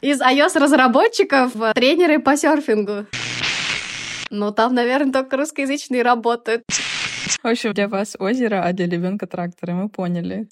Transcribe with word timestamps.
Из 0.00 0.20
iOS-разработчиков 0.20 1.52
тренеры 1.74 2.20
по 2.20 2.36
серфингу. 2.36 3.06
Ну, 4.30 4.52
там, 4.52 4.74
наверное, 4.74 5.12
только 5.12 5.36
русскоязычные 5.36 6.02
работают. 6.02 6.62
В 7.42 7.46
общем, 7.46 7.74
для 7.74 7.88
вас 7.88 8.14
озеро, 8.18 8.62
а 8.62 8.72
для 8.72 8.86
ребенка 8.86 9.26
тракторы, 9.26 9.74
мы 9.74 9.88
поняли. 9.88 10.48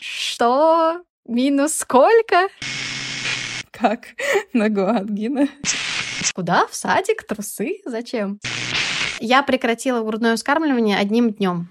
Что? 0.00 1.02
Минус 1.26 1.74
сколько? 1.76 2.48
Как? 3.70 4.08
Ногу 4.52 4.82
ангина. 4.82 5.48
Куда? 6.34 6.66
В 6.66 6.74
садик? 6.74 7.24
Трусы? 7.24 7.82
Зачем? 7.84 8.40
Я 9.20 9.42
прекратила 9.42 10.02
грудное 10.02 10.34
вскармливание 10.34 10.98
одним 10.98 11.32
днем. 11.32 11.68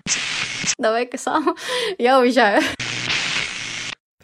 Давай-ка 0.78 1.18
сам. 1.18 1.56
Я 1.98 2.20
уезжаю. 2.20 2.62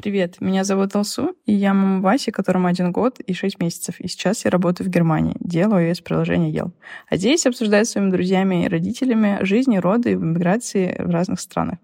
Привет, 0.01 0.41
меня 0.41 0.63
зовут 0.63 0.95
Алсу, 0.95 1.35
и 1.45 1.53
я 1.53 1.75
мама 1.75 2.01
Васи, 2.01 2.31
которому 2.31 2.67
один 2.67 2.91
год 2.91 3.19
и 3.19 3.33
шесть 3.33 3.59
месяцев, 3.59 3.99
и 3.99 4.07
сейчас 4.07 4.45
я 4.45 4.49
работаю 4.49 4.87
в 4.87 4.89
Германии, 4.89 5.35
делаю 5.39 5.91
iOS-приложение 5.91 6.51
Ел. 6.51 6.71
А 7.07 7.17
здесь 7.17 7.45
обсуждаю 7.45 7.85
с 7.85 7.91
своими 7.91 8.09
друзьями 8.09 8.65
и 8.65 8.67
родителями 8.67 9.37
жизни, 9.41 9.77
роды 9.77 10.13
и 10.13 10.15
миграции 10.15 10.95
в 10.97 11.11
разных 11.11 11.39
странах. 11.39 11.77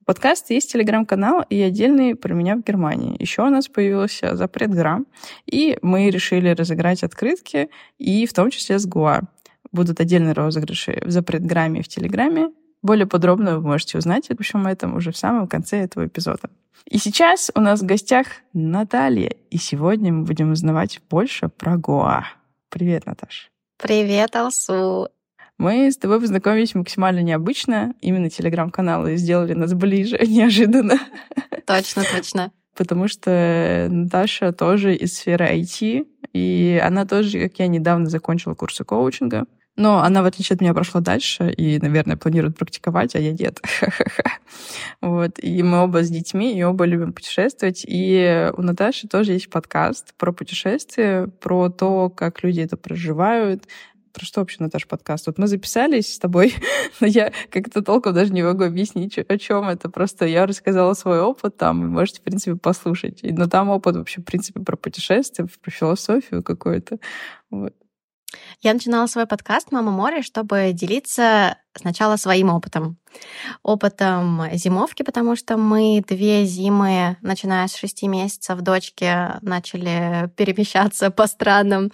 У 0.00 0.04
подкаста 0.04 0.54
есть 0.54 0.72
телеграм-канал 0.72 1.44
и 1.50 1.60
отдельный 1.60 2.14
про 2.14 2.34
меня 2.34 2.54
в 2.54 2.62
Германии. 2.62 3.20
Еще 3.20 3.42
у 3.42 3.50
нас 3.50 3.66
появился 3.66 4.36
запрет 4.36 4.70
грамм, 4.70 5.08
и 5.44 5.76
мы 5.82 6.08
решили 6.10 6.50
разыграть 6.50 7.02
открытки, 7.02 7.68
и 7.98 8.26
в 8.26 8.32
том 8.32 8.50
числе 8.50 8.78
с 8.78 8.86
Гуа. 8.86 9.22
Будут 9.72 9.98
отдельные 9.98 10.34
розыгрыши 10.34 11.02
в 11.04 11.10
запрет 11.10 11.44
грамме 11.44 11.80
и 11.80 11.82
в 11.82 11.88
Телеграме. 11.88 12.50
Более 12.86 13.06
подробно 13.06 13.58
вы 13.58 13.66
можете 13.66 13.98
узнать 13.98 14.30
обо 14.30 14.44
всем 14.44 14.64
этом 14.64 14.94
уже 14.94 15.10
в 15.10 15.16
самом 15.16 15.48
конце 15.48 15.78
этого 15.78 16.06
эпизода. 16.06 16.50
И 16.84 16.98
сейчас 16.98 17.50
у 17.56 17.60
нас 17.60 17.80
в 17.80 17.84
гостях 17.84 18.28
Наталья, 18.52 19.34
и 19.50 19.56
сегодня 19.56 20.12
мы 20.12 20.22
будем 20.22 20.52
узнавать 20.52 21.00
больше 21.10 21.48
про 21.48 21.76
Гоа. 21.76 22.26
Привет, 22.68 23.04
Наташа. 23.06 23.48
Привет, 23.76 24.36
Алсу. 24.36 25.08
Мы 25.58 25.90
с 25.90 25.96
тобой 25.96 26.20
познакомились 26.20 26.76
максимально 26.76 27.22
необычно. 27.22 27.92
Именно 28.02 28.30
телеграм-каналы 28.30 29.16
сделали 29.16 29.54
нас 29.54 29.74
ближе 29.74 30.18
неожиданно. 30.24 31.00
Точно, 31.66 32.04
точно. 32.04 32.52
Потому 32.76 33.08
что 33.08 33.88
Наташа 33.90 34.52
тоже 34.52 34.94
из 34.94 35.16
сферы 35.16 35.58
IT, 35.58 36.06
и 36.32 36.80
она 36.80 37.04
тоже, 37.04 37.48
как 37.48 37.58
я, 37.58 37.66
недавно 37.66 38.06
закончила 38.08 38.54
курсы 38.54 38.84
коучинга. 38.84 39.46
Но 39.76 40.02
она, 40.02 40.22
в 40.22 40.26
отличие 40.26 40.54
от 40.54 40.60
меня, 40.62 40.72
прошла 40.72 41.00
дальше 41.00 41.50
и, 41.50 41.78
наверное, 41.78 42.16
планирует 42.16 42.56
практиковать, 42.56 43.14
а 43.14 43.18
я 43.18 43.32
нет. 43.32 43.60
вот. 45.02 45.38
И 45.42 45.62
мы 45.62 45.84
оба 45.84 46.02
с 46.02 46.08
детьми, 46.08 46.58
и 46.58 46.62
оба 46.62 46.84
любим 46.84 47.12
путешествовать. 47.12 47.84
И 47.86 48.50
у 48.56 48.62
Наташи 48.62 49.06
тоже 49.06 49.32
есть 49.32 49.50
подкаст 49.50 50.14
про 50.14 50.32
путешествия, 50.32 51.26
про 51.26 51.68
то, 51.68 52.08
как 52.08 52.42
люди 52.42 52.60
это 52.60 52.76
проживают, 52.76 53.64
про 54.16 54.24
что 54.24 54.40
вообще, 54.40 54.56
Наташа, 54.60 54.86
подкаст? 54.88 55.26
Вот 55.26 55.36
мы 55.36 55.46
записались 55.46 56.14
с 56.14 56.18
тобой, 56.18 56.54
но 57.00 57.06
я 57.06 57.32
как-то 57.50 57.82
толком 57.82 58.14
даже 58.14 58.32
не 58.32 58.42
могу 58.42 58.64
объяснить, 58.64 59.18
о 59.18 59.38
чем 59.38 59.68
это. 59.68 59.90
Просто 59.90 60.24
я 60.24 60.46
рассказала 60.46 60.94
свой 60.94 61.20
опыт 61.20 61.58
там, 61.58 61.84
и 61.84 61.86
можете, 61.86 62.20
в 62.20 62.22
принципе, 62.22 62.56
послушать. 62.56 63.20
Но 63.22 63.46
там 63.46 63.68
опыт 63.68 63.94
вообще, 63.94 64.22
в 64.22 64.24
принципе, 64.24 64.60
про 64.60 64.76
путешествия, 64.76 65.46
про 65.60 65.70
философию 65.70 66.42
какую-то. 66.42 66.98
Вот. 67.50 67.74
Я 68.62 68.72
начинала 68.72 69.06
свой 69.06 69.26
подкаст 69.26 69.70
«Мама 69.70 69.90
море», 69.90 70.22
чтобы 70.22 70.70
делиться 70.72 71.58
сначала 71.74 72.16
своим 72.16 72.48
опытом. 72.48 72.96
Опытом 73.62 74.44
зимовки, 74.54 75.02
потому 75.02 75.36
что 75.36 75.58
мы 75.58 76.02
две 76.06 76.46
зимы, 76.46 77.18
начиная 77.20 77.68
с 77.68 77.76
шести 77.76 78.08
месяцев, 78.08 78.60
дочки 78.62 79.12
начали 79.42 80.30
перемещаться 80.36 81.10
по 81.10 81.26
странам. 81.26 81.92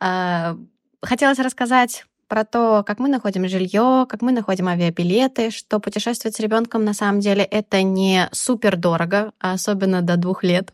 А, 0.00 0.56
хотелось 1.02 1.38
рассказать 1.38 2.06
про 2.28 2.44
то, 2.44 2.82
как 2.86 2.98
мы 2.98 3.08
находим 3.08 3.46
жилье, 3.46 4.06
как 4.08 4.22
мы 4.22 4.32
находим 4.32 4.68
авиабилеты, 4.68 5.50
что 5.50 5.80
путешествовать 5.80 6.34
с 6.34 6.40
ребенком 6.40 6.84
на 6.84 6.94
самом 6.94 7.20
деле 7.20 7.44
это 7.44 7.82
не 7.82 8.28
супер 8.32 8.76
дорого, 8.76 9.32
а 9.38 9.52
особенно 9.52 10.00
до 10.00 10.16
двух 10.16 10.44
лет, 10.44 10.72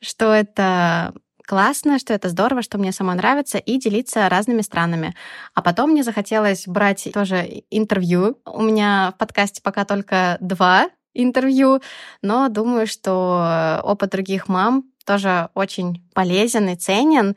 что 0.00 0.32
это 0.32 1.14
классно, 1.44 1.98
что 1.98 2.14
это 2.14 2.28
здорово, 2.28 2.62
что 2.62 2.78
мне 2.78 2.92
сама 2.92 3.14
нравится, 3.14 3.58
и 3.58 3.78
делиться 3.78 4.28
разными 4.28 4.62
странами. 4.62 5.14
А 5.54 5.62
потом 5.62 5.90
мне 5.90 6.02
захотелось 6.02 6.66
брать 6.66 7.08
тоже 7.12 7.64
интервью. 7.70 8.38
У 8.44 8.62
меня 8.62 9.12
в 9.14 9.18
подкасте 9.18 9.60
пока 9.62 9.84
только 9.84 10.36
два 10.40 10.88
интервью, 11.14 11.80
но 12.22 12.48
думаю, 12.48 12.86
что 12.86 13.80
опыт 13.84 14.10
других 14.10 14.48
мам 14.48 14.84
тоже 15.04 15.48
очень 15.54 16.08
полезен 16.14 16.68
и 16.68 16.76
ценен, 16.76 17.36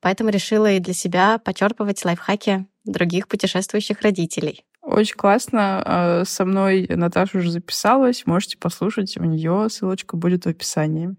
поэтому 0.00 0.30
решила 0.30 0.70
и 0.72 0.80
для 0.80 0.94
себя 0.94 1.38
почерпывать 1.38 2.04
лайфхаки 2.04 2.66
других 2.84 3.28
путешествующих 3.28 4.00
родителей. 4.02 4.64
Очень 4.80 5.16
классно. 5.16 5.82
А, 5.84 6.24
со 6.24 6.44
мной 6.44 6.86
Наташа 6.88 7.38
уже 7.38 7.50
записалась. 7.50 8.26
Можете 8.26 8.58
послушать. 8.58 9.16
У 9.16 9.24
нее 9.24 9.68
ссылочка 9.70 10.16
будет 10.16 10.44
в 10.44 10.48
описании. 10.48 11.14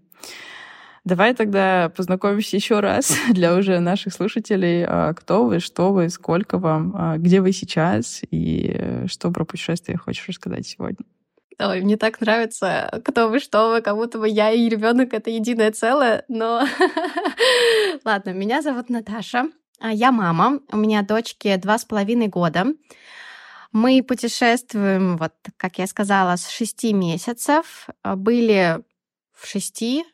Давай 1.04 1.34
тогда 1.34 1.92
познакомимся 1.94 2.56
еще 2.56 2.80
раз 2.80 3.14
для 3.30 3.54
уже 3.54 3.78
наших 3.80 4.14
слушателей. 4.14 4.84
А, 4.86 5.12
кто 5.12 5.44
вы, 5.44 5.60
что 5.60 5.92
вы, 5.92 6.08
сколько 6.08 6.58
вам, 6.58 6.94
а, 6.96 7.18
где 7.18 7.42
вы 7.42 7.52
сейчас 7.52 8.22
и 8.30 9.04
что 9.06 9.30
про 9.30 9.44
путешествие 9.44 9.98
хочешь 9.98 10.26
рассказать 10.28 10.66
сегодня? 10.66 11.04
Ой, 11.60 11.82
мне 11.82 11.96
так 11.96 12.20
нравится, 12.20 13.00
кто 13.04 13.28
вы, 13.28 13.38
что 13.38 13.70
вы, 13.70 13.80
как 13.80 13.94
будто 13.94 14.18
бы 14.18 14.28
я 14.28 14.50
и 14.50 14.68
ребенок 14.68 15.12
это 15.12 15.30
единое 15.30 15.70
целое, 15.70 16.24
но... 16.28 16.66
Ладно, 18.04 18.30
меня 18.30 18.60
зовут 18.60 18.88
Наташа, 18.88 19.50
а 19.78 19.92
я 19.92 20.10
мама, 20.10 20.60
у 20.72 20.76
меня 20.76 21.02
дочке 21.02 21.56
два 21.58 21.78
с 21.78 21.84
половиной 21.84 22.26
года. 22.26 22.66
Мы 23.70 24.02
путешествуем, 24.02 25.16
вот, 25.16 25.32
как 25.56 25.78
я 25.78 25.86
сказала, 25.86 26.36
с 26.36 26.48
шести 26.48 26.92
месяцев. 26.92 27.88
Были 28.02 28.80
в 29.32 29.46
шести 29.46 30.04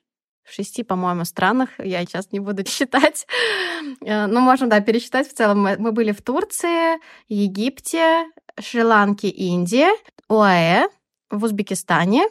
в 0.50 0.54
шести, 0.54 0.82
по-моему, 0.82 1.24
странах. 1.24 1.70
Я 1.78 2.00
сейчас 2.00 2.32
не 2.32 2.40
буду 2.40 2.64
считать. 2.66 3.26
Э, 4.04 4.26
ну, 4.26 4.40
можем, 4.40 4.68
да, 4.68 4.80
пересчитать 4.80 5.28
в 5.28 5.34
целом. 5.34 5.62
Мы 5.62 5.92
были 5.92 6.12
в 6.12 6.22
Турции, 6.22 6.98
Египте, 7.28 8.26
Шри-Ланке, 8.58 9.28
Индии, 9.28 9.86
ОАЭ, 10.28 10.88
в 11.30 11.44
Узбекистане. 11.44 12.24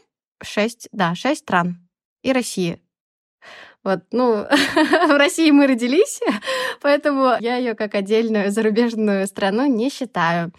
Шесть, 0.43 0.89
да, 0.91 1.15
шесть 1.15 1.41
стран. 1.41 1.87
И 2.21 2.33
России. 2.33 2.81
Вот, 3.83 4.01
ну, 4.11 4.45
в 5.07 5.17
России 5.17 5.49
мы 5.51 5.67
родились, 5.67 6.19
поэтому 6.81 7.35
я 7.39 7.55
ее 7.55 7.75
как 7.75 7.95
отдельную 7.95 8.51
зарубежную 8.51 9.25
страну 9.27 9.65
не 9.65 9.89
считаю. 9.89 10.51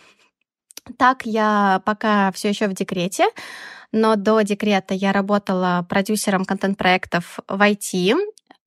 Так, 0.98 1.26
я 1.26 1.82
пока 1.84 2.32
все 2.32 2.48
еще 2.48 2.68
в 2.68 2.74
декрете 2.74 3.26
но 3.92 4.16
до 4.16 4.40
декрета 4.42 4.94
я 4.94 5.12
работала 5.12 5.84
продюсером 5.88 6.44
контент-проектов 6.44 7.40
в 7.48 7.60
IT 7.60 8.14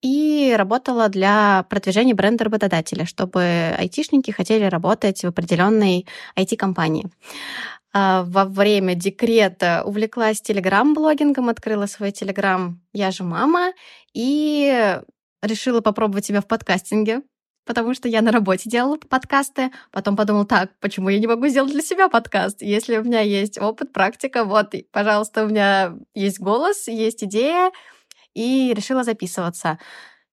и 0.01 0.53
работала 0.57 1.07
для 1.07 1.65
продвижения 1.69 2.13
бренда 2.13 2.43
работодателя, 2.43 3.05
чтобы 3.05 3.73
айтишники 3.77 4.31
хотели 4.31 4.65
работать 4.65 5.23
в 5.23 5.27
определенной 5.27 6.05
IT-компании. 6.35 7.05
А, 7.93 8.23
во 8.23 8.43
время 8.45 8.95
декрета 8.95 9.83
увлеклась 9.85 10.41
телеграм-блогингом, 10.41 11.47
открыла 11.47 11.85
свой 11.85 12.11
телеграм 12.11 12.81
«Я 12.91 13.11
же 13.11 13.23
мама» 13.23 13.71
и 14.13 14.99
решила 15.41 15.79
попробовать 15.79 16.25
себя 16.25 16.41
в 16.41 16.47
подкастинге 16.47 17.21
потому 17.65 17.93
что 17.93 18.07
я 18.07 18.21
на 18.21 18.31
работе 18.31 18.69
делала 18.69 18.97
подкасты, 18.97 19.71
потом 19.91 20.15
подумала, 20.15 20.45
так, 20.45 20.71
почему 20.79 21.09
я 21.09 21.19
не 21.19 21.27
могу 21.27 21.47
сделать 21.47 21.71
для 21.71 21.81
себя 21.81 22.09
подкаст? 22.09 22.61
Если 22.61 22.97
у 22.97 23.03
меня 23.03 23.21
есть 23.21 23.59
опыт, 23.59 23.93
практика, 23.93 24.43
вот, 24.43 24.73
пожалуйста, 24.91 25.45
у 25.45 25.47
меня 25.47 25.95
есть 26.13 26.39
голос, 26.39 26.87
есть 26.87 27.23
идея, 27.23 27.71
и 28.33 28.73
решила 28.75 29.03
записываться. 29.03 29.79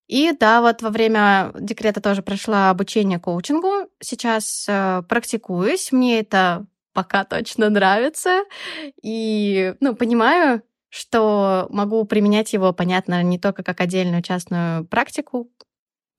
И 0.09 0.33
да, 0.33 0.61
вот 0.61 0.82
во 0.82 0.91
время 0.91 1.53
декрета 1.59 2.00
тоже 2.00 2.23
прошла 2.23 2.71
обучение 2.71 3.21
коучингу. 3.21 3.88
Сейчас 4.00 4.67
э, 4.69 5.03
практикуюсь. 5.09 5.93
Мне 5.93 6.19
это 6.21 6.67
пока 6.93 7.25
точно 7.25 7.71
нравится. 7.71 8.43
И, 9.03 9.75
ну, 9.79 9.94
понимаю, 9.94 10.62
что 10.88 11.69
могу 11.71 12.05
применять 12.05 12.53
его, 12.53 12.73
понятно, 12.73 13.23
не 13.23 13.38
только 13.38 13.62
как 13.62 13.81
отдельную 13.81 14.23
частную 14.23 14.85
практику, 14.85 15.49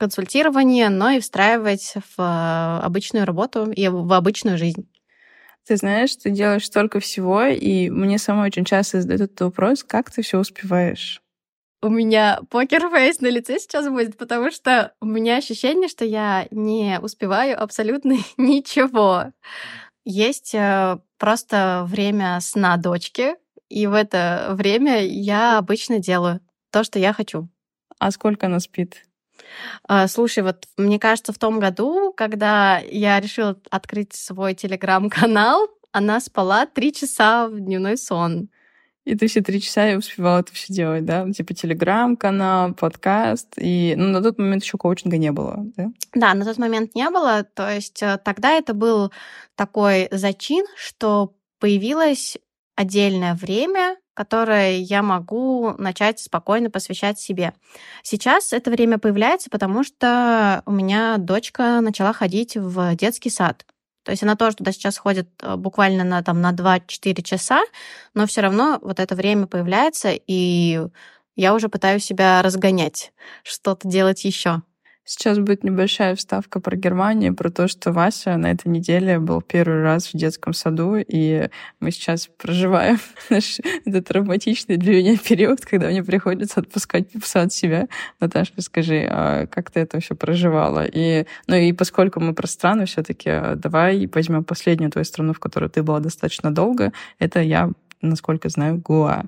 консультирование, 0.02 0.90
но 0.90 1.12
и 1.12 1.20
встраивать 1.20 1.94
в 1.94 2.20
э, 2.20 2.84
обычную 2.84 3.24
работу 3.24 3.72
и 3.72 3.88
в 3.88 4.12
обычную 4.14 4.58
жизнь. 4.58 4.90
Ты 5.68 5.76
знаешь, 5.78 6.16
ты 6.16 6.32
делаешь 6.32 6.66
столько 6.66 7.00
всего, 7.00 7.44
и 7.44 7.92
мне 7.92 8.18
самой 8.18 8.48
очень 8.48 8.66
часто 8.66 9.00
задают 9.00 9.22
этот 9.22 9.42
вопрос, 9.42 9.84
как 9.84 10.10
ты 10.10 10.24
все 10.24 10.40
успеваешь? 10.40 11.22
У 11.84 11.90
меня 11.90 12.40
покер-фейс 12.50 13.22
на 13.22 13.28
лице 13.28 13.60
сейчас 13.60 13.88
будет, 13.90 14.18
потому 14.18 14.50
что 14.50 14.92
у 15.02 15.06
меня 15.06 15.38
ощущение, 15.38 15.88
что 15.88 16.04
я 16.04 16.48
не 16.50 16.98
успеваю 17.00 17.62
абсолютно 17.62 18.18
ничего. 18.38 19.26
Есть 20.04 20.56
э, 20.56 20.98
просто 21.20 21.84
время 21.86 22.40
сна 22.42 22.78
дочки, 22.78 23.36
и 23.70 23.86
в 23.86 23.94
это 23.94 24.48
время 24.50 25.06
я 25.06 25.60
обычно 25.60 26.00
делаю 26.00 26.40
то, 26.72 26.84
что 26.84 26.98
я 26.98 27.14
хочу. 27.14 27.50
А 28.00 28.10
сколько 28.10 28.48
она 28.48 28.60
спит? 28.60 29.04
А, 29.88 30.08
слушай, 30.08 30.44
вот 30.44 30.68
мне 30.78 31.00
кажется, 31.00 31.34
в 31.34 31.38
том 31.38 31.60
году, 31.60 32.14
когда 32.16 32.80
я 32.80 33.20
решила 33.20 33.58
открыть 33.70 34.14
свой 34.14 34.54
телеграм-канал, 34.54 35.68
она 35.92 36.20
спала 36.20 36.66
три 36.66 36.94
часа 36.94 37.48
в 37.48 37.60
дневной 37.60 37.98
сон. 37.98 38.50
И 39.04 39.16
ты 39.16 39.28
все 39.28 39.42
три 39.42 39.60
часа 39.60 39.90
и 39.90 39.96
успевала 39.96 40.42
это 40.42 40.54
все 40.54 40.72
делать, 40.72 41.06
да? 41.06 41.28
Типа 41.32 41.56
телеграм-канал, 41.56 42.76
подкаст. 42.76 43.54
И 43.58 43.96
ну, 43.98 44.10
на 44.10 44.22
тот 44.22 44.38
момент 44.38 44.64
еще 44.64 44.78
коучинга 44.78 45.18
не 45.18 45.32
было, 45.32 45.66
да? 45.76 45.92
Да, 46.14 46.34
на 46.36 46.46
тот 46.46 46.60
момент 46.60 46.94
не 46.94 47.10
было. 47.10 47.44
То 47.44 47.70
есть 47.70 48.04
э, 48.04 48.20
тогда 48.24 48.52
это 48.52 48.76
был 48.76 49.12
такой 49.56 50.08
зачин, 50.12 50.66
что 50.76 51.34
появилось 51.60 52.38
отдельное 52.76 53.34
время, 53.34 53.98
которое 54.22 54.78
я 54.78 55.02
могу 55.02 55.74
начать 55.80 56.20
спокойно 56.20 56.70
посвящать 56.70 57.20
себе. 57.20 57.54
Сейчас 58.04 58.54
это 58.54 58.70
время 58.70 59.00
появляется, 59.00 59.50
потому 59.50 59.84
что 59.84 60.62
у 60.68 60.72
меня 60.72 61.18
дочка 61.18 61.82
начала 61.82 62.14
ходить 62.14 62.56
в 62.56 62.96
детский 62.96 63.32
сад. 63.32 63.66
То 64.04 64.12
есть 64.12 64.22
она 64.22 64.36
тоже 64.36 64.58
туда 64.58 64.72
сейчас 64.74 65.00
ходит 65.00 65.28
э, 65.42 65.56
буквально 65.56 66.04
на, 66.04 66.22
там, 66.22 66.40
на 66.40 66.52
2-4 66.52 67.24
часа, 67.24 67.62
но 68.14 68.28
все 68.28 68.42
равно 68.42 68.78
вот 68.84 69.00
это 69.00 69.16
время 69.16 69.48
появляется, 69.48 70.12
и 70.12 70.82
я 71.36 71.56
уже 71.56 71.68
пытаюсь 71.68 72.06
себя 72.06 72.44
разгонять, 72.44 73.14
что-то 73.44 73.88
делать 73.88 74.24
еще. 74.24 74.62
Сейчас 75.12 75.40
будет 75.40 75.66
небольшая 75.66 76.16
вставка 76.16 76.62
про 76.62 76.78
Германию, 76.78 77.36
про 77.36 77.50
то, 77.50 77.68
что 77.68 77.92
Вася 77.92 78.38
на 78.38 78.50
этой 78.50 78.70
неделе 78.70 79.20
был 79.20 79.42
первый 79.42 79.84
раз 79.84 80.08
в 80.08 80.18
детском 80.18 80.54
саду, 80.54 80.96
и 80.96 81.50
мы 81.82 81.92
сейчас 81.92 82.30
проживаем 82.38 82.98
наш 83.30 83.60
этот 83.84 84.08
травматичный 84.08 84.78
для 84.78 84.94
меня 84.94 85.18
период, 85.18 85.66
когда 85.66 85.90
мне 85.90 86.02
приходится 86.02 86.62
отпускать 86.62 87.12
пса 87.12 87.42
от 87.42 87.52
себя. 87.52 87.90
Наташа, 88.22 88.54
скажи, 88.60 89.06
а 89.06 89.48
как 89.48 89.70
ты 89.70 89.82
это 89.82 89.98
вообще 89.98 90.16
проживала? 90.16 90.86
И, 90.86 91.26
ну 91.46 91.58
и 91.58 91.74
поскольку 91.74 92.22
мы 92.22 92.34
про 92.34 92.48
страны 92.48 92.86
все 92.86 93.04
таки 93.04 93.32
а, 93.32 93.56
давай 93.58 94.10
возьмем 94.14 94.46
последнюю 94.46 94.92
твою 94.92 95.04
страну, 95.04 95.34
в 95.34 95.40
которой 95.40 95.70
ты 95.70 95.84
была 95.84 96.00
достаточно 96.00 96.56
долго. 96.56 96.94
Это 97.20 97.42
я 97.42 97.70
насколько 98.02 98.50
знаю, 98.50 98.78
Гуа. 98.78 99.26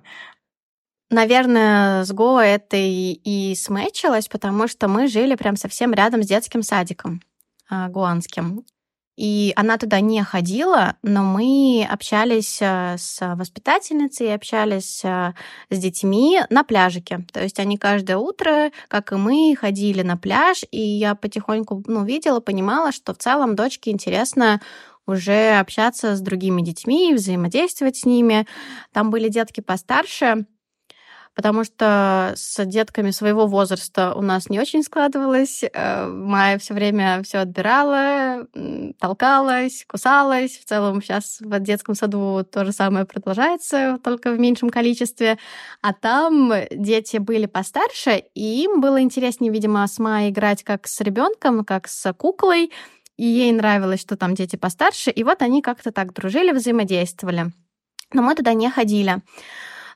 Наверное, 1.13 2.05
с 2.05 2.11
Го 2.11 2.41
это 2.41 2.75
и, 2.75 3.19
и 3.23 3.53
смечилось, 3.53 4.27
потому 4.27 4.67
что 4.67 4.87
мы 4.87 5.07
жили 5.07 5.35
прям 5.35 5.57
совсем 5.57 5.93
рядом 5.93 6.23
с 6.23 6.25
детским 6.25 6.63
садиком 6.63 7.21
э, 7.69 7.87
гуанским. 7.89 8.65
И 9.15 9.53
она 9.55 9.77
туда 9.77 9.99
не 9.99 10.23
ходила, 10.23 10.95
но 11.03 11.21
мы 11.23 11.87
общались 11.87 12.57
э, 12.61 12.95
с 12.97 13.35
воспитательницей, 13.35 14.33
общались 14.33 15.05
э, 15.05 15.33
с 15.69 15.77
детьми 15.77 16.39
на 16.49 16.63
пляжике. 16.63 17.23
То 17.31 17.43
есть 17.43 17.59
они 17.59 17.77
каждое 17.77 18.17
утро, 18.17 18.71
как 18.87 19.11
и 19.11 19.15
мы, 19.15 19.55
ходили 19.55 20.01
на 20.01 20.17
пляж, 20.17 20.63
и 20.71 20.81
я 20.81 21.13
потихоньку 21.13 21.83
ну, 21.85 22.05
видела, 22.05 22.39
понимала, 22.39 22.91
что 22.91 23.13
в 23.13 23.19
целом 23.19 23.55
дочке 23.55 23.91
интересно 23.91 24.61
уже 25.05 25.59
общаться 25.59 26.15
с 26.15 26.21
другими 26.21 26.63
детьми, 26.63 27.13
взаимодействовать 27.13 27.97
с 27.97 28.05
ними. 28.05 28.47
Там 28.93 29.11
были 29.11 29.29
детки 29.29 29.61
постарше, 29.61 30.47
потому 31.35 31.63
что 31.63 32.33
с 32.35 32.63
детками 32.65 33.11
своего 33.11 33.47
возраста 33.47 34.13
у 34.13 34.21
нас 34.21 34.49
не 34.49 34.59
очень 34.59 34.83
складывалось. 34.83 35.63
Э, 35.63 36.07
Майя 36.07 36.57
все 36.59 36.73
время 36.73 37.21
все 37.23 37.39
отбирала, 37.39 38.47
толкалась, 38.99 39.85
кусалась. 39.87 40.57
В 40.57 40.65
целом 40.65 41.01
сейчас 41.01 41.39
в 41.39 41.59
детском 41.59 41.95
саду 41.95 42.45
то 42.49 42.65
же 42.65 42.71
самое 42.71 43.05
продолжается, 43.05 43.99
только 44.03 44.31
в 44.31 44.39
меньшем 44.39 44.69
количестве. 44.69 45.37
А 45.81 45.93
там 45.93 46.53
дети 46.71 47.17
были 47.17 47.45
постарше, 47.45 48.23
и 48.33 48.63
им 48.63 48.81
было 48.81 49.01
интереснее, 49.01 49.51
видимо, 49.51 49.87
с 49.87 49.99
Майей 49.99 50.31
играть 50.31 50.63
как 50.63 50.87
с 50.87 51.01
ребенком, 51.01 51.65
как 51.65 51.87
с 51.87 52.13
куклой. 52.13 52.71
И 53.17 53.25
ей 53.25 53.51
нравилось, 53.51 54.01
что 54.01 54.17
там 54.17 54.33
дети 54.33 54.55
постарше. 54.55 55.11
И 55.11 55.23
вот 55.23 55.41
они 55.41 55.61
как-то 55.61 55.91
так 55.91 56.13
дружили, 56.13 56.51
взаимодействовали. 56.51 57.51
Но 58.11 58.21
мы 58.21 58.35
туда 58.35 58.53
не 58.53 58.69
ходили. 58.69 59.21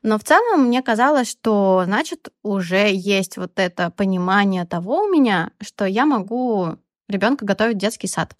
Но 0.03 0.17
в 0.17 0.23
целом 0.23 0.65
мне 0.65 0.81
казалось, 0.81 1.29
что, 1.29 1.83
значит, 1.85 2.29
уже 2.43 2.91
есть 2.93 3.37
вот 3.37 3.59
это 3.59 3.89
понимание 3.91 4.65
того 4.65 5.03
у 5.03 5.09
меня, 5.09 5.51
что 5.61 5.85
я 5.85 6.05
могу 6.05 6.77
ребенка 7.07 7.45
готовить 7.45 7.75
в 7.75 7.79
детский 7.79 8.07
сад. 8.07 8.35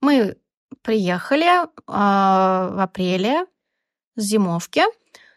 Мы 0.00 0.36
приехали 0.82 1.64
э, 1.64 1.66
в 1.86 2.82
апреле 2.82 3.46
с 4.16 4.22
зимовки, 4.22 4.82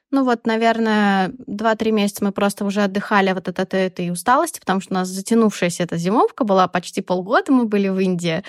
ну 0.10 0.24
вот, 0.24 0.46
наверное, 0.46 1.30
2-3 1.48 1.92
месяца 1.92 2.24
мы 2.24 2.32
просто 2.32 2.64
уже 2.64 2.84
отдыхали 2.84 3.34
вот 3.34 3.48
от 3.50 3.60
этой, 3.60 3.88
этой 3.88 4.10
усталости, 4.10 4.60
потому 4.60 4.80
что 4.80 4.94
у 4.94 4.96
нас 4.96 5.10
затянувшаяся 5.10 5.84
эта 5.84 5.98
зимовка 5.98 6.46
была 6.46 6.68
почти 6.70 7.02
полгода, 7.02 7.52
мы 7.52 7.66
были 7.66 7.90
в 7.90 8.00
Индии. 8.00 8.44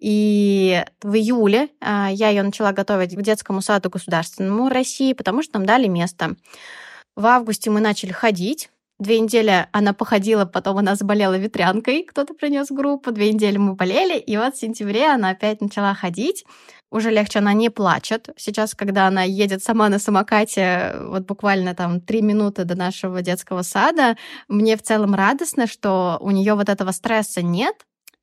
И 0.00 0.84
в 1.02 1.14
июле 1.14 1.68
а, 1.80 2.10
я 2.12 2.28
ее 2.28 2.42
начала 2.42 2.72
готовить 2.72 3.16
к 3.16 3.22
детскому 3.22 3.60
саду 3.60 3.90
государственному 3.90 4.68
России, 4.68 5.12
потому 5.14 5.42
что 5.42 5.58
нам 5.58 5.66
дали 5.66 5.88
место. 5.88 6.36
В 7.16 7.26
августе 7.26 7.70
мы 7.70 7.80
начали 7.80 8.12
ходить, 8.12 8.70
Две 9.00 9.18
недели 9.18 9.66
она 9.72 9.92
походила, 9.92 10.44
потом 10.44 10.78
она 10.78 10.94
заболела 10.94 11.36
ветрянкой, 11.36 12.04
кто-то 12.04 12.32
принес 12.32 12.68
группу. 12.70 13.10
Две 13.10 13.32
недели 13.32 13.56
мы 13.56 13.74
болели, 13.74 14.16
и 14.16 14.36
вот 14.36 14.54
в 14.54 14.60
сентябре 14.60 15.08
она 15.08 15.30
опять 15.30 15.60
начала 15.60 15.94
ходить 15.94 16.44
уже 16.94 17.10
легче, 17.10 17.40
она 17.40 17.52
не 17.52 17.70
плачет. 17.70 18.28
Сейчас, 18.36 18.74
когда 18.74 19.08
она 19.08 19.24
едет 19.24 19.62
сама 19.64 19.88
на 19.88 19.98
самокате, 19.98 20.94
вот 21.00 21.26
буквально 21.26 21.74
там 21.74 22.00
три 22.00 22.22
минуты 22.22 22.64
до 22.64 22.76
нашего 22.76 23.20
детского 23.20 23.62
сада, 23.62 24.16
мне 24.46 24.76
в 24.76 24.82
целом 24.82 25.14
радостно, 25.14 25.66
что 25.66 26.18
у 26.20 26.30
нее 26.30 26.54
вот 26.54 26.68
этого 26.68 26.92
стресса 26.92 27.42
нет, 27.42 27.74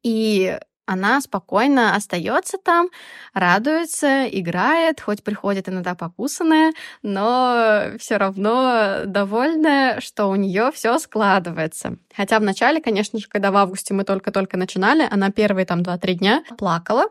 и 0.04 0.58
она 0.86 1.20
спокойно 1.20 1.96
остается 1.96 2.58
там, 2.58 2.90
радуется, 3.34 4.26
играет, 4.28 5.02
хоть 5.02 5.22
приходит 5.22 5.68
иногда 5.68 5.94
покусанная, 5.94 6.72
но 7.04 7.98
все 8.00 8.18
равно 8.18 9.02
довольная, 9.06 10.00
что 10.00 10.28
у 10.28 10.36
нее 10.36 10.72
все 10.74 10.98
складывается. 10.98 11.98
Хотя 12.16 12.40
в 12.40 12.44
начале, 12.44 12.82
конечно 12.82 13.20
же, 13.20 13.28
когда 13.28 13.52
в 13.52 13.58
августе 13.58 13.94
мы 13.94 14.06
только-только 14.06 14.58
начинали, 14.58 15.06
она 15.10 15.30
первые 15.30 15.66
там 15.66 15.82
2-3 15.82 16.14
дня 16.14 16.44
плакала, 16.58 17.06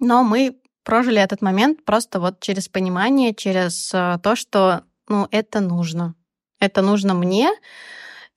но 0.00 0.22
мы 0.22 0.56
прожили 0.84 1.20
этот 1.20 1.42
момент 1.42 1.84
просто 1.84 2.20
вот 2.20 2.40
через 2.40 2.68
понимание, 2.68 3.34
через 3.34 3.90
э, 3.92 4.18
то, 4.22 4.36
что, 4.36 4.84
ну, 5.08 5.26
это 5.30 5.60
нужно. 5.60 6.14
Это 6.60 6.82
нужно 6.82 7.14
мне, 7.14 7.50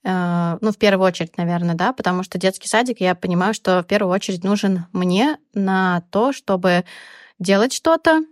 э, 0.04 0.58
ну, 0.60 0.72
в 0.72 0.78
первую 0.78 1.08
очередь, 1.08 1.38
наверное, 1.38 1.76
да, 1.76 1.94
потому 1.94 2.24
что 2.24 2.40
детский 2.40 2.68
садик, 2.68 3.00
я 3.02 3.14
понимаю, 3.14 3.54
что 3.54 3.84
в 3.84 3.86
первую 3.86 4.14
очередь 4.14 4.44
нужен 4.44 4.86
мне 4.94 5.38
на 5.54 6.02
то, 6.10 6.34
чтобы 6.34 6.86
делать 7.38 7.74
что-то, 7.74 8.24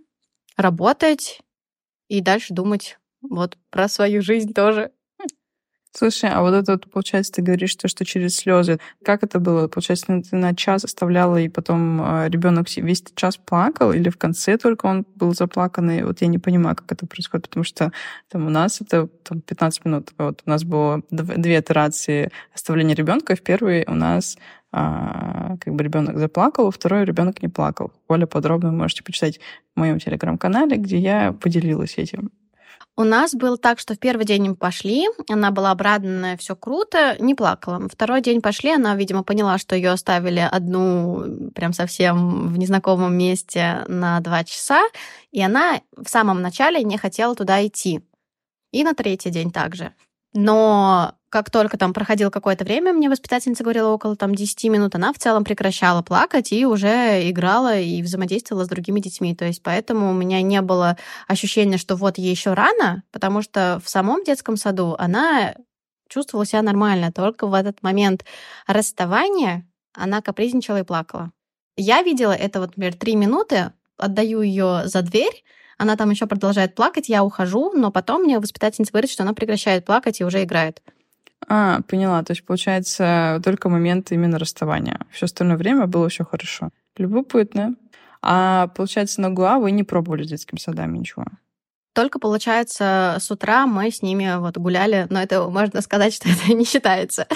работать 0.56 1.40
и 2.08 2.20
дальше 2.20 2.54
думать 2.54 2.98
вот 3.20 3.58
про 3.70 3.88
свою 3.88 4.22
жизнь 4.22 4.52
тоже. 4.52 4.90
Слушай, 5.98 6.28
а 6.30 6.42
вот 6.42 6.52
это 6.52 6.72
вот, 6.72 6.90
получается, 6.90 7.32
ты 7.32 7.42
говоришь, 7.42 7.70
что, 7.70 7.88
что 7.88 8.04
через 8.04 8.36
слезы. 8.36 8.78
Как 9.02 9.22
это 9.22 9.40
было? 9.40 9.66
Получается, 9.66 10.20
ты 10.20 10.36
на 10.36 10.54
час 10.54 10.84
оставляла, 10.84 11.38
и 11.38 11.48
потом 11.48 12.02
э, 12.02 12.28
ребенок 12.28 12.66
весь 12.76 13.02
час 13.14 13.38
плакал, 13.38 13.92
или 13.92 14.10
в 14.10 14.18
конце 14.18 14.58
только 14.58 14.84
он 14.84 15.06
был 15.14 15.34
заплаканный? 15.34 16.04
Вот 16.04 16.20
я 16.20 16.26
не 16.26 16.38
понимаю, 16.38 16.76
как 16.76 16.92
это 16.92 17.06
происходит, 17.06 17.48
потому 17.48 17.64
что 17.64 17.92
там 18.28 18.46
у 18.46 18.50
нас 18.50 18.82
это 18.82 19.08
там, 19.22 19.40
15 19.40 19.84
минут. 19.86 20.10
Вот 20.18 20.42
у 20.44 20.50
нас 20.50 20.64
было 20.64 21.00
две 21.10 21.60
итерации 21.60 22.30
оставления 22.54 22.94
ребенка. 22.94 23.34
В 23.34 23.40
первой 23.40 23.86
у 23.88 23.94
нас 23.94 24.36
а, 24.72 25.56
как 25.60 25.74
бы 25.74 25.82
ребенок 25.82 26.18
заплакал, 26.18 26.70
второй 26.70 27.06
ребенок 27.06 27.40
не 27.40 27.48
плакал. 27.48 27.90
Более 28.06 28.26
подробно 28.26 28.68
вы 28.68 28.76
можете 28.76 29.02
почитать 29.02 29.40
в 29.74 29.80
моем 29.80 29.98
телеграм-канале, 29.98 30.76
где 30.76 30.98
я 30.98 31.32
поделилась 31.32 31.96
этим. 31.96 32.30
У 32.98 33.04
нас 33.04 33.34
было 33.34 33.58
так, 33.58 33.78
что 33.78 33.94
в 33.94 33.98
первый 33.98 34.24
день 34.24 34.48
мы 34.48 34.56
пошли, 34.56 35.06
она 35.28 35.50
была 35.50 35.70
обрадованная, 35.70 36.38
все 36.38 36.56
круто, 36.56 37.16
не 37.18 37.34
плакала. 37.34 37.86
Второй 37.88 38.22
день 38.22 38.40
пошли, 38.40 38.70
она, 38.70 38.94
видимо, 38.96 39.22
поняла, 39.22 39.58
что 39.58 39.76
ее 39.76 39.90
оставили 39.90 40.40
одну 40.40 41.50
прям 41.54 41.74
совсем 41.74 42.48
в 42.48 42.58
незнакомом 42.58 43.16
месте 43.16 43.84
на 43.88 44.20
два 44.20 44.44
часа, 44.44 44.82
и 45.30 45.42
она 45.42 45.82
в 45.94 46.08
самом 46.08 46.40
начале 46.40 46.82
не 46.82 46.96
хотела 46.96 47.34
туда 47.34 47.66
идти. 47.66 48.00
И 48.72 48.82
на 48.82 48.94
третий 48.94 49.30
день 49.30 49.52
также. 49.52 49.92
Но 50.36 51.14
как 51.30 51.50
только 51.50 51.78
там 51.78 51.92
проходило 51.92 52.30
какое-то 52.30 52.64
время, 52.64 52.92
мне 52.92 53.08
воспитательница 53.08 53.64
говорила 53.64 53.88
около 53.88 54.16
там 54.16 54.34
10 54.34 54.64
минут, 54.64 54.94
она 54.94 55.12
в 55.12 55.18
целом 55.18 55.44
прекращала 55.44 56.02
плакать 56.02 56.52
и 56.52 56.66
уже 56.66 57.28
играла 57.30 57.78
и 57.78 58.02
взаимодействовала 58.02 58.64
с 58.64 58.68
другими 58.68 59.00
детьми. 59.00 59.34
То 59.34 59.46
есть 59.46 59.62
поэтому 59.62 60.10
у 60.10 60.14
меня 60.14 60.42
не 60.42 60.60
было 60.60 60.98
ощущения, 61.26 61.78
что 61.78 61.96
вот 61.96 62.18
ей 62.18 62.30
еще 62.30 62.52
рано, 62.52 63.02
потому 63.12 63.42
что 63.42 63.80
в 63.82 63.88
самом 63.88 64.24
детском 64.24 64.56
саду 64.56 64.94
она 64.98 65.54
чувствовала 66.08 66.46
себя 66.46 66.62
нормально. 66.62 67.12
Только 67.12 67.46
в 67.46 67.54
этот 67.54 67.82
момент 67.82 68.24
расставания 68.66 69.66
она 69.94 70.20
капризничала 70.20 70.80
и 70.80 70.84
плакала. 70.84 71.32
Я 71.76 72.02
видела 72.02 72.32
это 72.32 72.60
вот, 72.60 72.68
например, 72.76 72.94
три 72.94 73.16
минуты, 73.16 73.72
отдаю 73.96 74.42
ее 74.42 74.82
за 74.84 75.00
дверь, 75.02 75.44
она 75.78 75.96
там 75.96 76.10
еще 76.10 76.26
продолжает 76.26 76.74
плакать, 76.74 77.08
я 77.08 77.22
ухожу, 77.22 77.72
но 77.72 77.90
потом 77.90 78.22
мне 78.22 78.38
воспитательница 78.38 78.92
говорит, 78.92 79.10
что 79.10 79.22
она 79.22 79.34
прекращает 79.34 79.84
плакать 79.84 80.20
и 80.20 80.24
уже 80.24 80.42
играет. 80.42 80.82
А, 81.48 81.80
поняла. 81.82 82.22
То 82.22 82.32
есть, 82.32 82.44
получается, 82.44 83.40
только 83.44 83.68
момент 83.68 84.10
именно 84.10 84.38
расставания. 84.38 85.00
Все 85.10 85.26
остальное 85.26 85.56
время 85.56 85.86
было 85.86 86.08
все 86.08 86.24
хорошо. 86.24 86.70
Любопытно. 86.96 87.74
А 88.22 88.68
получается, 88.68 89.20
на 89.20 89.30
Гуа 89.30 89.58
вы 89.58 89.70
не 89.70 89.84
пробовали 89.84 90.24
с 90.24 90.28
детскими 90.28 90.58
садами 90.58 90.98
ничего? 90.98 91.26
Только, 91.92 92.18
получается, 92.18 93.16
с 93.20 93.30
утра 93.30 93.66
мы 93.66 93.90
с 93.90 94.02
ними 94.02 94.38
вот 94.38 94.58
гуляли, 94.58 95.06
но 95.10 95.22
это 95.22 95.48
можно 95.48 95.80
сказать, 95.80 96.12
что 96.12 96.28
это 96.28 96.52
не 96.52 96.64
считается. 96.64 97.26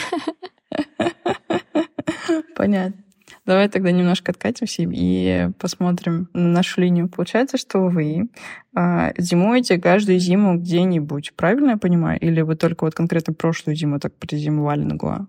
Понятно. 2.56 3.02
Давай 3.50 3.68
тогда 3.68 3.90
немножко 3.90 4.30
откатимся 4.30 4.84
и 4.88 5.48
посмотрим 5.58 6.28
на 6.34 6.50
нашу 6.50 6.82
линию. 6.82 7.08
Получается, 7.08 7.58
что 7.58 7.80
вы 7.80 8.28
э, 8.76 9.12
зимуете 9.18 9.76
каждую 9.76 10.20
зиму 10.20 10.56
где-нибудь, 10.56 11.34
правильно 11.34 11.70
я 11.70 11.76
понимаю? 11.76 12.20
Или 12.20 12.42
вы 12.42 12.54
только 12.54 12.84
вот 12.84 12.94
конкретно 12.94 13.34
прошлую 13.34 13.74
зиму 13.74 13.98
так 13.98 14.14
призимовали 14.14 14.84
на 14.84 14.94
Гуа? 14.94 15.26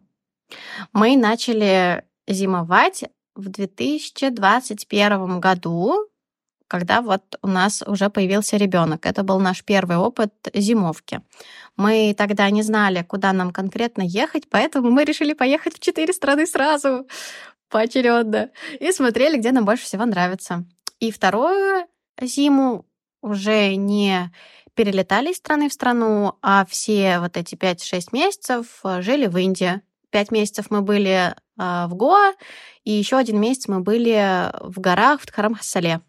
Мы 0.93 1.17
начали 1.17 2.03
зимовать 2.27 3.05
в 3.33 3.49
2021 3.49 5.39
году, 5.39 6.07
когда 6.67 7.01
вот 7.01 7.23
у 7.41 7.47
нас 7.47 7.83
уже 7.87 8.11
появился 8.11 8.55
ребенок. 8.55 9.07
Это 9.07 9.23
был 9.23 9.39
наш 9.39 9.63
первый 9.63 9.97
опыт 9.97 10.31
зимовки. 10.53 11.21
Мы 11.75 12.13
тогда 12.15 12.49
не 12.51 12.61
знали, 12.61 13.01
куда 13.01 13.33
нам 13.33 13.51
конкретно 13.51 14.03
ехать, 14.03 14.43
поэтому 14.47 14.91
мы 14.91 15.05
решили 15.05 15.33
поехать 15.33 15.73
в 15.75 15.79
четыре 15.79 16.13
страны 16.13 16.45
сразу 16.45 17.07
поочередно 17.71 18.51
и 18.79 18.91
смотрели, 18.91 19.37
где 19.37 19.51
нам 19.51 19.65
больше 19.65 19.85
всего 19.85 20.05
нравится. 20.05 20.65
И 20.99 21.11
вторую 21.11 21.87
зиму 22.21 22.85
уже 23.21 23.75
не 23.75 24.31
перелетали 24.75 25.31
из 25.31 25.37
страны 25.37 25.69
в 25.69 25.73
страну, 25.73 26.35
а 26.41 26.65
все 26.65 27.19
вот 27.19 27.37
эти 27.37 27.55
5-6 27.55 28.09
месяцев 28.11 28.81
жили 28.99 29.27
в 29.27 29.37
Индии. 29.37 29.81
Пять 30.11 30.31
месяцев 30.31 30.67
мы 30.69 30.81
были 30.81 31.33
а, 31.57 31.87
в 31.87 31.95
Гоа, 31.95 32.33
и 32.83 32.91
еще 32.91 33.17
один 33.17 33.39
месяц 33.39 33.67
мы 33.67 33.79
были 33.79 34.51
в 34.61 34.79
горах 34.79 35.21
в 35.21 35.25
Тхарам-Хасале. 35.25 36.01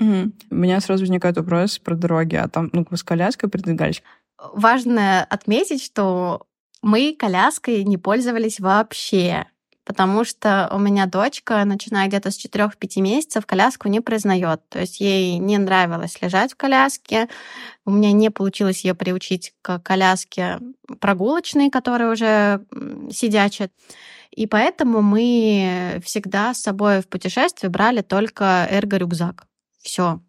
Угу. 0.00 0.32
У 0.50 0.54
меня 0.54 0.80
сразу 0.80 1.02
возникает 1.02 1.36
вопрос 1.36 1.78
про 1.78 1.94
дороги. 1.94 2.36
А 2.36 2.48
там, 2.48 2.70
ну, 2.72 2.86
вы 2.88 2.96
с 2.96 3.02
коляской 3.02 3.50
передвигались? 3.50 4.02
Важно 4.38 5.24
отметить, 5.24 5.82
что 5.82 6.46
мы 6.82 7.16
коляской 7.18 7.84
не 7.84 7.98
пользовались 7.98 8.60
вообще 8.60 9.46
потому 9.88 10.22
что 10.24 10.68
у 10.70 10.78
меня 10.78 11.06
дочка, 11.06 11.64
начиная 11.64 12.08
где-то 12.08 12.30
с 12.30 12.44
4-5 12.44 13.00
месяцев, 13.00 13.46
коляску 13.46 13.88
не 13.88 14.00
признает. 14.00 14.60
То 14.68 14.80
есть 14.80 15.00
ей 15.00 15.38
не 15.38 15.56
нравилось 15.56 16.20
лежать 16.20 16.52
в 16.52 16.56
коляске. 16.56 17.26
У 17.86 17.90
меня 17.90 18.12
не 18.12 18.30
получилось 18.30 18.84
ее 18.84 18.94
приучить 18.94 19.54
к 19.62 19.78
коляске 19.78 20.58
прогулочной, 21.00 21.70
которая 21.70 22.12
уже 22.12 22.66
сидячая. 23.10 23.70
И 24.30 24.46
поэтому 24.46 25.00
мы 25.00 26.02
всегда 26.04 26.52
с 26.52 26.60
собой 26.60 27.00
в 27.00 27.08
путешествие 27.08 27.70
брали 27.70 28.02
только 28.02 28.68
эрго-рюкзак. 28.70 29.46
Все. 29.80 30.20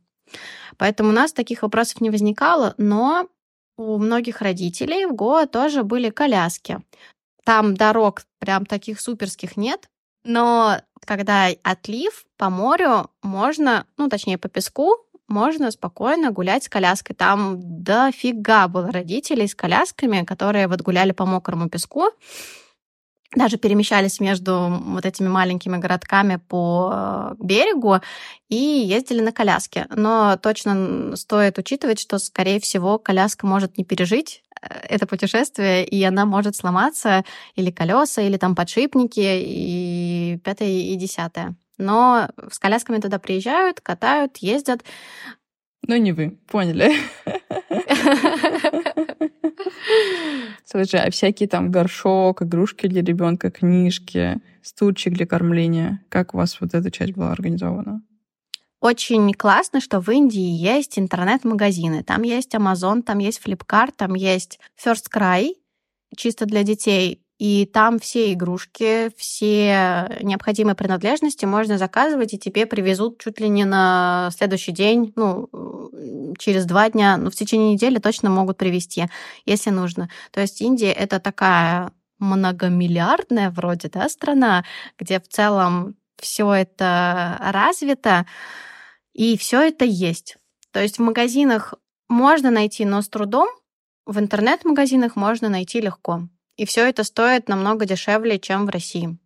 Поэтому 0.78 1.10
у 1.10 1.14
нас 1.14 1.34
таких 1.34 1.64
вопросов 1.64 2.00
не 2.00 2.10
возникало, 2.10 2.76
но 2.78 3.28
у 3.76 3.98
многих 3.98 4.42
родителей 4.42 5.06
в 5.06 5.14
Гоа 5.14 5.48
тоже 5.48 5.84
были 5.84 6.12
коляски. 6.12 6.80
Там 7.50 7.74
дорог 7.74 8.22
прям 8.38 8.64
таких 8.68 9.02
суперских 9.02 9.58
нет, 9.58 9.90
но 10.24 10.82
когда 11.04 11.48
отлив 11.64 12.24
по 12.38 12.52
морю, 12.52 13.10
можно, 13.24 13.88
ну, 13.98 14.08
точнее, 14.08 14.38
по 14.38 14.50
песку, 14.50 14.98
можно 15.28 15.72
спокойно 15.72 16.30
гулять 16.30 16.66
с 16.66 16.70
коляской. 16.70 17.16
Там 17.16 17.58
дофига 17.84 18.68
было 18.68 18.92
родителей 18.92 19.48
с 19.48 19.56
колясками, 19.56 20.26
которые 20.26 20.68
вот 20.68 20.82
гуляли 20.82 21.12
по 21.12 21.26
мокрому 21.26 21.70
песку 21.70 22.12
даже 23.36 23.58
перемещались 23.58 24.20
между 24.20 24.82
вот 24.86 25.06
этими 25.06 25.28
маленькими 25.28 25.78
городками 25.78 26.38
по 26.48 26.92
э, 26.92 27.36
берегу 27.40 27.98
и 28.48 28.56
ездили 28.56 29.22
на 29.22 29.32
коляске. 29.32 29.86
Но 29.96 30.36
точно 30.38 31.16
стоит 31.16 31.60
учитывать, 31.60 32.00
что, 32.00 32.18
скорее 32.18 32.60
всего, 32.60 32.98
коляска 32.98 33.46
может 33.46 33.78
не 33.78 33.84
пережить 33.84 34.42
это 34.62 35.08
путешествие, 35.08 35.86
и 35.86 36.04
она 36.04 36.26
может 36.26 36.56
сломаться, 36.56 37.24
или 37.56 37.72
колеса, 37.72 38.22
или 38.22 38.38
там 38.38 38.56
подшипники, 38.56 39.20
и 39.20 40.40
пятое, 40.44 40.68
и 40.68 40.96
десятое. 40.96 41.56
Но 41.78 42.30
с 42.52 42.60
колясками 42.60 43.00
туда 43.00 43.20
приезжают, 43.20 43.80
катают, 43.82 44.38
ездят. 44.38 44.84
Но 45.88 45.96
не 45.98 46.12
вы, 46.12 46.38
поняли. 46.48 46.92
Слушай, 50.66 51.02
а 51.02 51.12
всякие 51.12 51.48
там 51.50 51.72
горшок, 51.72 52.42
игрушки 52.42 52.88
для 52.88 53.02
ребенка, 53.02 53.50
книжки, 53.50 54.40
стульчик 54.62 55.14
для 55.14 55.26
кормления, 55.26 56.04
как 56.10 56.34
у 56.34 56.38
вас 56.38 56.60
вот 56.60 56.74
эта 56.74 56.92
часть 56.92 57.14
была 57.14 57.32
организована? 57.32 58.02
Очень 58.82 59.34
классно, 59.34 59.82
что 59.82 60.00
в 60.00 60.10
Индии 60.10 60.40
есть 60.40 60.98
интернет-магазины. 60.98 62.04
Там 62.04 62.22
есть 62.22 62.56
Amazon, 62.56 63.02
там 63.02 63.18
есть 63.20 63.42
Flipkart, 63.44 63.94
там 63.98 64.16
есть 64.16 64.60
First 64.82 65.08
Cry, 65.14 65.56
чисто 66.16 66.46
для 66.46 66.64
детей. 66.64 67.22
И 67.40 67.66
там 67.66 68.00
все 68.00 68.34
игрушки, 68.34 69.12
все 69.16 70.18
необходимые 70.22 70.76
принадлежности 70.76 71.46
можно 71.46 71.78
заказывать, 71.78 72.34
и 72.34 72.38
тебе 72.38 72.66
привезут 72.66 73.18
чуть 73.20 73.40
ли 73.40 73.48
не 73.48 73.64
на 73.64 74.30
следующий 74.36 74.74
день, 74.74 75.14
ну, 75.16 75.50
через 76.38 76.66
два 76.66 76.90
дня, 76.90 77.16
ну, 77.16 77.32
в 77.32 77.36
течение 77.36 77.74
недели 77.74 77.98
точно 77.98 78.30
могут 78.30 78.58
привезти, 78.58 79.06
если 79.46 79.70
нужно. 79.70 80.10
То 80.32 80.42
есть 80.42 80.62
Индия— 80.62 80.92
это 80.94 81.22
такая 81.22 81.94
многомиллиардная 82.20 83.52
вроде, 83.52 83.88
да, 83.88 84.10
страна, 84.10 84.66
где 84.98 85.22
в 85.22 85.28
целом 85.30 85.96
все 86.18 86.52
это 86.52 87.38
развито, 87.40 88.26
и 89.20 89.36
все 89.36 89.68
это 89.68 89.84
есть. 89.84 90.38
То 90.72 90.82
есть 90.82 90.98
в 90.98 91.02
магазинах 91.02 91.74
можно 92.08 92.52
найти, 92.52 92.86
но 92.86 93.02
с 93.02 93.10
трудом, 93.10 93.50
в 94.06 94.18
интернет-магазинах 94.18 95.18
можно 95.18 95.50
найти 95.50 95.82
легко. 95.82 96.30
И 96.56 96.66
все 96.66 96.88
это 96.88 97.04
стоит 97.04 97.50
намного 97.50 97.86
дешевле, 97.86 98.40
чем 98.40 98.66
в 98.66 98.70
России. 98.70 99.18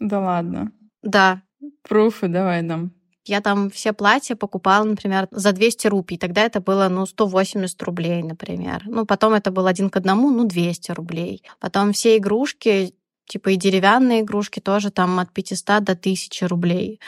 Да 0.00 0.20
ладно. 0.20 0.70
Да. 1.02 1.40
Пруфы 1.82 2.28
давай 2.28 2.60
нам. 2.60 2.92
Я 3.24 3.40
там 3.40 3.70
все 3.70 3.94
платья 3.94 4.36
покупала, 4.36 4.84
например, 4.84 5.28
за 5.30 5.52
200 5.52 5.86
рупий. 5.86 6.18
Тогда 6.18 6.42
это 6.42 6.60
было, 6.60 6.90
ну, 6.90 7.06
180 7.06 7.82
рублей, 7.84 8.22
например. 8.22 8.82
Ну, 8.84 9.06
потом 9.06 9.32
это 9.32 9.50
было 9.50 9.70
один 9.70 9.88
к 9.88 9.96
одному, 9.96 10.30
ну, 10.30 10.44
200 10.44 10.92
рублей. 10.92 11.42
Потом 11.58 11.94
все 11.94 12.18
игрушки, 12.18 12.92
типа 13.26 13.52
и 13.52 13.56
деревянные 13.56 14.20
игрушки 14.20 14.60
тоже 14.60 14.90
там 14.90 15.18
от 15.18 15.32
500 15.32 15.84
до 15.84 15.92
1000 15.92 16.48
рублей. 16.48 17.00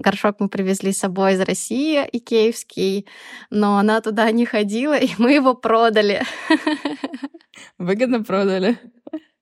Горшок 0.00 0.36
мы 0.38 0.48
привезли 0.48 0.92
с 0.92 0.98
собой 0.98 1.34
из 1.34 1.40
России, 1.40 2.08
икеевский, 2.12 3.06
но 3.50 3.78
она 3.78 4.00
туда 4.00 4.30
не 4.30 4.46
ходила, 4.46 4.96
и 4.98 5.08
мы 5.18 5.32
его 5.32 5.54
продали. 5.54 6.22
Выгодно 7.78 8.22
продали. 8.22 8.78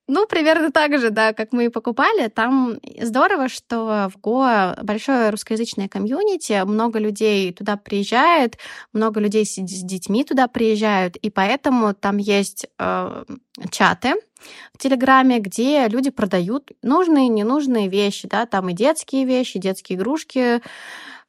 Ну, 0.09 0.25
примерно 0.25 0.71
так 0.71 0.97
же, 0.99 1.09
да, 1.09 1.33
как 1.33 1.51
мы 1.51 1.65
и 1.65 1.69
покупали. 1.69 2.29
Там 2.29 2.79
здорово, 3.01 3.49
что 3.49 4.09
в 4.13 4.19
Гоа 4.21 4.77
большое 4.81 5.29
русскоязычное 5.31 5.89
комьюнити, 5.89 6.63
много 6.65 6.97
людей 6.97 7.51
туда 7.51 7.75
приезжает, 7.75 8.57
много 8.93 9.19
людей 9.19 9.45
с, 9.45 9.55
с 9.55 9.83
детьми 9.83 10.23
туда 10.23 10.47
приезжают, 10.47 11.17
и 11.17 11.29
поэтому 11.29 11.93
там 11.93 12.17
есть 12.17 12.67
э, 12.79 13.25
чаты 13.69 14.13
в 14.73 14.77
Телеграме, 14.77 15.39
где 15.39 15.87
люди 15.89 16.09
продают 16.09 16.71
нужные, 16.81 17.27
ненужные 17.27 17.89
вещи, 17.89 18.29
да, 18.29 18.45
там 18.45 18.69
и 18.69 18.73
детские 18.73 19.25
вещи, 19.25 19.59
детские 19.59 19.97
игрушки, 19.97 20.61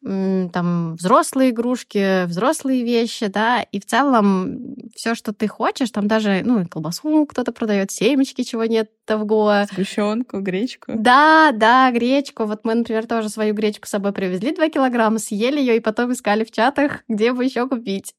там 0.03 0.95
взрослые 0.95 1.51
игрушки, 1.51 2.25
взрослые 2.27 2.85
вещи, 2.85 3.27
да, 3.27 3.63
и 3.63 3.81
в 3.81 3.85
целом 3.87 4.77
все, 4.95 5.15
что 5.15 5.33
ты 5.33 5.49
хочешь, 5.49 5.91
там 5.91 6.07
даже, 6.07 6.43
ну, 6.45 6.67
колбасу 6.67 7.27
кто-то 7.27 7.53
продает, 7.53 7.91
семечки, 7.91 8.43
чего 8.43 8.65
нет 8.65 8.91
в 9.09 9.25
Гоа. 9.25 9.67
Сгущенку, 9.73 10.41
гречку. 10.41 10.93
Да, 10.95 11.51
да, 11.53 11.91
гречку. 11.91 12.45
Вот 12.45 12.65
мы, 12.65 12.75
например, 12.75 13.07
тоже 13.07 13.29
свою 13.29 13.55
гречку 13.55 13.87
с 13.87 13.91
собой 13.91 14.13
привезли 14.13 14.55
2 14.55 14.69
килограмма, 14.69 15.19
съели 15.19 15.59
ее 15.59 15.77
и 15.77 15.81
потом 15.81 16.13
искали 16.13 16.45
в 16.45 16.51
чатах, 16.51 17.03
где 17.09 17.33
бы 17.33 17.45
еще 17.45 17.69
купить. 17.69 18.15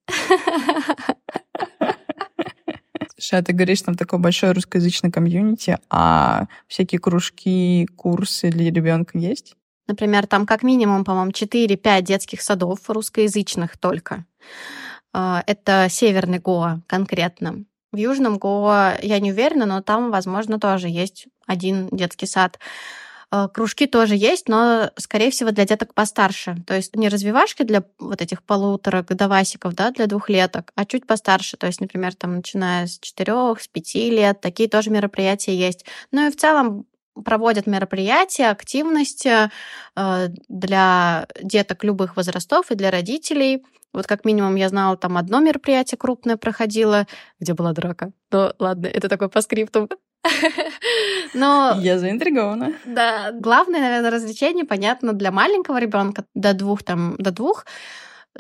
Слушай, 3.16 3.40
а 3.40 3.44
ты 3.44 3.54
говоришь, 3.54 3.82
там 3.82 3.96
такое 3.96 4.20
большое 4.20 4.54
русскоязычное 4.54 5.12
комьюнити, 5.12 5.78
а 5.90 6.48
всякие 6.68 7.00
кружки, 7.00 7.86
курсы 7.96 8.50
для 8.50 8.72
ребенка 8.72 9.18
есть? 9.18 9.56
Например, 9.90 10.28
там 10.28 10.46
как 10.46 10.64
минимум, 10.64 11.04
по-моему, 11.04 11.32
4-5 11.32 12.02
детских 12.04 12.42
садов 12.42 12.80
русскоязычных 12.88 13.78
только. 13.78 14.26
А, 15.12 15.44
это 15.48 15.88
северный 15.90 16.40
Гоа 16.40 16.82
конкретно. 16.88 17.66
В 17.92 17.98
Южном 17.98 18.38
Гоа 18.38 18.94
я 19.02 19.20
не 19.20 19.32
уверена, 19.32 19.66
но 19.66 19.82
там, 19.82 20.12
возможно, 20.12 20.60
тоже 20.60 20.90
есть 20.90 21.28
один 21.48 21.90
детский 21.90 22.28
сад. 22.28 22.60
Э, 23.32 23.48
кружки 23.52 23.88
тоже 23.88 24.16
есть, 24.16 24.48
но, 24.48 24.92
скорее 24.98 25.32
всего, 25.32 25.52
для 25.52 25.66
деток 25.66 25.94
постарше. 25.94 26.58
То 26.66 26.76
есть 26.76 26.96
не 26.96 27.10
развивашки 27.10 27.64
для 27.64 27.84
вот 28.00 28.22
этих 28.22 28.44
полутора 28.44 29.04
годовасиков, 29.04 29.74
да, 29.74 29.92
для 29.92 30.08
двухлеток, 30.08 30.72
а 30.76 30.86
чуть 30.86 31.06
постарше. 31.06 31.58
То 31.58 31.68
есть, 31.68 31.82
например, 31.82 32.16
там, 32.16 32.38
начиная 32.38 32.88
с 32.88 33.00
четырех, 33.00 33.62
с 33.62 33.68
пяти 33.68 34.10
лет, 34.10 34.42
такие 34.42 34.70
тоже 34.70 34.90
мероприятия 34.90 35.56
есть. 35.56 35.86
Ну 36.12 36.28
и 36.28 36.32
в 36.32 36.38
целом 36.38 36.86
проводят 37.24 37.68
мероприятия, 37.68 38.50
активности 38.50 39.50
э, 39.96 40.28
для 40.48 41.28
деток 41.42 41.84
любых 41.84 42.16
возрастов 42.16 42.72
и 42.72 42.76
для 42.76 42.92
родителей. 42.92 43.64
Вот 43.94 44.08
как 44.08 44.26
минимум 44.26 44.56
я 44.56 44.70
знала, 44.70 44.98
там 44.98 45.18
одно 45.18 45.40
мероприятие 45.40 45.98
крупное 45.98 46.38
проходило, 46.38 47.08
где 47.40 47.54
была 47.54 47.74
драка. 47.74 48.12
Но 48.32 48.54
ладно, 48.60 48.88
это 48.88 49.10
такой 49.10 49.30
по 49.30 49.42
скрипту. 49.42 49.90
Но... 51.34 51.78
Я 51.80 51.98
заинтригована. 51.98 52.74
Да, 52.86 53.32
главное, 53.32 53.80
наверное, 53.80 54.12
развлечение, 54.12 54.66
понятно, 54.66 55.14
для 55.14 55.32
маленького 55.32 55.80
ребенка 55.80 56.26
до 56.34 56.54
двух, 56.54 56.84
там, 56.84 57.16
до 57.18 57.32
двух, 57.32 57.66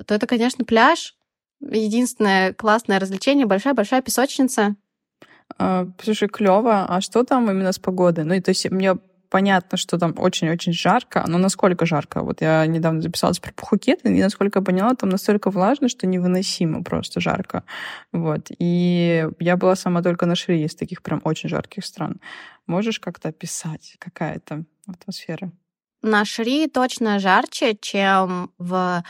то 0.05 0.13
это, 0.13 0.27
конечно, 0.27 0.65
пляж. 0.65 1.15
Единственное 1.61 2.53
классное 2.53 2.99
развлечение, 2.99 3.45
большая-большая 3.45 4.01
песочница. 4.01 4.75
А, 5.57 5.87
слушай, 6.01 6.27
клево. 6.27 6.85
А 6.87 7.01
что 7.01 7.23
там 7.23 7.49
именно 7.49 7.71
с 7.71 7.79
погодой? 7.79 8.23
Ну, 8.23 8.41
то 8.41 8.49
есть 8.49 8.69
мне 8.69 8.95
понятно, 9.29 9.77
что 9.77 9.97
там 9.97 10.13
очень-очень 10.17 10.73
жарко, 10.73 11.23
но 11.27 11.37
насколько 11.37 11.85
жарко? 11.85 12.21
Вот 12.21 12.41
я 12.41 12.65
недавно 12.65 13.01
записалась 13.01 13.39
про 13.39 13.53
Пхукет, 13.53 14.05
и 14.05 14.21
насколько 14.21 14.59
я 14.59 14.65
поняла, 14.65 14.95
там 14.95 15.09
настолько 15.09 15.51
влажно, 15.51 15.87
что 15.87 16.07
невыносимо 16.07 16.83
просто 16.83 17.21
жарко. 17.21 17.63
Вот. 18.11 18.47
И 18.57 19.27
я 19.39 19.57
была 19.57 19.75
сама 19.75 20.01
только 20.01 20.25
на 20.25 20.35
Шри 20.35 20.63
из 20.63 20.75
таких 20.75 21.01
прям 21.01 21.21
очень 21.23 21.49
жарких 21.49 21.85
стран. 21.85 22.19
Можешь 22.65 22.99
как-то 22.99 23.29
описать, 23.29 23.95
какая 23.99 24.35
это 24.35 24.63
атмосфера? 24.87 25.51
На 26.01 26.25
Шри 26.25 26.67
точно 26.67 27.19
жарче, 27.19 27.75
чем 27.79 28.51
в 28.57 29.03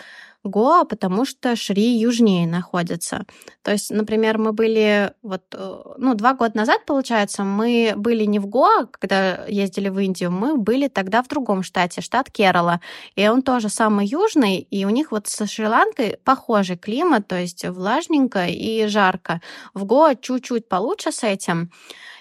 Гоа, 0.50 0.84
потому 0.84 1.26
что 1.26 1.56
Шри 1.56 1.98
южнее 1.98 2.48
находится. 2.48 3.26
То 3.62 3.72
есть, 3.72 3.92
например, 3.92 4.38
мы 4.38 4.52
были 4.52 5.14
вот, 5.22 5.44
э, 5.54 5.82
ну, 5.98 6.14
два 6.16 6.34
года 6.34 6.58
назад, 6.58 6.86
получается, 6.86 7.44
мы 7.44 7.94
были 7.96 8.26
не 8.26 8.40
в 8.40 8.48
Гоа, 8.48 8.88
когда 8.92 9.46
ездили 9.48 9.90
в 9.90 10.00
Индию, 10.00 10.32
мы 10.32 10.58
были 10.58 10.88
тогда 10.88 11.22
в 11.24 11.28
другом 11.28 11.64
штате, 11.64 12.02
штат 12.02 12.32
Керала. 12.32 12.82
И 13.16 13.28
он 13.28 13.42
тоже 13.42 13.70
самый 13.70 14.06
южный, 14.06 14.58
и 14.58 14.86
у 14.86 14.90
них 14.90 15.12
вот 15.12 15.28
со 15.28 15.46
Шри-Ланкой 15.46 16.18
похожий 16.24 16.78
климат, 16.78 17.28
то 17.28 17.38
есть 17.40 17.66
влажненько 17.66 18.48
и 18.48 18.88
жарко. 18.88 19.42
В 19.74 19.86
Гоа 19.86 20.16
чуть-чуть 20.16 20.68
получше 20.68 21.12
с 21.12 21.24
этим. 21.24 21.72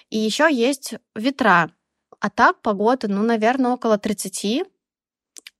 И 0.09 0.17
еще 0.17 0.47
есть 0.51 0.95
ветра. 1.15 1.71
А 2.19 2.29
так 2.29 2.61
погода, 2.61 3.07
ну, 3.07 3.23
наверное, 3.23 3.71
около 3.71 3.97
30 3.97 4.63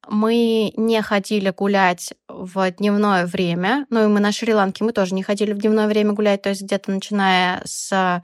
мы 0.07 0.73
не 0.75 1.01
ходили 1.01 1.51
гулять 1.51 2.13
в 2.45 2.71
дневное 2.71 3.25
время. 3.25 3.85
Ну 3.89 4.03
и 4.03 4.07
мы 4.07 4.19
на 4.19 4.31
Шри-Ланке, 4.31 4.83
мы 4.83 4.91
тоже 4.91 5.13
не 5.15 5.23
ходили 5.23 5.53
в 5.53 5.57
дневное 5.57 5.87
время 5.87 6.13
гулять. 6.13 6.41
То 6.41 6.49
есть 6.49 6.61
где-то 6.61 6.91
начиная 6.91 7.61
с 7.65 8.21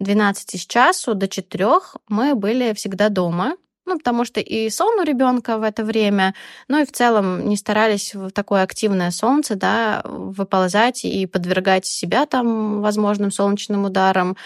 12 0.00 0.60
с 0.60 0.66
часу 0.66 1.14
до 1.14 1.28
4 1.28 1.66
мы 2.08 2.34
были 2.34 2.72
всегда 2.74 3.08
дома. 3.08 3.56
Ну, 3.88 3.98
потому 3.98 4.24
что 4.24 4.40
и 4.40 4.68
сон 4.68 4.98
у 4.98 5.04
ребенка 5.04 5.58
в 5.58 5.62
это 5.62 5.84
время, 5.84 6.34
ну 6.66 6.82
и 6.82 6.84
в 6.84 6.90
целом 6.90 7.48
не 7.48 7.56
старались 7.56 8.16
в 8.16 8.32
такое 8.32 8.62
активное 8.62 9.12
солнце, 9.12 9.54
да, 9.54 10.02
выползать 10.04 11.04
и 11.04 11.24
подвергать 11.26 11.86
себя 11.86 12.26
там 12.26 12.82
возможным 12.82 13.30
солнечным 13.30 13.84
ударам, 13.84 14.36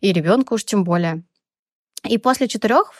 и 0.00 0.12
ребенку 0.12 0.54
уж 0.54 0.64
тем 0.64 0.84
более. 0.84 1.24
И 2.04 2.18
после 2.18 2.46
четырех 2.46 2.92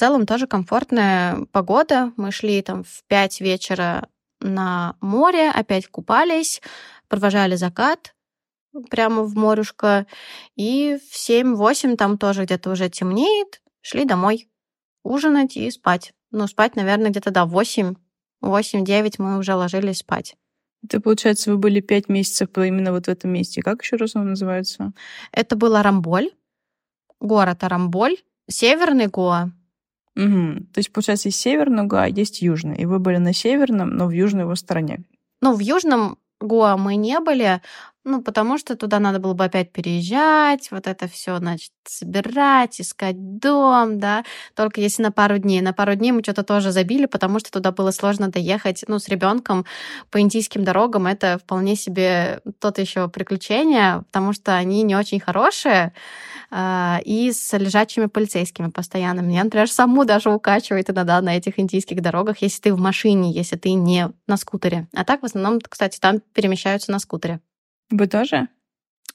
целом 0.00 0.26
тоже 0.26 0.46
комфортная 0.46 1.46
погода. 1.52 2.12
Мы 2.16 2.32
шли 2.32 2.62
там 2.62 2.84
в 2.84 3.04
5 3.08 3.42
вечера 3.42 4.08
на 4.40 4.96
море, 5.00 5.50
опять 5.50 5.86
купались, 5.86 6.60
провожали 7.08 7.56
закат 7.56 8.14
прямо 8.90 9.22
в 9.22 9.34
морюшко. 9.36 10.06
И 10.56 10.98
в 11.10 11.30
7-8 11.30 11.96
там 11.96 12.18
тоже 12.18 12.44
где-то 12.44 12.70
уже 12.70 12.88
темнеет. 12.88 13.62
Шли 13.82 14.04
домой 14.04 14.48
ужинать 15.02 15.56
и 15.56 15.70
спать. 15.70 16.12
Ну, 16.30 16.46
спать, 16.46 16.76
наверное, 16.76 17.10
где-то 17.10 17.30
до 17.30 17.44
8. 17.44 17.94
8-9 18.42 19.14
мы 19.18 19.38
уже 19.38 19.54
ложились 19.54 19.98
спать. 19.98 20.36
Это, 20.82 21.00
получается, 21.00 21.50
вы 21.50 21.58
были 21.58 21.80
пять 21.80 22.08
месяцев 22.08 22.48
именно 22.56 22.92
вот 22.92 23.06
в 23.06 23.08
этом 23.08 23.32
месте. 23.32 23.62
Как 23.62 23.82
еще 23.82 23.96
раз 23.96 24.16
он 24.16 24.30
называется? 24.30 24.92
Это 25.32 25.56
был 25.56 25.76
Арамболь, 25.76 26.30
город 27.20 27.64
Арамболь, 27.64 28.16
северный 28.48 29.08
Гоа. 29.08 29.50
Угу. 30.20 30.66
То 30.72 30.78
есть, 30.78 30.92
получается, 30.92 31.28
есть 31.28 31.40
северный 31.40 31.84
Гоа, 31.84 32.06
есть 32.06 32.42
южный. 32.42 32.76
И 32.76 32.86
вы 32.86 32.98
были 32.98 33.16
на 33.16 33.32
северном, 33.32 33.90
но 33.90 34.06
в 34.06 34.10
южной 34.10 34.42
его 34.42 34.54
стороне. 34.54 35.04
Ну, 35.40 35.54
в 35.54 35.60
южном 35.60 36.18
Гоа 36.40 36.76
мы 36.76 36.96
не 36.96 37.20
были, 37.20 37.60
ну, 38.04 38.22
потому 38.22 38.56
что 38.58 38.76
туда 38.76 38.98
надо 38.98 39.18
было 39.18 39.34
бы 39.34 39.44
опять 39.44 39.72
переезжать, 39.72 40.70
вот 40.70 40.86
это 40.86 41.06
все, 41.06 41.36
значит, 41.38 41.70
собирать, 41.84 42.80
искать 42.80 43.38
дом, 43.38 43.98
да, 43.98 44.24
только 44.54 44.80
если 44.80 45.02
на 45.02 45.12
пару 45.12 45.36
дней. 45.38 45.60
На 45.60 45.74
пару 45.74 45.94
дней 45.94 46.12
мы 46.12 46.22
что-то 46.22 46.42
тоже 46.42 46.72
забили, 46.72 47.04
потому 47.06 47.38
что 47.38 47.50
туда 47.50 47.72
было 47.72 47.90
сложно 47.90 48.28
доехать, 48.28 48.84
ну, 48.88 48.98
с 48.98 49.08
ребенком 49.08 49.66
по 50.10 50.20
индийским 50.20 50.64
дорогам. 50.64 51.06
Это 51.06 51.38
вполне 51.38 51.76
себе 51.76 52.40
тот 52.58 52.78
еще 52.78 53.08
приключение, 53.08 54.02
потому 54.06 54.32
что 54.32 54.54
они 54.54 54.82
не 54.82 54.96
очень 54.96 55.20
хорошие, 55.20 55.92
и 56.52 57.30
с 57.32 57.56
лежачими 57.56 58.06
полицейскими 58.06 58.70
постоянно. 58.70 59.20
Меня, 59.20 59.44
например, 59.44 59.70
саму 59.70 60.04
даже 60.04 60.30
укачивает 60.30 60.90
иногда 60.90 61.20
на 61.20 61.36
этих 61.36 61.58
индийских 61.58 62.02
дорогах, 62.02 62.38
если 62.38 62.62
ты 62.62 62.74
в 62.74 62.80
машине, 62.80 63.32
если 63.32 63.56
ты 63.56 63.72
не 63.72 64.10
на 64.26 64.36
скутере. 64.36 64.88
А 64.94 65.04
так, 65.04 65.22
в 65.22 65.24
основном, 65.24 65.60
кстати, 65.60 65.98
там 66.00 66.20
перемещаются 66.34 66.90
на 66.90 66.98
скутере. 66.98 67.40
Вы 67.90 68.06
тоже? 68.06 68.48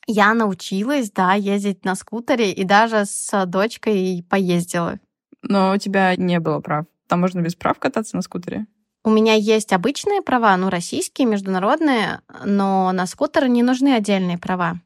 Я 0.07 0.33
научилась, 0.33 1.11
да, 1.11 1.33
ездить 1.33 1.83
на 1.83 1.95
скутере 1.95 2.51
и 2.51 2.63
даже 2.63 3.05
с 3.05 3.45
дочкой 3.45 4.25
поездила. 4.29 4.99
Но 5.41 5.73
у 5.73 5.77
тебя 5.77 6.15
не 6.15 6.39
было 6.39 6.59
прав. 6.59 6.85
Там 7.07 7.21
можно 7.21 7.41
без 7.41 7.55
прав 7.55 7.79
кататься 7.79 8.15
на 8.15 8.21
скутере? 8.21 8.65
У 9.03 9.09
меня 9.11 9.33
есть 9.35 9.71
обычные 9.73 10.21
права, 10.23 10.57
ну, 10.57 10.69
российские, 10.69 11.27
международные, 11.27 12.21
но 12.43 12.91
на 12.91 13.05
скутеры 13.05 13.47
не 13.47 13.61
нужны 13.61 13.93
отдельные 13.93 14.39
права. 14.39 14.79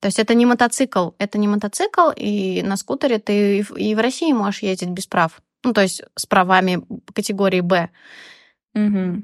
То 0.00 0.06
есть 0.06 0.18
это 0.18 0.34
не 0.34 0.46
мотоцикл, 0.46 1.10
это 1.18 1.38
не 1.38 1.46
мотоцикл, 1.46 2.10
и 2.16 2.62
на 2.62 2.76
скутере 2.76 3.18
ты 3.18 3.60
и 3.60 3.94
в 3.94 3.98
России 3.98 4.32
можешь 4.32 4.62
ездить 4.62 4.88
без 4.88 5.06
прав. 5.06 5.40
Ну, 5.62 5.72
то 5.72 5.82
есть 5.82 6.02
с 6.16 6.26
правами 6.26 6.82
категории 7.14 7.60
«Б». 7.60 7.90
Угу. 8.74 9.22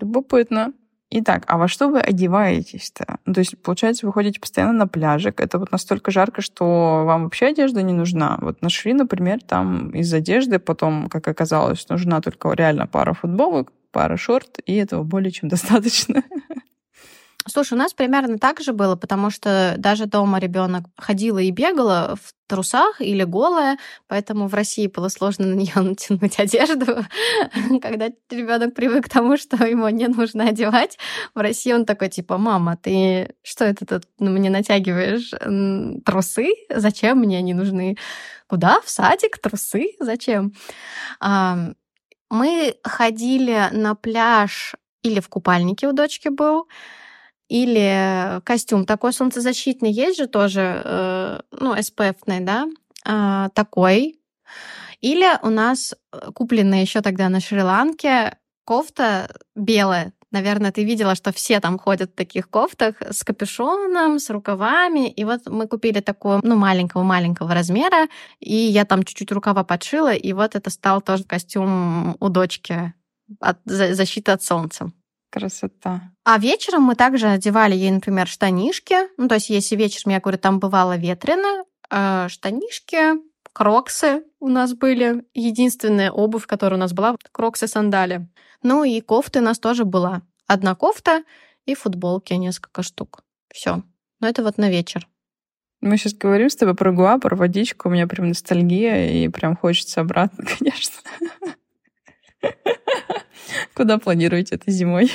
Любопытно. 0.00 0.72
Итак, 1.10 1.44
а 1.46 1.56
во 1.56 1.68
что 1.68 1.88
вы 1.88 2.00
одеваетесь-то? 2.00 3.18
Ну, 3.24 3.32
то 3.32 3.40
есть, 3.40 3.56
получается, 3.62 4.04
вы 4.04 4.12
ходите 4.12 4.38
постоянно 4.38 4.74
на 4.74 4.86
пляжик. 4.86 5.40
Это 5.40 5.58
вот 5.58 5.72
настолько 5.72 6.10
жарко, 6.10 6.42
что 6.42 7.04
вам 7.06 7.24
вообще 7.24 7.46
одежда 7.46 7.80
не 7.80 7.94
нужна. 7.94 8.38
Вот 8.42 8.60
на 8.60 8.68
Шри, 8.68 8.92
например, 8.92 9.40
там 9.40 9.90
из 9.90 10.12
одежды 10.12 10.58
потом, 10.58 11.08
как 11.08 11.26
оказалось, 11.26 11.88
нужна 11.88 12.20
только 12.20 12.52
реально 12.52 12.86
пара 12.86 13.14
футболок, 13.14 13.72
пара 13.90 14.18
шорт, 14.18 14.58
и 14.66 14.74
этого 14.74 15.02
более 15.02 15.30
чем 15.30 15.48
достаточно. 15.48 16.22
Слушай, 17.48 17.74
у 17.74 17.76
нас 17.76 17.94
примерно 17.94 18.38
так 18.38 18.60
же 18.60 18.72
было, 18.72 18.96
потому 18.96 19.30
что 19.30 19.74
даже 19.78 20.06
дома 20.06 20.38
ребенок 20.38 20.84
ходила 20.96 21.38
и 21.38 21.50
бегала 21.50 22.16
в 22.22 22.34
трусах 22.46 23.00
или 23.00 23.24
голая, 23.24 23.78
поэтому 24.06 24.48
в 24.48 24.54
России 24.54 24.86
было 24.86 25.08
сложно 25.08 25.46
на 25.46 25.54
нее 25.54 25.72
натянуть 25.76 26.38
одежду. 26.38 27.04
Когда 27.82 28.08
ребенок 28.30 28.74
привык 28.74 29.06
к 29.06 29.08
тому, 29.08 29.36
что 29.36 29.64
ему 29.64 29.88
не 29.88 30.08
нужно 30.08 30.48
одевать, 30.48 30.98
в 31.34 31.38
России 31.38 31.72
он 31.72 31.84
такой 31.84 32.08
типа, 32.08 32.38
мама, 32.38 32.76
ты 32.76 33.34
что 33.42 33.64
это 33.64 33.86
тут 33.86 34.04
ну, 34.18 34.30
мне 34.30 34.50
натягиваешь 34.50 35.30
трусы? 36.04 36.48
Зачем 36.68 37.18
мне 37.18 37.38
они 37.38 37.54
нужны? 37.54 37.96
Куда? 38.46 38.80
В 38.82 38.90
садик? 38.90 39.38
Трусы? 39.38 39.94
Зачем? 40.00 40.52
Мы 42.30 42.74
ходили 42.82 43.68
на 43.72 43.94
пляж 43.94 44.74
или 45.02 45.20
в 45.20 45.28
купальнике 45.28 45.88
у 45.88 45.92
дочки 45.92 46.28
был, 46.28 46.68
или 47.48 48.40
костюм 48.44 48.84
такой 48.84 49.12
солнцезащитный 49.12 49.90
есть 49.90 50.18
же 50.18 50.26
тоже, 50.26 50.82
э, 50.84 51.40
ну, 51.52 51.74
SPF, 51.74 52.16
да, 52.26 52.66
э, 53.04 53.48
такой. 53.54 54.20
Или 55.00 55.26
у 55.42 55.48
нас 55.48 55.94
э, 56.12 56.30
купленная 56.32 56.82
еще 56.82 57.00
тогда 57.00 57.28
на 57.28 57.40
Шри-Ланке 57.40 58.36
кофта 58.64 59.34
белая. 59.54 60.12
Наверное, 60.30 60.72
ты 60.72 60.84
видела, 60.84 61.14
что 61.14 61.32
все 61.32 61.58
там 61.58 61.78
ходят 61.78 62.10
в 62.10 62.14
таких 62.14 62.50
кофтах 62.50 62.96
с 63.00 63.24
капюшоном, 63.24 64.18
с 64.18 64.28
рукавами. 64.28 65.08
И 65.08 65.24
вот 65.24 65.46
мы 65.46 65.66
купили 65.66 66.00
такого, 66.00 66.40
ну, 66.42 66.54
маленького-маленького 66.54 67.54
размера, 67.54 68.08
и 68.40 68.54
я 68.54 68.84
там 68.84 69.04
чуть-чуть 69.04 69.32
рукава 69.32 69.64
подшила, 69.64 70.12
и 70.12 70.34
вот 70.34 70.54
это 70.54 70.68
стал 70.68 71.00
тоже 71.00 71.24
костюм 71.24 72.16
у 72.20 72.28
дочки 72.28 72.92
от 73.40 73.58
защиты 73.64 74.32
от 74.32 74.42
солнца. 74.42 74.92
Красота. 75.30 76.12
А 76.24 76.38
вечером 76.38 76.82
мы 76.82 76.94
также 76.94 77.28
одевали 77.28 77.74
ей, 77.74 77.90
например, 77.90 78.26
штанишки. 78.26 78.96
Ну, 79.18 79.28
то 79.28 79.34
есть, 79.34 79.50
если 79.50 79.76
вечером, 79.76 80.12
я 80.12 80.20
говорю, 80.20 80.38
там 80.38 80.58
бывало 80.58 80.96
ветрено, 80.96 81.64
э, 81.90 82.28
штанишки, 82.28 83.20
кроксы 83.52 84.22
у 84.40 84.48
нас 84.48 84.72
были. 84.72 85.24
Единственная 85.34 86.10
обувь, 86.10 86.46
которая 86.46 86.78
у 86.78 86.80
нас 86.80 86.92
была, 86.92 87.16
кроксы-сандали. 87.32 88.28
Ну 88.62 88.84
и 88.84 89.00
кофты 89.00 89.40
у 89.40 89.42
нас 89.42 89.58
тоже 89.58 89.84
была. 89.84 90.22
Одна 90.46 90.74
кофта 90.74 91.22
и 91.66 91.74
футболки 91.74 92.32
несколько 92.32 92.82
штук. 92.82 93.22
Все. 93.52 93.82
Но 94.20 94.28
это 94.28 94.42
вот 94.42 94.58
на 94.58 94.70
вечер. 94.70 95.06
Мы 95.80 95.96
сейчас 95.96 96.14
говорим 96.14 96.50
с 96.50 96.56
тобой 96.56 96.74
про 96.74 96.92
Гуа, 96.92 97.18
про 97.18 97.36
водичку. 97.36 97.88
У 97.88 97.92
меня 97.92 98.08
прям 98.08 98.28
ностальгия, 98.28 99.10
и 99.10 99.28
прям 99.28 99.56
хочется 99.56 100.00
обратно, 100.00 100.44
конечно. 100.58 100.94
Куда 103.78 103.98
планируете 103.98 104.56
этой 104.56 104.72
зимой? 104.72 105.12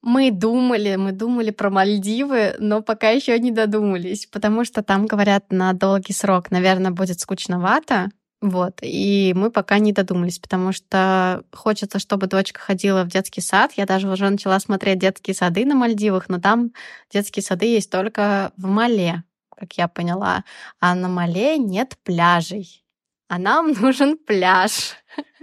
Мы 0.00 0.30
думали, 0.30 0.96
мы 0.96 1.12
думали 1.12 1.50
про 1.50 1.68
Мальдивы, 1.68 2.54
но 2.58 2.80
пока 2.80 3.10
еще 3.10 3.38
не 3.38 3.50
додумались, 3.50 4.24
потому 4.24 4.64
что 4.64 4.82
там, 4.82 5.06
говорят, 5.06 5.52
на 5.52 5.74
долгий 5.74 6.14
срок, 6.14 6.50
наверное, 6.50 6.90
будет 6.90 7.20
скучновато. 7.20 8.08
Вот, 8.40 8.78
и 8.80 9.34
мы 9.36 9.50
пока 9.50 9.78
не 9.78 9.92
додумались, 9.92 10.38
потому 10.38 10.72
что 10.72 11.44
хочется, 11.52 11.98
чтобы 11.98 12.28
дочка 12.28 12.58
ходила 12.58 13.04
в 13.04 13.08
детский 13.08 13.42
сад. 13.42 13.72
Я 13.76 13.84
даже 13.84 14.08
уже 14.08 14.30
начала 14.30 14.58
смотреть 14.58 15.00
детские 15.00 15.34
сады 15.34 15.66
на 15.66 15.74
Мальдивах, 15.74 16.30
но 16.30 16.40
там 16.40 16.72
детские 17.12 17.42
сады 17.42 17.66
есть 17.66 17.90
только 17.90 18.52
в 18.56 18.64
Мале, 18.64 19.22
как 19.54 19.74
я 19.74 19.86
поняла. 19.86 20.44
А 20.80 20.94
на 20.94 21.10
Мале 21.10 21.58
нет 21.58 21.98
пляжей. 22.04 22.82
А 23.28 23.38
нам 23.38 23.72
нужен 23.80 24.16
пляж. 24.16 24.94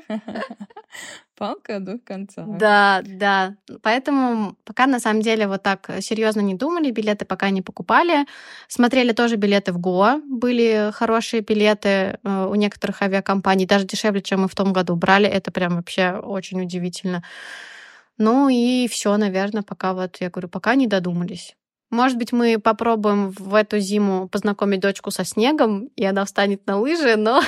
Палка 1.40 1.78
о 1.78 1.80
двух 1.80 2.04
концах. 2.04 2.46
Да, 2.58 3.02
да. 3.06 3.56
Поэтому 3.82 4.58
пока 4.66 4.88
на 4.88 5.00
самом 5.00 5.22
деле 5.22 5.48
вот 5.48 5.64
так 5.64 5.90
серьезно 6.02 6.42
не 6.42 6.54
думали, 6.54 6.92
билеты 6.92 7.24
пока 7.24 7.50
не 7.50 7.62
покупали. 7.62 8.26
Смотрели 8.68 9.14
тоже 9.14 9.38
билеты 9.38 9.72
в 9.72 9.80
Гоа. 9.80 10.20
Были 10.28 10.92
хорошие 10.94 11.42
билеты 11.42 11.90
э, 11.90 12.48
у 12.52 12.56
некоторых 12.56 13.02
авиакомпаний, 13.02 13.66
даже 13.66 13.86
дешевле, 13.86 14.22
чем 14.22 14.42
мы 14.42 14.48
в 14.50 14.56
том 14.56 14.74
году 14.74 14.98
брали. 14.98 15.28
Это 15.28 15.50
прям 15.50 15.78
вообще 15.78 16.12
очень 16.12 16.62
удивительно. 16.62 17.24
Ну 18.18 18.50
и 18.50 18.90
все, 18.90 19.16
наверное, 19.16 19.64
пока 19.64 19.94
вот, 19.94 20.18
я 20.20 20.30
говорю, 20.30 20.50
пока 20.50 20.76
не 20.76 20.88
додумались. 20.88 21.56
Может 21.90 22.18
быть, 22.18 22.32
мы 22.32 22.60
попробуем 22.60 23.32
в 23.32 23.56
эту 23.56 23.80
зиму 23.80 24.28
познакомить 24.30 24.80
дочку 24.80 25.10
со 25.10 25.26
снегом, 25.26 25.90
и 25.96 26.06
она 26.06 26.24
встанет 26.26 26.68
на 26.68 26.80
лыжи, 26.80 27.16
но, 27.16 27.42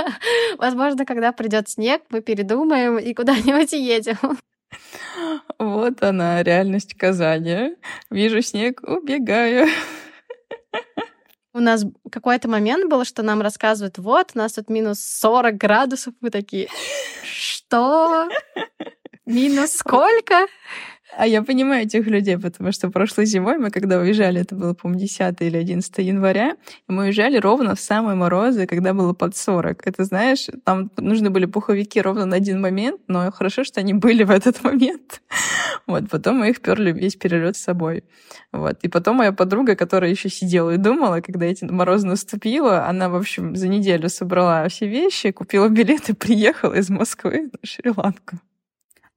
возможно, 0.58 1.06
когда 1.06 1.32
придет 1.32 1.70
снег, 1.70 2.02
мы 2.10 2.20
передумаем 2.20 2.98
и 2.98 3.14
куда-нибудь 3.14 3.72
едем. 3.72 4.38
Вот 5.58 6.02
она, 6.02 6.42
реальность 6.42 6.94
Казани. 6.96 7.76
Вижу 8.10 8.42
снег, 8.42 8.82
убегаю. 8.82 9.68
У 11.54 11.60
нас 11.60 11.84
какой-то 12.12 12.46
момент 12.46 12.90
был, 12.90 13.04
что 13.04 13.22
нам 13.22 13.40
рассказывают, 13.40 13.98
вот, 13.98 14.32
у 14.34 14.38
нас 14.38 14.52
тут 14.52 14.68
минус 14.68 15.00
40 15.00 15.56
градусов. 15.56 16.14
Мы 16.20 16.30
такие, 16.30 16.68
что? 17.24 18.28
Минус 19.24 19.72
сколько? 19.72 20.46
А 21.16 21.26
я 21.26 21.42
понимаю 21.42 21.84
этих 21.84 22.06
людей, 22.06 22.38
потому 22.38 22.70
что 22.70 22.90
прошлой 22.90 23.26
зимой 23.26 23.58
мы, 23.58 23.70
когда 23.70 23.98
уезжали, 23.98 24.42
это 24.42 24.54
было, 24.54 24.74
по-моему, 24.74 25.00
10 25.00 25.40
или 25.40 25.56
11 25.56 25.98
января, 25.98 26.56
мы 26.86 27.04
уезжали 27.04 27.38
ровно 27.38 27.74
в 27.74 27.80
самые 27.80 28.14
морозы, 28.14 28.66
когда 28.66 28.92
было 28.92 29.14
под 29.14 29.36
40. 29.36 29.86
Это, 29.86 30.04
знаешь, 30.04 30.48
там 30.64 30.90
нужны 30.96 31.30
были 31.30 31.46
пуховики 31.46 32.00
ровно 32.00 32.26
на 32.26 32.36
один 32.36 32.60
момент, 32.60 33.00
но 33.08 33.30
хорошо, 33.32 33.64
что 33.64 33.80
они 33.80 33.94
были 33.94 34.22
в 34.22 34.30
этот 34.30 34.62
момент. 34.62 35.22
Вот, 35.86 36.10
потом 36.10 36.38
мы 36.38 36.50
их 36.50 36.60
перли 36.60 36.92
весь 36.92 37.16
перелет 37.16 37.56
с 37.56 37.60
собой. 37.60 38.04
Вот. 38.52 38.78
И 38.82 38.88
потом 38.88 39.16
моя 39.16 39.32
подруга, 39.32 39.74
которая 39.74 40.10
еще 40.10 40.28
сидела 40.28 40.70
и 40.70 40.76
думала, 40.76 41.20
когда 41.20 41.46
эти 41.46 41.64
морозы 41.64 42.06
наступила, 42.06 42.86
она, 42.86 43.08
в 43.08 43.16
общем, 43.16 43.56
за 43.56 43.68
неделю 43.68 44.10
собрала 44.10 44.68
все 44.68 44.86
вещи, 44.86 45.30
купила 45.30 45.68
билеты, 45.68 46.14
приехала 46.14 46.74
из 46.74 46.90
Москвы 46.90 47.50
на 47.52 47.58
Шри-Ланку. 47.66 48.38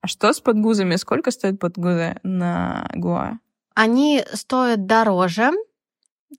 А 0.01 0.07
что 0.07 0.33
с 0.33 0.41
подгузами? 0.41 0.95
Сколько 0.95 1.31
стоят 1.31 1.59
подгузы 1.59 2.17
на 2.23 2.89
Гуа? 2.95 3.39
Они 3.75 4.23
стоят 4.33 4.87
дороже, 4.87 5.51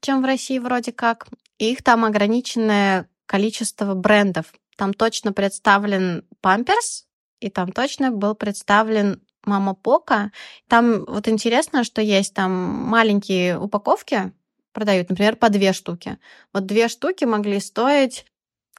чем 0.01 0.23
в 0.23 0.27
России 0.27 0.59
вроде 0.59 0.93
как. 0.93 1.29
Их 1.59 1.83
там 1.83 2.05
ограниченное 2.05 3.09
количество 3.27 3.95
брендов. 3.95 4.53
Там 4.77 4.93
точно 4.93 5.33
представлен 5.33 6.25
Памперс, 6.41 7.07
и 7.41 7.51
там 7.51 7.71
точно 7.73 8.11
был 8.11 8.35
представлен 8.35 9.23
Мама 9.45 9.75
Пока. 9.75 10.33
Там 10.69 11.05
вот 11.05 11.29
интересно, 11.29 11.85
что 11.85 12.03
есть 12.03 12.35
там 12.35 12.53
маленькие 12.53 13.59
упаковки, 13.59 14.33
продают, 14.73 15.09
например, 15.09 15.37
по 15.37 15.51
две 15.51 15.73
штуки. 15.73 16.19
Вот 16.53 16.67
две 16.67 16.89
штуки 16.89 17.25
могли 17.25 17.61
стоить, 17.61 18.27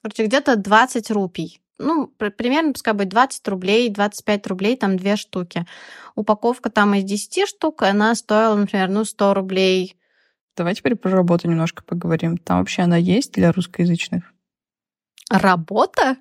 короче, 0.02 0.26
где-то 0.26 0.56
20 0.56 1.12
рупий 1.12 1.63
ну, 1.80 2.08
примерно, 2.08 2.74
пускай 2.74 2.94
будет 2.94 3.10
20 3.10 3.48
рублей, 3.48 3.90
25 3.90 4.48
рублей, 4.48 4.78
там 4.78 4.98
две 4.98 5.16
штуки. 5.16 5.66
Упаковка 6.16 6.70
там 6.70 6.94
из 6.94 7.04
10 7.04 7.48
штук, 7.48 7.84
она 7.84 8.16
стоила, 8.16 8.56
например, 8.56 8.90
ну, 8.90 9.06
100 9.06 9.34
рублей. 9.34 9.96
Давай 10.56 10.76
теперь 10.76 10.96
про 10.96 11.12
работу 11.12 11.48
немножко 11.48 11.84
поговорим. 11.84 12.38
Там 12.38 12.60
вообще 12.60 12.84
она 12.84 12.98
есть 12.98 13.34
для 13.34 13.52
русскоязычных? 13.52 14.32
Работа? 15.30 16.18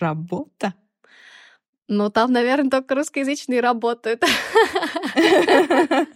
Работа? 0.00 0.74
Ну, 1.86 2.10
там, 2.10 2.32
наверное, 2.32 2.70
только 2.70 2.96
русскоязычные 2.96 3.60
работают. 3.60 4.22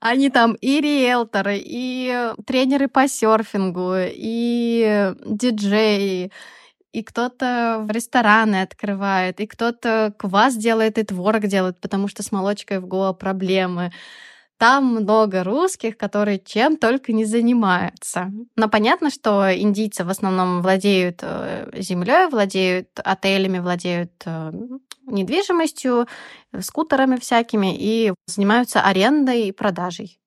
Они 0.00 0.30
там 0.30 0.54
и 0.54 0.80
риэлторы, 0.80 1.60
и 1.62 2.32
тренеры 2.46 2.88
по 2.88 3.06
серфингу, 3.06 3.92
и 3.96 5.12
диджеи, 5.26 6.32
и 6.92 7.02
кто-то 7.02 7.84
в 7.86 7.90
рестораны 7.90 8.62
открывает, 8.62 9.40
и 9.40 9.46
кто-то 9.46 10.14
квас 10.18 10.56
делает 10.56 10.98
и 10.98 11.04
творог 11.04 11.46
делает, 11.46 11.80
потому 11.80 12.08
что 12.08 12.22
с 12.22 12.32
молочкой 12.32 12.80
в 12.80 12.86
Гоа 12.86 13.12
проблемы. 13.12 13.92
Там 14.58 14.94
много 14.94 15.42
русских, 15.42 15.96
которые 15.96 16.38
чем 16.38 16.76
только 16.76 17.12
не 17.12 17.24
занимаются. 17.24 18.30
Но 18.56 18.68
понятно, 18.68 19.08
что 19.08 19.50
индийцы 19.56 20.04
в 20.04 20.10
основном 20.10 20.60
владеют 20.60 21.20
э, 21.22 21.70
землей, 21.76 22.28
владеют 22.28 22.88
отелями, 23.02 23.58
владеют 23.58 24.12
э, 24.26 24.52
недвижимостью, 25.06 26.06
скутерами 26.60 27.16
всякими 27.16 27.74
и 27.74 28.12
занимаются 28.26 28.82
арендой 28.82 29.48
и 29.48 29.52
продажей. 29.52 30.20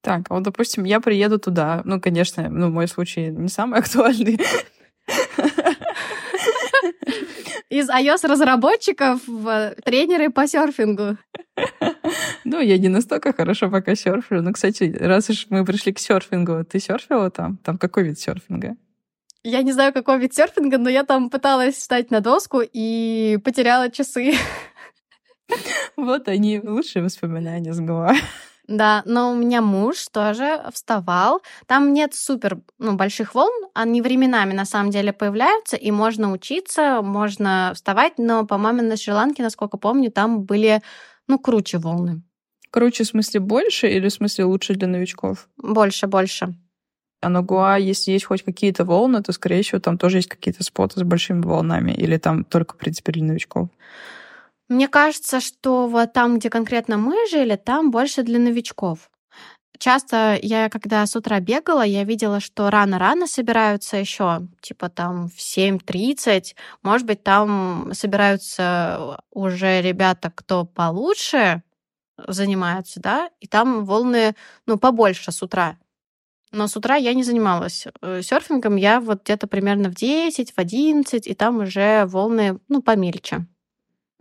Так, 0.00 0.26
а 0.28 0.34
вот, 0.34 0.44
допустим, 0.44 0.84
я 0.84 1.00
приеду 1.00 1.40
туда. 1.40 1.82
Ну, 1.84 2.00
конечно, 2.00 2.48
ну, 2.48 2.70
мой 2.70 2.86
случай 2.86 3.30
не 3.30 3.48
самый 3.48 3.80
актуальный. 3.80 4.38
Из 7.68 7.90
iOS-разработчиков 7.90 9.26
в 9.26 9.74
тренеры 9.84 10.30
по 10.30 10.46
серфингу. 10.46 11.16
Ну, 12.44 12.60
я 12.60 12.78
не 12.78 12.88
настолько 12.88 13.32
хорошо 13.32 13.68
пока 13.68 13.96
серфлю. 13.96 14.40
Но, 14.40 14.52
кстати, 14.52 14.96
раз 15.00 15.28
уж 15.30 15.46
мы 15.50 15.64
пришли 15.64 15.92
к 15.92 15.98
серфингу, 15.98 16.64
ты 16.64 16.78
серфила 16.78 17.28
там? 17.28 17.56
Там 17.56 17.76
какой 17.76 18.04
вид 18.04 18.20
серфинга? 18.20 18.76
Я 19.42 19.62
не 19.62 19.72
знаю, 19.72 19.92
какой 19.92 20.20
вид 20.20 20.32
серфинга, 20.32 20.78
но 20.78 20.88
я 20.88 21.02
там 21.02 21.28
пыталась 21.28 21.74
встать 21.74 22.12
на 22.12 22.20
доску 22.20 22.62
и 22.62 23.38
потеряла 23.44 23.90
часы. 23.90 24.34
Вот 25.96 26.28
они, 26.28 26.60
лучшие 26.60 27.02
воспоминания 27.02 27.72
с 27.72 27.80
Гоа. 27.80 28.12
Да, 28.68 29.02
но 29.04 29.30
у 29.30 29.34
меня 29.34 29.62
муж 29.62 30.08
тоже 30.08 30.60
вставал. 30.72 31.40
Там 31.66 31.92
нет 31.92 32.14
супер 32.14 32.58
ну, 32.78 32.96
больших 32.96 33.34
волн, 33.34 33.52
они 33.74 34.02
временами 34.02 34.52
на 34.52 34.64
самом 34.64 34.90
деле 34.90 35.12
появляются, 35.12 35.76
и 35.76 35.90
можно 35.90 36.32
учиться, 36.32 37.00
можно 37.02 37.72
вставать, 37.74 38.14
но, 38.18 38.44
по-моему, 38.44 38.82
на 38.82 38.96
Шри-Ланке, 38.96 39.42
насколько 39.42 39.76
помню, 39.76 40.10
там 40.10 40.42
были, 40.42 40.82
ну, 41.28 41.38
круче 41.38 41.78
волны. 41.78 42.22
Круче 42.70 43.04
в 43.04 43.06
смысле 43.06 43.40
больше 43.40 43.88
или 43.88 44.08
в 44.08 44.12
смысле 44.12 44.44
лучше 44.44 44.74
для 44.74 44.88
новичков? 44.88 45.48
Больше, 45.56 46.08
больше. 46.08 46.54
А 47.22 47.28
на 47.28 47.42
Гуа, 47.42 47.76
если 47.76 48.12
есть 48.12 48.26
хоть 48.26 48.42
какие-то 48.42 48.84
волны, 48.84 49.22
то, 49.22 49.32
скорее 49.32 49.62
всего, 49.62 49.80
там 49.80 49.96
тоже 49.96 50.18
есть 50.18 50.28
какие-то 50.28 50.62
споты 50.62 51.00
с 51.00 51.02
большими 51.02 51.40
волнами, 51.40 51.92
или 51.92 52.18
там 52.18 52.44
только, 52.44 52.74
в 52.74 52.78
принципе, 52.78 53.12
для 53.12 53.24
новичков? 53.24 53.68
Мне 54.68 54.88
кажется, 54.88 55.40
что 55.40 55.86
вот 55.86 56.12
там, 56.12 56.38
где 56.38 56.50
конкретно 56.50 56.96
мы 56.96 57.14
жили, 57.28 57.56
там 57.56 57.90
больше 57.90 58.22
для 58.22 58.38
новичков. 58.38 59.10
Часто 59.78 60.38
я, 60.42 60.68
когда 60.70 61.06
с 61.06 61.14
утра 61.16 61.38
бегала, 61.40 61.82
я 61.82 62.04
видела, 62.04 62.40
что 62.40 62.70
рано-рано 62.70 63.26
собираются 63.26 63.96
еще, 63.96 64.48
типа 64.60 64.88
там 64.88 65.28
в 65.28 65.38
7.30. 65.38 66.54
Может 66.82 67.06
быть, 67.06 67.22
там 67.22 67.90
собираются 67.92 69.20
уже 69.30 69.82
ребята, 69.82 70.32
кто 70.34 70.64
получше 70.64 71.62
занимаются, 72.26 73.00
да, 73.00 73.30
и 73.40 73.46
там 73.46 73.84
волны, 73.84 74.34
ну, 74.66 74.78
побольше 74.78 75.32
с 75.32 75.42
утра. 75.42 75.78
Но 76.52 76.68
с 76.68 76.76
утра 76.76 76.96
я 76.96 77.12
не 77.12 77.22
занималась 77.22 77.86
э, 78.00 78.22
серфингом, 78.22 78.76
я 78.76 79.00
вот 79.00 79.22
где-то 79.24 79.46
примерно 79.46 79.90
в 79.90 79.94
10, 79.94 80.52
в 80.52 80.58
11, 80.58 81.26
и 81.26 81.34
там 81.34 81.58
уже 81.58 82.06
волны, 82.06 82.58
ну, 82.68 82.82
помельче. 82.82 83.46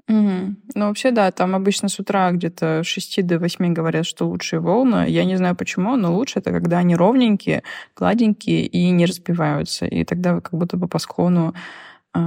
Угу. 0.07 0.55
Ну, 0.75 0.87
вообще, 0.87 1.11
да, 1.11 1.31
там 1.31 1.55
обычно 1.55 1.89
с 1.89 1.99
утра 1.99 2.31
где-то 2.31 2.83
с 2.83 2.87
6 2.87 3.25
до 3.25 3.39
8 3.39 3.73
говорят, 3.73 4.05
что 4.05 4.27
лучшие 4.27 4.59
волны. 4.59 5.05
Я 5.09 5.25
не 5.25 5.35
знаю 5.35 5.55
почему, 5.55 5.95
но 5.95 6.13
лучше 6.15 6.39
это 6.39 6.51
когда 6.51 6.77
они 6.77 6.95
ровненькие, 6.95 7.63
гладенькие 7.95 8.65
и 8.67 8.89
не 8.91 9.05
разбиваются. 9.05 9.85
И 9.85 10.03
тогда 10.03 10.35
вы 10.35 10.41
как 10.41 10.53
будто 10.53 10.77
бы 10.77 10.87
по 10.87 10.99
склону 10.99 11.55
э, 12.13 12.19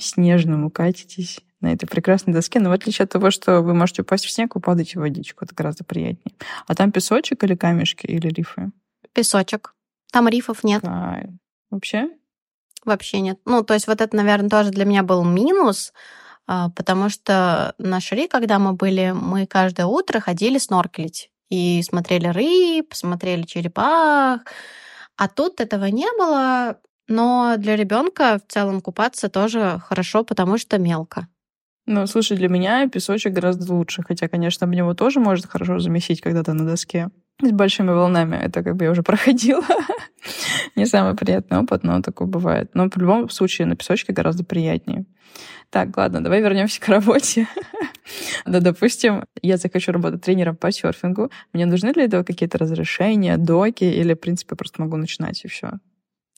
снежному 0.00 0.70
катитесь 0.70 1.40
на 1.60 1.72
этой 1.72 1.86
прекрасной 1.86 2.32
доске. 2.32 2.58
Но 2.58 2.70
в 2.70 2.72
отличие 2.72 3.04
от 3.04 3.10
того, 3.10 3.30
что 3.30 3.60
вы 3.60 3.74
можете 3.74 4.02
упасть 4.02 4.24
в 4.24 4.30
снег, 4.30 4.54
вы 4.54 4.62
падаете 4.62 4.98
в 4.98 5.02
водичку. 5.02 5.44
Это 5.44 5.54
гораздо 5.54 5.84
приятнее. 5.84 6.34
А 6.66 6.74
там 6.74 6.90
песочек 6.90 7.44
или 7.44 7.54
камешки, 7.54 8.06
или 8.06 8.28
рифы? 8.28 8.70
Песочек. 9.12 9.74
Там 10.10 10.28
рифов 10.28 10.64
нет. 10.64 10.82
А, 10.84 11.22
вообще? 11.70 12.08
Вообще 12.86 13.20
нет. 13.20 13.38
Ну, 13.44 13.62
то 13.62 13.74
есть 13.74 13.88
вот 13.88 14.00
это, 14.00 14.16
наверное, 14.16 14.48
тоже 14.48 14.70
для 14.70 14.84
меня 14.84 15.02
был 15.02 15.24
минус, 15.24 15.92
потому 16.46 17.08
что 17.08 17.74
на 17.78 18.00
Шри, 18.00 18.28
когда 18.28 18.58
мы 18.58 18.72
были, 18.72 19.12
мы 19.14 19.46
каждое 19.46 19.86
утро 19.86 20.20
ходили 20.20 20.58
сноркелить 20.58 21.30
и 21.50 21.82
смотрели 21.82 22.28
рыб, 22.28 22.94
смотрели 22.94 23.42
черепах. 23.42 24.40
А 25.16 25.28
тут 25.28 25.60
этого 25.60 25.86
не 25.86 26.06
было, 26.18 26.78
но 27.08 27.54
для 27.58 27.76
ребенка 27.76 28.38
в 28.38 28.52
целом 28.52 28.80
купаться 28.80 29.28
тоже 29.28 29.80
хорошо, 29.86 30.24
потому 30.24 30.58
что 30.58 30.78
мелко. 30.78 31.28
Ну, 31.86 32.06
слушай, 32.06 32.36
для 32.36 32.48
меня 32.48 32.88
песочек 32.88 33.32
гораздо 33.32 33.72
лучше, 33.72 34.02
хотя, 34.02 34.28
конечно, 34.28 34.66
об 34.66 34.74
него 34.74 34.94
тоже 34.94 35.20
может 35.20 35.46
хорошо 35.46 35.78
замесить 35.78 36.20
когда-то 36.20 36.52
на 36.52 36.66
доске 36.66 37.10
с 37.42 37.50
большими 37.50 37.90
волнами. 37.90 38.36
Это 38.36 38.62
как 38.62 38.76
бы 38.76 38.84
я 38.84 38.90
уже 38.90 39.02
проходила. 39.04 39.64
Не 40.74 40.86
самый 40.86 41.14
приятный 41.14 41.58
опыт, 41.58 41.84
но 41.84 42.02
такое 42.02 42.28
бывает. 42.28 42.70
Но 42.74 42.88
в 42.90 42.96
любом 42.96 43.30
случае 43.30 43.66
на 43.66 43.76
песочке 43.76 44.12
гораздо 44.12 44.44
приятнее. 44.44 45.04
Так, 45.70 45.96
ладно, 45.96 46.22
давай 46.22 46.40
вернемся 46.40 46.80
к 46.80 46.88
работе. 46.88 47.48
да, 48.46 48.60
допустим, 48.60 49.24
я 49.42 49.56
захочу 49.56 49.92
работать 49.92 50.22
тренером 50.22 50.56
по 50.56 50.70
серфингу. 50.70 51.30
Мне 51.52 51.66
нужны 51.66 51.92
для 51.92 52.04
этого 52.04 52.22
какие-то 52.22 52.58
разрешения, 52.58 53.36
доки, 53.36 53.84
или, 53.84 54.14
в 54.14 54.20
принципе, 54.20 54.54
просто 54.56 54.82
могу 54.82 54.96
начинать 54.96 55.44
и 55.44 55.48
все? 55.48 55.72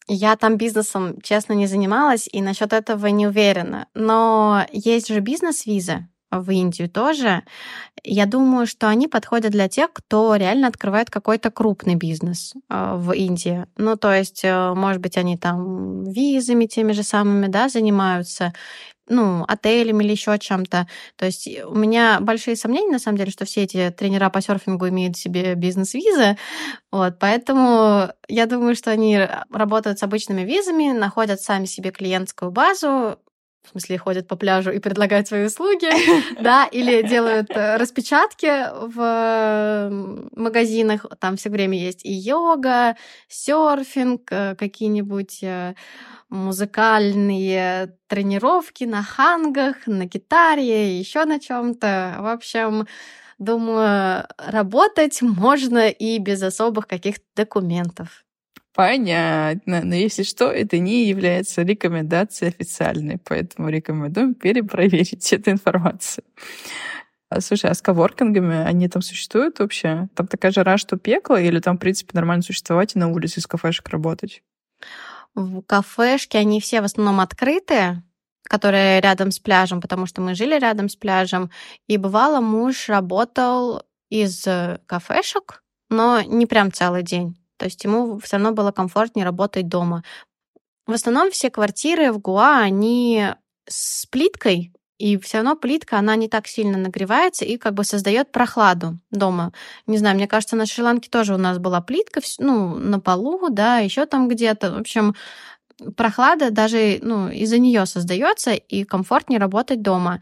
Я 0.09 0.37
там 0.37 0.57
бизнесом, 0.57 1.21
честно, 1.21 1.53
не 1.53 1.67
занималась 1.67 2.29
и 2.33 2.41
насчет 2.41 2.73
этого 2.73 3.07
не 3.09 3.27
уверена. 3.27 3.87
Но 3.95 4.65
есть 4.73 5.09
же 5.09 5.21
бизнес-виза, 5.21 6.09
в 6.31 6.51
Индию 6.51 6.91
тоже. 6.91 7.43
Я 8.05 8.27
думаю, 8.27 8.67
что 8.67 8.89
они 8.89 9.09
подходят 9.09 9.53
для 9.53 9.69
тех, 9.69 9.93
кто 9.93 10.37
реально 10.37 10.69
открывает 10.69 11.11
какой-то 11.11 11.51
крупный 11.51 11.95
бизнес 11.95 12.55
э, 12.71 12.95
в 12.97 13.13
Индии. 13.13 13.67
Ну, 13.77 13.97
то 13.97 14.13
есть, 14.15 14.45
э, 14.45 14.75
может 14.75 15.01
быть, 15.01 15.17
они 15.17 15.37
там 15.37 16.05
визами 16.05 16.67
теми 16.67 16.93
же 16.93 17.03
самыми, 17.03 17.47
да, 17.47 17.69
занимаются, 17.69 18.53
ну, 19.09 19.45
отелями 19.49 20.05
или 20.05 20.13
еще 20.13 20.39
чем-то. 20.39 20.87
То 21.17 21.27
есть 21.27 21.49
у 21.65 21.75
меня 21.75 22.19
большие 22.21 22.57
сомнения, 22.57 22.93
на 22.93 22.99
самом 22.99 23.19
деле, 23.19 23.31
что 23.31 23.45
все 23.45 23.63
эти 23.63 23.91
тренера 23.91 24.29
по 24.31 24.41
серфингу 24.41 24.89
имеют 24.89 25.17
себе 25.17 25.55
бизнес-визы. 25.55 26.37
Вот, 26.93 27.19
поэтому 27.19 28.11
я 28.29 28.47
думаю, 28.47 28.75
что 28.77 28.91
они 28.91 29.21
работают 29.51 29.99
с 29.99 30.03
обычными 30.03 30.43
визами, 30.43 30.93
находят 30.93 31.41
сами 31.41 31.65
себе 31.67 31.91
клиентскую 31.91 32.51
базу, 32.51 33.19
в 33.69 33.73
смысле, 33.73 33.99
ходят 33.99 34.27
по 34.27 34.37
пляжу 34.37 34.71
и 34.71 34.79
предлагают 34.79 35.29
свои 35.29 35.47
услуги, 35.47 35.89
да, 36.43 36.67
или 36.67 37.03
делают 37.03 37.51
э, 37.51 37.77
распечатки 37.77 38.51
в 38.73 39.91
магазинах, 40.35 41.07
там 41.21 41.37
все 41.37 41.51
время 41.51 41.79
есть 41.79 42.05
и 42.05 42.13
йога, 42.13 42.97
серфинг, 43.29 44.23
э, 44.31 44.55
какие-нибудь 44.57 45.41
э, 45.43 45.75
музыкальные 46.31 47.95
тренировки 48.07 48.85
на 48.85 49.03
хангах, 49.03 49.87
на 49.87 50.07
гитаре, 50.07 50.99
еще 50.99 51.25
на 51.25 51.39
чем-то. 51.39 52.17
В 52.21 52.27
общем, 52.27 52.87
думаю, 53.39 54.27
работать 54.39 55.21
можно 55.23 55.89
и 55.89 56.19
без 56.19 56.43
особых 56.43 56.87
каких-то 56.87 57.25
документов. 57.37 58.25
Понятно. 58.75 59.83
Но 59.83 59.95
если 59.95 60.23
что, 60.23 60.51
это 60.51 60.79
не 60.79 61.07
является 61.07 61.63
рекомендацией 61.63 62.51
официальной, 62.51 63.19
поэтому 63.19 63.69
рекомендуем 63.69 64.35
перепроверить 64.35 65.33
эту 65.33 65.51
информацию. 65.51 66.25
А, 67.31 67.41
слушай, 67.41 67.71
а 67.71 67.75
с 67.75 67.83
коворкингами 67.83 68.57
они 68.57 68.89
там 68.89 69.03
существуют 69.03 69.59
вообще? 69.59 70.09
Там 70.15 70.27
такая 70.27 70.51
жара, 70.51 70.79
что 70.79 70.97
пекло, 70.97 71.39
или 71.39 71.61
там, 71.61 71.77
в 71.77 71.81
принципе, 71.81 72.13
нормально 72.15 72.43
существовать 72.43 72.97
и 72.97 72.99
на 72.99 73.09
улице 73.09 73.41
из 73.41 73.47
кафешек 73.47 73.89
работать? 73.89 74.43
В 75.35 75.61
кафешке 75.63 76.39
они 76.39 76.61
все 76.61 76.81
в 76.81 76.85
основном 76.85 77.21
открытые, 77.21 78.03
которые 78.45 79.01
рядом 79.01 79.31
с 79.31 79.39
пляжем, 79.39 79.81
потому 79.81 80.07
что 80.07 80.21
мы 80.23 80.35
жили 80.35 80.59
рядом 80.59 80.89
с 80.89 80.97
пляжем. 80.97 81.51
И 81.87 81.99
бывало, 81.99 82.41
муж 82.41 82.89
работал 82.89 83.83
из 84.09 84.47
э, 84.47 84.79
кафешек, 84.87 85.63
но 85.91 86.23
не 86.23 86.47
прям 86.47 86.73
целый 86.73 87.03
день. 87.03 87.37
То 87.59 87.67
есть 87.67 87.85
ему 87.85 88.19
все 88.19 88.37
равно 88.37 88.53
было 88.53 88.73
комфортнее 88.73 89.25
работать 89.25 89.69
дома. 89.69 90.03
В 90.87 90.93
основном 90.93 91.31
все 91.31 91.51
квартиры 91.51 92.13
в 92.13 92.19
Гуа, 92.19 92.61
они 92.61 93.35
с 93.69 94.07
плиткой, 94.07 94.73
и 94.99 95.17
все 95.19 95.39
равно 95.39 95.55
плитка, 95.55 95.99
она 95.99 96.17
не 96.17 96.29
так 96.29 96.49
сильно 96.49 96.77
нагревается 96.77 97.45
и 97.45 97.57
как 97.57 97.75
бы 97.75 97.85
создает 97.85 98.33
прохладу 98.33 98.99
дома. 99.11 99.53
Не 99.87 99.99
знаю, 99.99 100.17
мне 100.17 100.27
кажется, 100.27 100.57
на 100.57 100.67
Шри-Ланке 100.67 101.09
тоже 101.09 101.35
у 101.35 101.39
нас 101.39 101.59
была 101.59 101.81
плитка, 101.81 102.21
ну, 102.39 102.77
на 102.77 102.99
полу, 102.99 103.49
да, 103.49 103.79
еще 103.79 104.07
там 104.07 104.29
где-то. 104.29 104.73
В 104.73 104.79
общем, 104.79 105.15
прохлада 105.97 106.51
даже 106.51 106.99
ну, 107.03 107.29
из-за 107.29 107.59
нее 107.59 107.87
создается 107.87 108.53
и 108.55 108.85
комфортнее 108.85 109.39
работать 109.39 109.83
дома. 109.83 110.21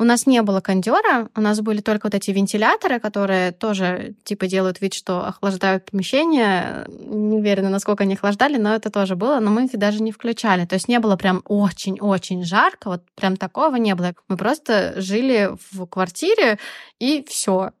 У 0.00 0.04
нас 0.04 0.26
не 0.26 0.42
было 0.42 0.60
кондера, 0.60 1.28
у 1.34 1.40
нас 1.40 1.60
были 1.60 1.80
только 1.80 2.06
вот 2.06 2.14
эти 2.14 2.30
вентиляторы, 2.30 3.00
которые 3.00 3.50
тоже 3.50 4.14
типа 4.22 4.46
делают 4.46 4.80
вид, 4.80 4.94
что 4.94 5.26
охлаждают 5.26 5.90
помещение. 5.90 6.84
Не 6.88 7.38
уверена, 7.38 7.68
насколько 7.68 8.04
они 8.04 8.14
охлаждали, 8.14 8.58
но 8.58 8.76
это 8.76 8.90
тоже 8.90 9.16
было, 9.16 9.40
но 9.40 9.50
мы 9.50 9.64
их 9.64 9.72
даже 9.72 10.00
не 10.00 10.12
включали. 10.12 10.66
То 10.66 10.74
есть 10.74 10.86
не 10.86 11.00
было 11.00 11.16
прям 11.16 11.42
очень-очень 11.46 12.44
жарко, 12.44 12.90
вот 12.90 13.02
прям 13.16 13.36
такого 13.36 13.74
не 13.74 13.96
было. 13.96 14.14
Мы 14.28 14.36
просто 14.36 15.00
жили 15.00 15.50
в 15.72 15.84
квартире 15.86 16.60
и 17.00 17.24
все. 17.26 17.72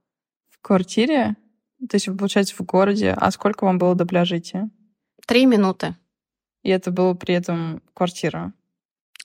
В 0.50 0.60
квартире? 0.60 1.36
То 1.88 1.94
есть, 1.94 2.06
получается, 2.06 2.56
в 2.58 2.62
городе. 2.62 3.14
А 3.16 3.30
сколько 3.30 3.64
вам 3.64 3.78
было 3.78 3.94
до 3.94 4.04
пляжа 4.04 4.38
идти? 4.38 4.62
Три 5.24 5.46
минуты. 5.46 5.94
И 6.64 6.70
это 6.70 6.90
было 6.90 7.14
при 7.14 7.36
этом 7.36 7.80
квартира? 7.94 8.52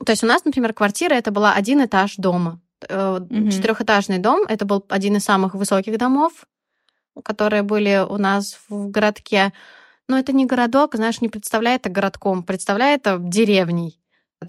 То 0.06 0.12
есть 0.12 0.24
у 0.24 0.28
нас, 0.28 0.46
например, 0.46 0.74
квартира 0.74 1.16
это 1.16 1.32
была 1.32 1.54
один 1.54 1.84
этаж 1.84 2.18
дома 2.18 2.60
четырехэтажный 2.88 4.20
дом. 4.20 4.46
Это 4.48 4.66
был 4.66 4.86
один 4.90 5.16
из 5.16 5.24
самых 5.24 5.56
высоких 5.56 5.98
домов, 5.98 6.46
которые 7.24 7.64
были 7.64 8.06
у 8.08 8.18
нас 8.18 8.60
в 8.70 8.90
городке. 8.90 9.54
Но 10.08 10.18
это 10.18 10.34
не 10.34 10.46
городок, 10.46 10.96
знаешь, 10.96 11.22
не 11.22 11.30
представляет 11.30 11.82
это 11.82 11.90
городком, 11.90 12.44
представляет 12.44 13.02
это 13.02 13.18
деревней. 13.20 14.00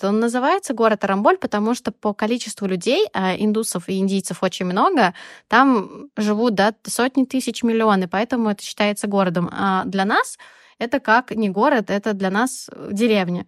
Он 0.03 0.19
называется 0.19 0.75
город 0.75 1.05
Арамболь, 1.05 1.39
потому 1.39 1.75
что 1.75 1.93
по 1.93 2.13
количеству 2.15 2.67
людей, 2.67 3.07
а 3.13 3.37
индусов 3.37 3.89
и 3.89 3.99
индийцев 3.99 4.43
очень 4.43 4.67
много, 4.67 5.15
там 5.49 6.09
живут 6.17 6.55
да, 6.55 6.75
сотни 6.85 7.25
тысяч 7.25 7.63
миллионы, 7.63 8.09
поэтому 8.09 8.51
это 8.51 8.63
считается 8.63 9.07
городом. 9.07 9.49
А 9.53 9.85
для 9.85 10.05
нас 10.05 10.37
это 10.79 10.99
как 10.99 11.31
не 11.31 11.49
город, 11.49 11.91
это 11.91 12.13
для 12.13 12.31
нас 12.31 12.69
деревня. 12.91 13.47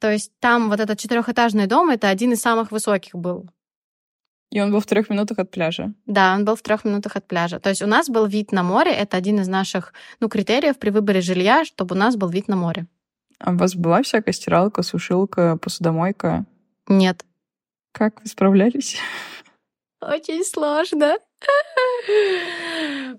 То 0.00 0.10
есть 0.10 0.32
там 0.40 0.68
вот 0.68 0.80
этот 0.80 0.98
четырехэтажный 0.98 1.66
дом 1.66 1.90
это 1.90 2.08
один 2.08 2.32
из 2.32 2.40
самых 2.42 2.72
высоких 2.72 3.14
был. 3.14 3.48
И 4.52 4.60
он 4.60 4.70
был 4.70 4.80
в 4.80 4.86
трех 4.86 5.08
минутах 5.08 5.38
от 5.38 5.50
пляжа. 5.50 5.94
Да, 6.04 6.34
он 6.34 6.44
был 6.44 6.56
в 6.56 6.62
трех 6.62 6.84
минутах 6.84 7.16
от 7.16 7.26
пляжа. 7.26 7.58
То 7.58 7.70
есть 7.70 7.80
у 7.80 7.86
нас 7.86 8.10
был 8.10 8.26
вид 8.26 8.52
на 8.52 8.62
море. 8.62 8.92
Это 8.92 9.16
один 9.16 9.40
из 9.40 9.48
наших 9.48 9.94
ну, 10.20 10.28
критериев 10.28 10.78
при 10.78 10.90
выборе 10.90 11.22
жилья, 11.22 11.64
чтобы 11.64 11.94
у 11.94 11.98
нас 11.98 12.16
был 12.16 12.28
вид 12.28 12.48
на 12.48 12.56
море. 12.56 12.86
А 13.38 13.52
у 13.52 13.56
вас 13.56 13.74
была 13.74 14.02
всякая 14.02 14.32
стиралка, 14.32 14.82
сушилка, 14.82 15.56
посудомойка? 15.56 16.44
Нет. 16.86 17.24
Как 17.92 18.20
вы 18.20 18.26
справлялись? 18.26 18.98
Очень 20.02 20.44
сложно. 20.44 21.16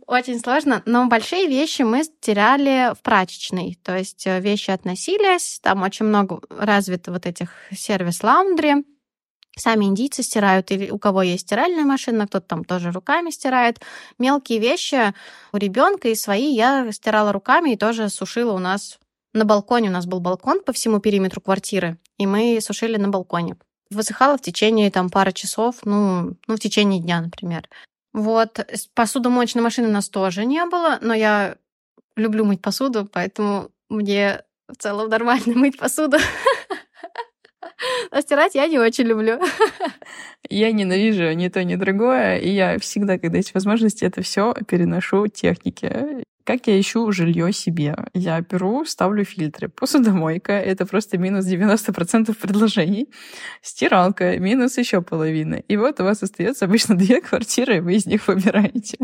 Очень 0.05 0.39
сложно, 0.39 0.83
но 0.85 1.07
большие 1.07 1.47
вещи 1.47 1.81
мы 1.81 2.03
стирали 2.03 2.93
в 2.93 3.01
прачечной. 3.01 3.79
То 3.83 3.97
есть 3.97 4.27
э, 4.27 4.39
вещи 4.39 4.69
относились, 4.69 5.59
там 5.63 5.81
очень 5.81 6.05
много 6.05 6.41
развито 6.49 7.11
вот 7.11 7.25
этих 7.25 7.49
сервис-лаундри. 7.71 8.85
Сами 9.55 9.85
индийцы 9.85 10.23
стирают, 10.23 10.71
или 10.71 10.89
у 10.89 10.97
кого 10.97 11.21
есть 11.21 11.43
стиральная 11.43 11.85
машина, 11.85 12.25
кто-то 12.27 12.47
там 12.47 12.63
тоже 12.63 12.91
руками 12.91 13.29
стирает. 13.29 13.81
Мелкие 14.17 14.59
вещи 14.59 15.13
у 15.51 15.57
ребенка 15.57 16.09
и 16.09 16.15
свои 16.15 16.53
я 16.53 16.91
стирала 16.91 17.31
руками 17.31 17.71
и 17.71 17.77
тоже 17.77 18.09
сушила 18.09 18.53
у 18.53 18.59
нас 18.59 18.99
на 19.33 19.45
балконе. 19.45 19.89
У 19.89 19.91
нас 19.91 20.07
был 20.07 20.19
балкон 20.19 20.61
по 20.61 20.73
всему 20.73 20.99
периметру 20.99 21.39
квартиры, 21.39 21.97
и 22.17 22.25
мы 22.25 22.59
сушили 22.61 22.97
на 22.97 23.09
балконе. 23.09 23.57
Высыхала 23.91 24.37
в 24.37 24.41
течение 24.41 24.89
там 24.89 25.11
пары 25.11 25.33
часов, 25.33 25.77
ну, 25.83 26.35
ну 26.47 26.55
в 26.55 26.59
течение 26.59 26.99
дня, 26.99 27.21
например. 27.21 27.69
Вот, 28.11 28.59
посудомоечной 28.95 29.61
машины 29.61 29.87
у 29.87 29.91
нас 29.91 30.09
тоже 30.09 30.45
не 30.45 30.65
было, 30.65 30.97
но 31.01 31.13
я 31.13 31.57
люблю 32.15 32.45
мыть 32.45 32.61
посуду, 32.61 33.07
поэтому 33.11 33.69
мне 33.89 34.43
в 34.67 34.75
целом 34.77 35.09
нормально 35.09 35.53
мыть 35.55 35.77
посуду. 35.77 36.17
А 38.11 38.21
стирать 38.21 38.55
я 38.55 38.67
не 38.67 38.79
очень 38.79 39.05
люблю. 39.05 39.39
Я 40.49 40.71
ненавижу 40.71 41.31
ни 41.33 41.47
то, 41.47 41.63
ни 41.63 41.75
другое, 41.75 42.37
и 42.37 42.49
я 42.49 42.77
всегда, 42.79 43.17
когда 43.17 43.37
есть 43.37 43.53
возможность, 43.53 44.03
это 44.03 44.21
все 44.21 44.53
переношу 44.67 45.27
технике. 45.27 46.23
Как 46.43 46.67
я 46.67 46.77
ищу 46.77 47.09
жилье 47.13 47.53
себе? 47.53 47.95
Я 48.13 48.41
беру, 48.41 48.83
ставлю 48.83 49.23
фильтры. 49.23 49.69
Посудомойка— 49.69 50.51
это 50.53 50.85
просто 50.85 51.17
минус 51.17 51.45
90% 51.45 52.35
предложений. 52.35 53.09
Стиралка— 53.61 54.37
минус 54.39 54.77
еще 54.77 55.01
половина. 55.01 55.55
И 55.55 55.77
вот 55.77 56.01
у 56.01 56.03
вас 56.03 56.21
остается 56.21 56.65
обычно 56.65 56.95
две 56.97 57.21
квартиры, 57.21 57.77
и 57.77 57.79
вы 57.79 57.95
из 57.95 58.05
них 58.05 58.27
выбираете. 58.27 58.97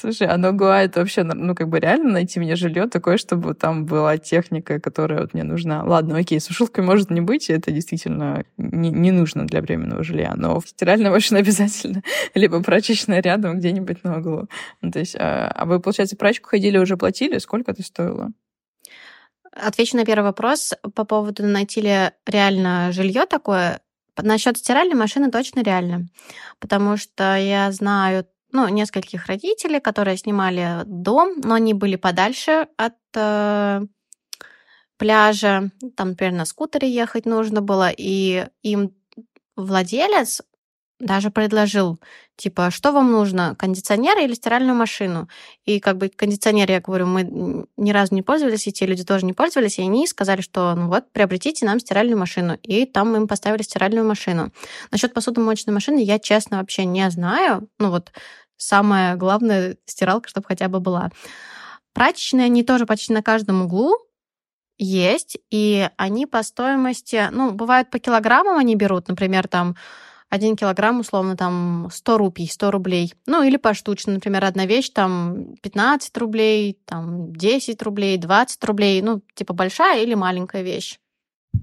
Слушай, 0.00 0.28
а 0.28 0.36
Ногуа 0.36 0.82
это 0.82 1.00
вообще, 1.00 1.24
ну, 1.24 1.56
как 1.56 1.68
бы 1.68 1.80
реально 1.80 2.12
найти 2.12 2.38
мне 2.38 2.54
жилье 2.54 2.86
такое, 2.86 3.16
чтобы 3.16 3.54
там 3.54 3.84
была 3.84 4.16
техника, 4.16 4.78
которая 4.78 5.22
вот 5.22 5.34
мне 5.34 5.42
нужна. 5.42 5.82
Ладно, 5.82 6.18
окей, 6.18 6.40
сушилкой 6.40 6.84
может 6.84 7.10
не 7.10 7.20
быть, 7.20 7.50
это 7.50 7.72
действительно 7.72 8.44
не, 8.56 8.90
не 8.90 9.10
нужно 9.10 9.44
для 9.44 9.60
временного 9.60 10.04
жилья, 10.04 10.34
но 10.36 10.60
стиральная 10.64 11.10
машина 11.10 11.40
обязательно, 11.40 12.02
либо 12.34 12.62
прачечная 12.62 13.20
рядом 13.20 13.58
где-нибудь 13.58 14.04
на 14.04 14.18
углу. 14.18 14.48
Ну, 14.82 14.92
то 14.92 15.00
есть, 15.00 15.16
а, 15.16 15.48
а 15.48 15.64
вы, 15.64 15.80
получается, 15.80 16.16
прачку 16.16 16.48
ходили, 16.48 16.78
уже 16.78 16.96
платили? 16.96 17.38
Сколько 17.38 17.72
это 17.72 17.82
стоило? 17.82 18.30
Отвечу 19.52 19.96
на 19.96 20.04
первый 20.04 20.26
вопрос 20.26 20.74
по 20.94 21.04
поводу, 21.04 21.44
найти 21.44 21.80
ли 21.80 22.12
реально 22.24 22.92
жилье 22.92 23.26
такое. 23.26 23.80
Насчет 24.16 24.58
стиральной 24.58 24.94
машины 24.94 25.30
точно 25.30 25.62
реально, 25.62 26.06
потому 26.60 26.96
что 26.96 27.36
я 27.36 27.72
знаю 27.72 28.26
ну, 28.52 28.68
нескольких 28.68 29.26
родителей, 29.26 29.80
которые 29.80 30.16
снимали 30.16 30.82
дом, 30.86 31.40
но 31.42 31.54
они 31.54 31.74
были 31.74 31.96
подальше 31.96 32.68
от 32.76 32.96
э, 33.14 33.80
пляжа. 34.96 35.70
Там, 35.96 36.10
например, 36.10 36.32
на 36.34 36.44
скутере 36.44 36.90
ехать 36.90 37.26
нужно 37.26 37.60
было, 37.60 37.90
и 37.90 38.46
им 38.62 38.94
владелец 39.56 40.42
даже 41.00 41.30
предложил, 41.30 42.00
типа, 42.36 42.70
что 42.70 42.92
вам 42.92 43.12
нужно, 43.12 43.54
кондиционер 43.56 44.18
или 44.18 44.34
стиральную 44.34 44.76
машину? 44.76 45.28
И 45.64 45.80
как 45.80 45.96
бы 45.96 46.08
кондиционер, 46.08 46.70
я 46.70 46.80
говорю, 46.80 47.06
мы 47.06 47.66
ни 47.76 47.90
разу 47.90 48.14
не 48.14 48.22
пользовались, 48.22 48.66
и 48.66 48.72
те 48.72 48.86
люди 48.86 49.04
тоже 49.04 49.24
не 49.24 49.32
пользовались, 49.32 49.78
и 49.78 49.82
они 49.82 50.06
сказали, 50.06 50.40
что 50.40 50.74
ну 50.74 50.88
вот, 50.88 51.10
приобретите 51.12 51.66
нам 51.66 51.78
стиральную 51.80 52.18
машину. 52.18 52.58
И 52.62 52.84
там 52.84 53.12
мы 53.12 53.18
им 53.18 53.28
поставили 53.28 53.62
стиральную 53.62 54.06
машину. 54.06 54.52
Насчет 54.90 55.14
посудомоечной 55.14 55.74
машины 55.74 56.00
я, 56.00 56.18
честно, 56.18 56.58
вообще 56.58 56.84
не 56.84 57.08
знаю. 57.10 57.68
Ну 57.78 57.90
вот, 57.90 58.12
самое 58.56 59.14
главное, 59.14 59.76
стиралка, 59.86 60.28
чтобы 60.28 60.46
хотя 60.48 60.68
бы 60.68 60.80
была. 60.80 61.10
Прачечные, 61.92 62.46
они 62.46 62.62
тоже 62.64 62.86
почти 62.86 63.12
на 63.12 63.22
каждом 63.22 63.62
углу 63.62 63.96
есть, 64.78 65.38
и 65.50 65.90
они 65.96 66.26
по 66.26 66.42
стоимости, 66.42 67.28
ну, 67.32 67.50
бывают 67.52 67.90
по 67.90 67.98
килограммам 67.98 68.58
они 68.58 68.76
берут, 68.76 69.08
например, 69.08 69.48
там 69.48 69.76
один 70.28 70.56
килограмм, 70.56 71.00
условно, 71.00 71.36
там 71.36 71.88
100 71.90 72.18
рупий, 72.18 72.48
100 72.48 72.70
рублей. 72.70 73.14
Ну, 73.26 73.42
или 73.42 73.56
поштучно, 73.56 74.14
например, 74.14 74.44
одна 74.44 74.66
вещь, 74.66 74.90
там 74.90 75.56
15 75.62 76.16
рублей, 76.18 76.78
там 76.84 77.32
10 77.32 77.82
рублей, 77.82 78.18
20 78.18 78.64
рублей, 78.64 79.02
ну, 79.02 79.22
типа 79.34 79.54
большая 79.54 80.02
или 80.02 80.14
маленькая 80.14 80.62
вещь. 80.62 80.98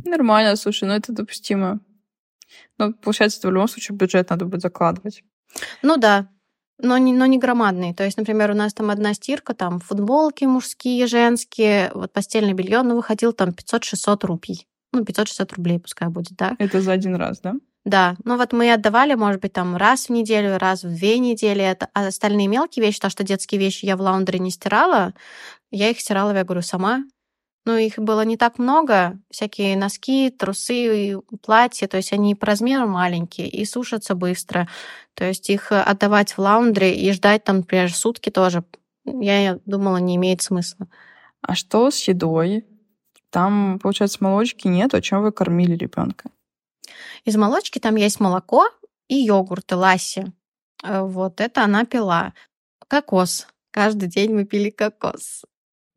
Нормально, 0.04 0.56
слушай, 0.56 0.86
ну 0.86 0.93
это 0.93 1.13
допустимо. 1.13 1.80
Ну, 2.78 2.93
получается, 2.93 3.47
в 3.47 3.51
любом 3.51 3.67
случае 3.67 3.97
бюджет 3.97 4.30
надо 4.30 4.45
будет 4.45 4.62
закладывать. 4.62 5.23
Ну 5.82 5.97
да, 5.97 6.28
но 6.80 6.97
не, 6.97 7.13
но 7.13 7.25
не 7.25 7.38
громадный. 7.38 7.93
То 7.93 8.04
есть, 8.04 8.17
например, 8.17 8.51
у 8.51 8.56
нас 8.56 8.73
там 8.73 8.89
одна 8.89 9.13
стирка, 9.13 9.54
там 9.54 9.80
футболки 9.80 10.45
мужские, 10.45 11.08
женские, 11.08 11.91
вот 11.93 12.12
постельное 12.12 12.54
белье, 12.54 12.82
ну, 12.82 12.95
выходил 12.95 13.32
там 13.32 13.49
500-600 13.49 14.25
рупий. 14.25 14.67
Ну, 14.91 15.06
560 15.06 15.54
рублей 15.54 15.80
пускай 15.80 16.08
будет, 16.10 16.36
да? 16.36 16.56
Это 16.60 16.82
за 16.82 16.93
один 16.93 17.15
раз, 17.15 17.39
да? 17.39 17.56
Да, 17.86 18.15
ну 18.24 18.36
вот 18.38 18.52
мы 18.52 18.74
отдавали, 18.74 19.13
может 19.13 19.41
быть, 19.41 19.54
там 19.54 19.78
раз 19.78 20.08
в 20.08 20.12
неделю, 20.12 20.58
раз 20.58 20.84
в 20.84 20.95
две 20.95 21.19
недели. 21.19 21.63
Это, 21.63 21.88
а 21.93 22.08
остальные 22.08 22.48
мелкие 22.48 22.84
вещи, 22.84 23.00
то, 23.00 23.10
что 23.12 23.24
детские 23.24 23.60
вещи 23.60 23.86
я 23.86 23.95
в 23.95 24.02
лаундере 24.02 24.39
не 24.39 24.50
стирала, 24.50 25.13
я 25.69 25.89
их 25.91 26.00
стирала, 26.00 26.36
я 26.36 26.43
говорю, 26.43 26.63
сама. 26.63 27.04
Ну, 27.65 27.78
их 27.78 27.98
было 27.98 28.24
не 28.26 28.38
так 28.38 28.60
много. 28.60 29.19
Всякие 29.32 29.76
носки, 29.76 30.30
трусы, 30.30 31.19
платья. 31.41 31.88
То 31.88 31.98
есть 31.98 32.13
они 32.13 32.36
по 32.36 32.45
размеру 32.45 32.88
маленькие 32.88 33.50
и 33.50 33.65
сушатся 33.65 34.13
быстро. 34.13 34.67
То 35.15 35.26
есть 35.26 35.50
их 35.50 35.71
отдавать 35.71 36.34
в 36.34 36.39
лаундре 36.39 36.95
и 36.95 37.12
ждать 37.12 37.43
там, 37.43 37.58
например, 37.58 37.91
сутки 37.91 38.30
тоже, 38.30 38.63
я 39.06 39.60
думала, 39.65 39.98
не 39.98 40.15
имеет 40.15 40.41
смысла. 40.41 40.88
А 41.41 41.56
что 41.56 41.89
с 41.89 42.08
едой? 42.08 42.65
Там, 43.32 43.80
получается, 43.80 44.19
молочки 44.21 44.67
нет. 44.67 44.93
А 44.93 45.02
чем 45.02 45.24
вы 45.24 45.32
кормили 45.32 45.76
ребенка? 45.76 46.30
Из 47.23 47.36
молочки 47.36 47.79
там 47.79 47.95
есть 47.95 48.19
молоко 48.19 48.67
и 49.08 49.15
йогурты 49.15 49.75
ласси. 49.75 50.34
Э, 50.84 51.01
вот 51.01 51.41
это 51.41 51.63
она 51.63 51.86
пила. 51.86 52.34
Кокос. 52.88 53.47
Каждый 53.71 54.08
день 54.08 54.34
мы 54.34 54.45
пили 54.45 54.69
кокос. 54.69 55.43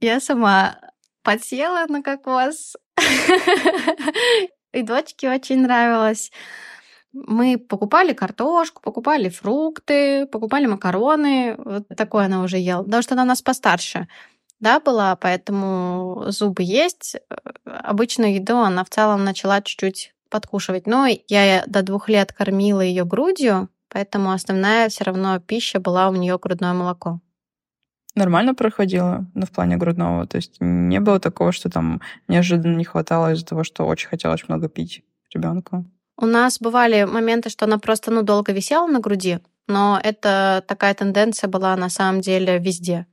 Я 0.00 0.20
сама 0.20 0.78
подсела 1.22 1.86
на 1.88 2.02
кокос. 2.02 2.76
И 4.72 4.82
дочке 4.82 5.30
очень 5.30 5.62
нравилось. 5.62 6.30
Мы 7.12 7.58
покупали 7.58 8.12
картошку, 8.12 8.82
покупали 8.82 9.28
фрукты, 9.28 10.26
покупали 10.26 10.66
макароны. 10.66 11.56
Вот 11.56 11.88
такое 11.96 12.26
она 12.26 12.42
уже 12.42 12.58
ела. 12.58 12.82
Потому 12.82 13.02
что 13.02 13.14
она 13.14 13.22
у 13.22 13.26
нас 13.26 13.42
постарше 13.42 14.08
да, 14.60 14.80
была, 14.80 15.16
поэтому 15.16 16.24
зубы 16.28 16.62
есть. 16.62 17.16
Э, 17.30 17.36
обычную 17.64 18.34
еду 18.34 18.58
она 18.58 18.84
в 18.84 18.90
целом 18.90 19.24
начала 19.24 19.62
чуть-чуть 19.62 20.14
подкушивать. 20.30 20.86
Но 20.86 21.06
я 21.28 21.64
до 21.66 21.82
двух 21.82 22.08
лет 22.08 22.32
кормила 22.32 22.80
ее 22.80 23.04
грудью, 23.04 23.68
поэтому 23.88 24.32
основная 24.32 24.88
все 24.88 25.04
равно 25.04 25.38
пища 25.40 25.80
была 25.80 26.08
у 26.08 26.14
нее 26.14 26.38
грудное 26.38 26.72
молоко. 26.72 27.20
Нормально 28.14 28.54
проходило, 28.54 29.26
ну, 29.34 29.46
в 29.46 29.50
плане 29.50 29.76
грудного. 29.76 30.26
То 30.26 30.36
есть 30.38 30.56
не 30.60 30.98
было 30.98 31.20
такого, 31.20 31.52
что 31.52 31.70
там 31.70 32.00
неожиданно 32.26 32.76
не 32.76 32.84
хватало 32.84 33.32
из-за 33.32 33.46
того, 33.46 33.64
что 33.64 33.86
очень 33.86 34.08
хотелось 34.08 34.48
много 34.48 34.68
пить 34.68 35.02
ребенку. 35.32 35.84
У 36.16 36.26
нас 36.26 36.58
бывали 36.60 37.04
моменты, 37.04 37.48
что 37.48 37.66
она 37.66 37.78
просто 37.78 38.10
ну, 38.10 38.22
долго 38.22 38.52
висела 38.52 38.88
на 38.88 38.98
груди, 38.98 39.38
но 39.68 40.00
это 40.02 40.64
такая 40.66 40.94
тенденция 40.94 41.48
была 41.48 41.76
на 41.76 41.88
самом 41.88 42.20
деле 42.20 42.58
везде. 42.58 43.06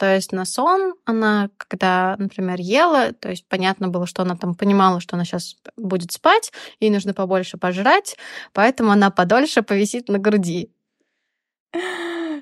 То 0.00 0.14
есть 0.14 0.32
на 0.32 0.46
сон 0.46 0.94
она, 1.04 1.50
когда, 1.58 2.16
например, 2.18 2.58
ела, 2.58 3.12
то 3.12 3.28
есть 3.28 3.46
понятно 3.46 3.88
было, 3.88 4.06
что 4.06 4.22
она 4.22 4.34
там 4.34 4.54
понимала, 4.54 4.98
что 4.98 5.14
она 5.14 5.26
сейчас 5.26 5.56
будет 5.76 6.10
спать, 6.10 6.52
ей 6.80 6.88
нужно 6.88 7.12
побольше 7.12 7.58
пожрать, 7.58 8.16
поэтому 8.54 8.92
она 8.92 9.10
подольше 9.10 9.60
повисит 9.60 10.08
на 10.08 10.18
груди. 10.18 10.70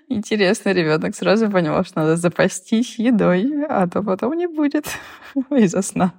Интересно, 0.09 0.73
ребенок 0.73 1.17
сразу 1.17 1.51
понял, 1.51 1.83
что 1.83 1.99
надо 1.99 2.17
запастись 2.17 2.97
едой, 3.01 3.65
а 3.69 3.89
то 3.89 4.05
потом 4.05 4.35
не 4.35 4.47
будет 4.47 4.87
из-за 5.51 5.83
сна. 5.83 6.15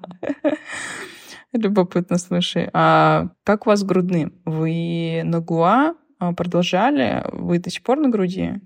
Любопытно, 1.54 2.18
слушай. 2.18 2.70
А 2.74 3.30
как 3.46 3.66
у 3.66 3.70
вас 3.70 3.84
грудные? 3.84 4.34
Вы 4.44 5.22
на 5.24 5.40
ГУА 5.40 5.96
а, 6.20 6.34
продолжали? 6.34 7.24
Вы 7.32 7.60
до 7.60 7.70
сих 7.70 7.82
пор 7.82 7.98
на 7.98 8.10
груди? 8.10 8.60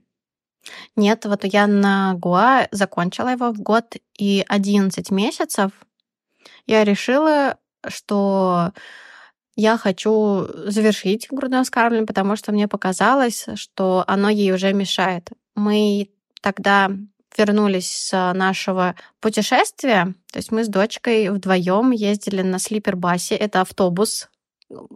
Нет, 0.96 1.26
вот 1.26 1.44
я 1.44 1.68
на 1.68 2.14
ГУА 2.16 2.68
закончила 2.72 3.30
его 3.30 3.52
в 3.52 3.60
год 3.62 3.96
и 4.18 4.46
11 4.48 5.12
месяцев. 5.12 5.72
Я 6.66 6.84
решила, 6.84 7.58
что 7.88 8.72
я 9.56 9.78
хочу 9.78 10.48
завершить 10.66 11.28
грудное 11.30 11.64
вскармливание, 11.64 12.08
потому 12.08 12.36
что 12.36 12.52
мне 12.52 12.68
показалось, 12.68 13.46
что 13.56 14.04
оно 14.08 14.30
ей 14.30 14.52
уже 14.54 14.74
мешает. 14.74 15.30
Мы 15.56 16.10
тогда 16.42 16.92
вернулись 17.38 17.90
с 17.90 18.34
нашего 18.34 18.96
путешествия, 19.20 20.14
то 20.32 20.40
есть 20.40 20.52
мы 20.52 20.64
с 20.64 20.68
дочкой 20.68 21.30
вдвоем 21.30 21.92
ездили 21.92 22.42
на 22.42 22.60
слипербасе, 22.60 23.36
это 23.36 23.62
автобус 23.62 24.30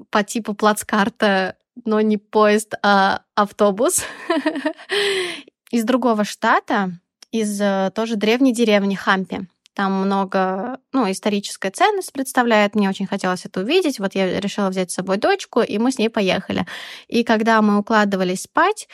по 0.10 0.24
типу 0.24 0.54
плацкарта, 0.54 1.56
но 1.86 2.02
не 2.02 2.18
поезд, 2.18 2.74
а 2.84 3.22
автобус. 3.36 4.04
из 5.72 5.84
другого 5.84 6.24
штата, 6.24 6.92
из 7.32 7.60
э, 7.62 7.92
тоже 7.94 8.16
древней 8.16 8.54
деревни 8.54 8.96
Хампи. 8.96 9.48
Там 9.78 9.94
много, 9.94 10.80
ну, 10.92 11.10
историческая 11.12 11.70
ценность 11.70 12.12
представляет. 12.12 12.74
Мне 12.74 12.90
очень 12.90 13.06
хотелось 13.06 13.46
это 13.46 13.60
увидеть. 13.60 14.00
Вот 14.00 14.16
я 14.16 14.40
решила 14.40 14.70
взять 14.70 14.90
с 14.90 14.96
собой 14.96 15.18
дочку, 15.18 15.62
и 15.62 15.78
мы 15.78 15.92
с 15.92 16.00
ней 16.00 16.10
поехали. 16.10 16.66
И 17.08 17.24
когда 17.24 17.62
мы 17.62 17.78
укладывались 17.78 18.42
спать, 18.42 18.88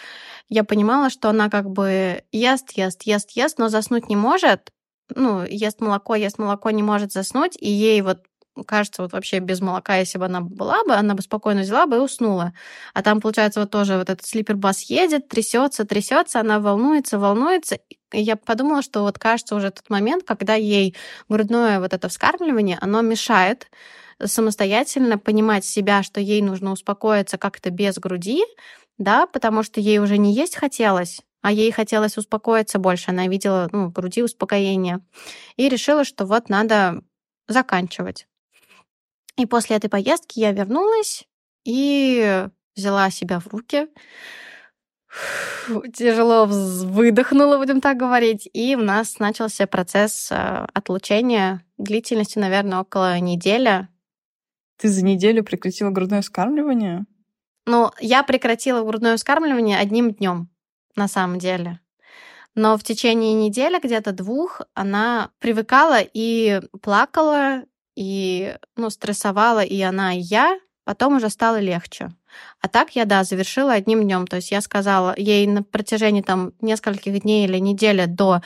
я 0.50 0.66
понимала, 0.66 1.10
что 1.10 1.30
она 1.30 1.50
как 1.50 1.70
бы 1.70 2.24
ест, 2.34 2.72
ест, 2.74 3.04
ест, 3.04 3.32
ест, 3.32 3.60
но 3.60 3.70
заснуть 3.70 4.10
не 4.10 4.18
может. 4.18 4.72
Ну, 5.16 5.46
ест 5.46 5.80
молоко, 5.80 6.16
ест 6.16 6.38
молоко, 6.38 6.70
не 6.72 6.84
может 6.84 7.14
заснуть, 7.14 7.56
и 7.58 7.70
ей 7.70 8.02
вот 8.02 8.20
кажется, 8.66 9.02
вот 9.02 9.14
вообще 9.14 9.40
без 9.40 9.62
молока, 9.62 9.98
если 9.98 10.18
бы 10.18 10.26
она 10.26 10.42
была 10.42 10.84
бы, 10.84 10.94
она 10.94 11.16
бы 11.16 11.22
спокойно 11.22 11.62
взяла 11.62 11.86
бы 11.86 11.98
и 11.98 12.00
уснула. 12.00 12.54
А 12.94 13.02
там, 13.02 13.20
получается, 13.22 13.60
вот 13.62 13.72
тоже 13.72 13.98
вот 13.98 14.10
этот 14.10 14.26
слипербас 14.26 14.82
едет, 14.84 15.28
трясется, 15.28 15.86
трясется, 15.86 16.40
она 16.40 16.60
волнуется, 16.60 17.18
волнуется. 17.18 17.80
И 18.12 18.22
я 18.22 18.36
подумала, 18.36 18.82
что 18.82 19.02
вот 19.02 19.18
кажется 19.18 19.56
уже 19.56 19.72
тот 19.72 19.90
момент, 19.90 20.24
когда 20.24 20.54
ей 20.54 20.96
грудное 21.30 21.80
вот 21.80 21.94
это 21.94 22.10
вскармливание, 22.10 22.78
оно 22.80 23.02
мешает 23.02 23.68
самостоятельно 24.24 25.18
понимать 25.18 25.66
себя, 25.66 26.04
что 26.04 26.22
ей 26.22 26.42
нужно 26.42 26.72
успокоиться 26.72 27.38
как-то 27.38 27.72
без 27.72 27.98
груди, 27.98 28.44
да, 28.98 29.26
потому 29.26 29.64
что 29.64 29.80
ей 29.80 30.00
уже 30.00 30.18
не 30.18 30.34
есть 30.34 30.56
хотелось, 30.56 31.22
а 31.42 31.52
ей 31.52 31.72
хотелось 31.72 32.18
успокоиться 32.18 32.80
больше. 32.80 33.12
Она 33.12 33.28
видела 33.28 33.68
ну, 33.72 33.90
груди 33.90 34.22
успокоение. 34.22 35.00
И 35.58 35.68
решила, 35.68 36.06
что 36.06 36.26
вот 36.26 36.50
надо 36.50 37.02
заканчивать. 37.48 38.28
И 39.38 39.46
после 39.46 39.78
этой 39.78 39.90
поездки 39.90 40.40
я 40.40 40.52
вернулась 40.52 41.28
и 41.66 42.48
взяла 42.76 43.10
себя 43.10 43.40
в 43.40 43.48
руки, 43.48 43.88
тяжело 45.94 46.46
выдохнула, 46.46 47.58
будем 47.58 47.82
так 47.82 47.98
говорить, 47.98 48.50
и 48.54 48.76
у 48.76 48.82
нас 48.82 49.20
начался 49.20 49.68
процесс 49.68 50.32
э, 50.32 50.66
отлучения 50.74 51.64
длительностью, 51.78 52.42
наверное, 52.42 52.80
около 52.80 53.20
недели. 53.20 53.88
Ты 54.78 54.90
за 54.90 55.04
неделю 55.04 55.44
прекратила 55.44 55.92
грудное 55.92 56.22
вскармливание? 56.22 57.06
Ну, 57.66 57.92
я 58.00 58.24
прекратила 58.24 58.84
грудное 58.84 59.16
вскармливание 59.16 59.78
одним 59.78 60.12
днем, 60.14 60.50
на 60.96 61.08
самом 61.08 61.40
деле. 61.40 61.80
Но 62.56 62.78
в 62.78 62.84
течение 62.84 63.34
недели, 63.34 63.80
где-то 63.80 64.12
двух, 64.12 64.62
она 64.74 65.32
привыкала 65.40 66.00
и 66.02 66.62
плакала, 66.82 67.64
и 67.96 68.56
ну, 68.76 68.90
стрессовала 68.90 69.64
и 69.64 69.82
она, 69.82 70.14
и 70.14 70.20
я. 70.20 70.60
Потом 70.86 71.16
уже 71.16 71.30
стало 71.30 71.60
легче. 71.60 72.10
А 72.60 72.68
так 72.68 72.96
я, 72.96 73.06
да, 73.06 73.24
завершила 73.24 73.74
одним 73.74 74.04
днем. 74.04 74.28
То 74.28 74.36
есть 74.38 74.52
я 74.52 74.60
сказала 74.60 75.14
ей 75.18 75.48
на 75.48 75.64
протяжении 75.64 76.22
там 76.22 76.52
нескольких 76.60 77.22
дней 77.22 77.46
или 77.46 77.58
недели 77.58 78.06
до 78.06 78.42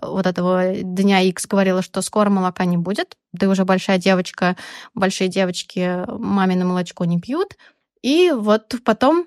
э, 0.00 0.06
вот 0.06 0.26
этого 0.26 0.74
дня 0.74 1.20
X 1.20 1.46
говорила, 1.46 1.82
что 1.82 2.02
скоро 2.02 2.28
молока 2.28 2.64
не 2.64 2.76
будет. 2.76 3.16
Ты 3.38 3.48
уже 3.48 3.64
большая 3.64 3.98
девочка, 3.98 4.56
большие 4.94 5.28
девочки 5.28 6.04
мамино 6.08 6.64
молочко 6.64 7.04
не 7.04 7.20
пьют. 7.20 7.56
И 8.02 8.32
вот 8.32 8.74
потом 8.84 9.26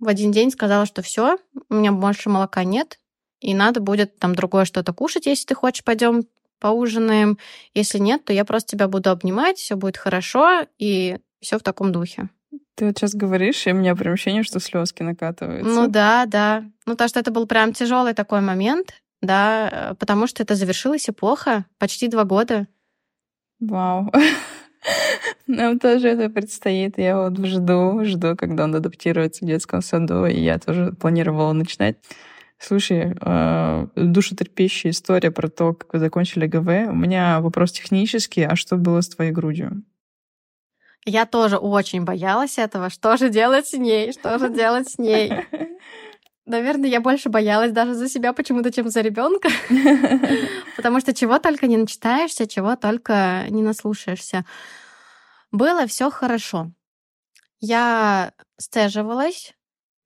в 0.00 0.08
один 0.08 0.32
день 0.32 0.50
сказала, 0.50 0.86
что 0.86 1.02
все, 1.02 1.38
у 1.68 1.74
меня 1.74 1.92
больше 1.92 2.30
молока 2.30 2.64
нет, 2.64 2.98
и 3.40 3.54
надо 3.54 3.80
будет 3.80 4.18
там 4.18 4.34
другое 4.34 4.64
что-то 4.64 4.92
кушать, 4.92 5.26
если 5.26 5.46
ты 5.46 5.54
хочешь, 5.54 5.84
пойдем 5.84 6.24
поужинаем. 6.58 7.38
Если 7.74 7.98
нет, 7.98 8.24
то 8.24 8.32
я 8.32 8.44
просто 8.44 8.72
тебя 8.72 8.88
буду 8.88 9.10
обнимать, 9.10 9.58
все 9.58 9.76
будет 9.76 9.96
хорошо, 9.96 10.66
и 10.78 11.18
все 11.40 11.58
в 11.58 11.62
таком 11.62 11.92
духе. 11.92 12.28
Ты 12.74 12.86
вот 12.86 12.96
сейчас 12.96 13.14
говоришь, 13.14 13.66
и 13.66 13.72
у 13.72 13.74
меня 13.74 13.96
прям 13.96 14.14
ощущение, 14.14 14.44
что 14.44 14.60
слезки 14.60 15.02
накатываются. 15.02 15.68
Ну 15.68 15.88
да, 15.88 16.26
да. 16.26 16.64
Ну 16.86 16.94
то, 16.94 17.08
что 17.08 17.20
это 17.20 17.30
был 17.30 17.46
прям 17.46 17.72
тяжелый 17.72 18.14
такой 18.14 18.40
момент, 18.40 18.94
да, 19.20 19.68
э, 19.90 19.94
потому 19.96 20.26
что 20.26 20.42
это 20.42 20.54
завершилось 20.54 21.08
и 21.08 21.12
плохо, 21.12 21.64
почти 21.78 22.08
два 22.08 22.24
года. 22.24 22.68
Вау. 23.60 24.12
Нам 25.46 25.78
тоже 25.78 26.08
это 26.08 26.30
предстоит. 26.30 26.98
Я 26.98 27.18
вот 27.18 27.38
жду, 27.44 28.04
жду, 28.04 28.36
когда 28.36 28.64
он 28.64 28.74
адаптируется 28.74 29.44
в 29.44 29.48
детском 29.48 29.82
саду, 29.82 30.26
и 30.26 30.38
я 30.38 30.58
тоже 30.58 30.92
планировала 30.92 31.52
начинать. 31.52 31.96
Слушай, 32.58 33.14
э, 33.20 33.86
душетрепещущая 33.94 34.90
история 34.90 35.30
про 35.30 35.48
то, 35.48 35.74
как 35.74 35.92
вы 35.92 36.00
закончили 36.00 36.46
ГВ. 36.46 36.90
У 36.90 36.94
меня 36.94 37.40
вопрос 37.40 37.72
технический. 37.72 38.42
А 38.42 38.56
что 38.56 38.76
было 38.76 39.00
с 39.00 39.08
твоей 39.08 39.30
грудью? 39.30 39.84
Я 41.04 41.24
тоже 41.24 41.56
очень 41.56 42.04
боялась 42.04 42.58
этого. 42.58 42.90
Что 42.90 43.16
же 43.16 43.30
делать 43.30 43.68
с 43.68 43.72
ней? 43.74 44.12
Что 44.12 44.38
же 44.38 44.50
делать 44.50 44.90
с 44.90 44.98
ней? 44.98 45.32
Наверное, 46.46 46.88
я 46.90 47.00
больше 47.00 47.28
боялась 47.28 47.72
даже 47.72 47.94
за 47.94 48.08
себя 48.08 48.32
почему-то, 48.32 48.72
чем 48.72 48.88
за 48.88 49.02
ребенка. 49.02 49.50
Потому 50.76 50.98
что 51.00 51.14
чего 51.14 51.38
только 51.38 51.66
не 51.66 51.76
начитаешься, 51.76 52.46
чего 52.46 52.74
только 52.74 53.44
не 53.50 53.62
наслушаешься. 53.62 54.44
Было 55.52 55.86
все 55.86 56.10
хорошо. 56.10 56.72
Я 57.60 58.32
сцеживалась, 58.56 59.54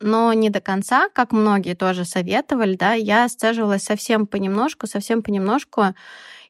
но 0.02 0.32
не 0.32 0.50
до 0.50 0.60
конца, 0.60 1.08
как 1.10 1.32
многие 1.32 1.74
тоже 1.74 2.04
советовали, 2.04 2.76
да, 2.76 2.92
я 2.92 3.28
сцеживалась 3.28 3.82
совсем 3.82 4.26
понемножку, 4.26 4.86
совсем 4.86 5.22
понемножку, 5.22 5.94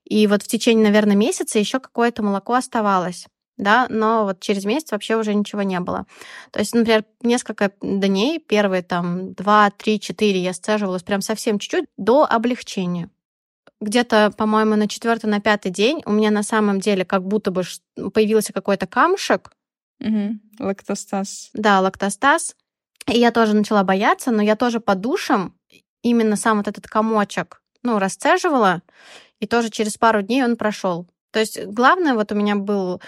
и 0.05 0.27
вот 0.27 0.43
в 0.43 0.49
течение, 0.49 0.85
наверное, 0.85 1.17
месяца 1.17 1.59
еще 1.59 1.79
какое-то 1.81 2.23
молоко 2.23 2.55
оставалось 2.55 3.27
да, 3.63 3.87
но 3.89 4.25
вот 4.25 4.41
через 4.41 4.65
месяц 4.65 4.93
вообще 4.93 5.17
уже 5.17 5.35
ничего 5.35 5.63
не 5.63 5.79
было. 5.81 6.07
То 6.51 6.59
есть, 6.59 6.75
например, 6.75 7.05
несколько 7.23 7.73
дней, 7.81 8.39
первые 8.39 8.83
там 8.83 9.35
два, 9.35 9.71
три, 9.71 10.01
четыре 10.01 10.41
я 10.41 10.53
сцеживалась 10.53 11.03
прям 11.03 11.21
совсем 11.21 11.59
чуть-чуть 11.59 11.85
до 11.97 12.25
облегчения. 12.25 13.11
Где-то, 13.81 14.33
по-моему, 14.37 14.77
на 14.77 14.89
четвертый, 14.89 15.27
на 15.27 15.41
пятый 15.41 15.71
день 15.71 16.03
у 16.07 16.13
меня 16.13 16.31
на 16.31 16.43
самом 16.43 16.81
деле 16.81 17.05
как 17.05 17.27
будто 17.27 17.51
бы 17.51 17.63
появился 18.13 18.53
какой-то 18.53 18.87
камушек. 18.87 19.53
Угу. 20.01 20.39
Лактостаз. 20.61 21.51
Да, 21.53 21.81
лактостаз. 21.81 22.57
И 23.09 23.19
я 23.19 23.33
тоже 23.33 23.55
начала 23.55 23.83
бояться, 23.83 24.31
но 24.31 24.43
я 24.43 24.57
тоже 24.57 24.81
по 24.81 24.95
душам 24.95 25.55
именно 26.03 26.37
сам 26.37 26.59
вот 26.59 26.69
этот 26.69 26.87
комочек, 26.87 27.63
ну, 27.83 27.99
расцеживала, 27.99 28.83
и 29.41 29.47
тоже 29.47 29.71
через 29.71 29.97
пару 29.97 30.23
дней 30.23 30.45
он 30.45 30.57
прошел. 30.57 31.09
То 31.33 31.41
есть 31.41 31.65
главное 31.65 32.15
вот 32.15 32.31
у 32.31 32.35
меня 32.35 32.57
был 32.57 33.01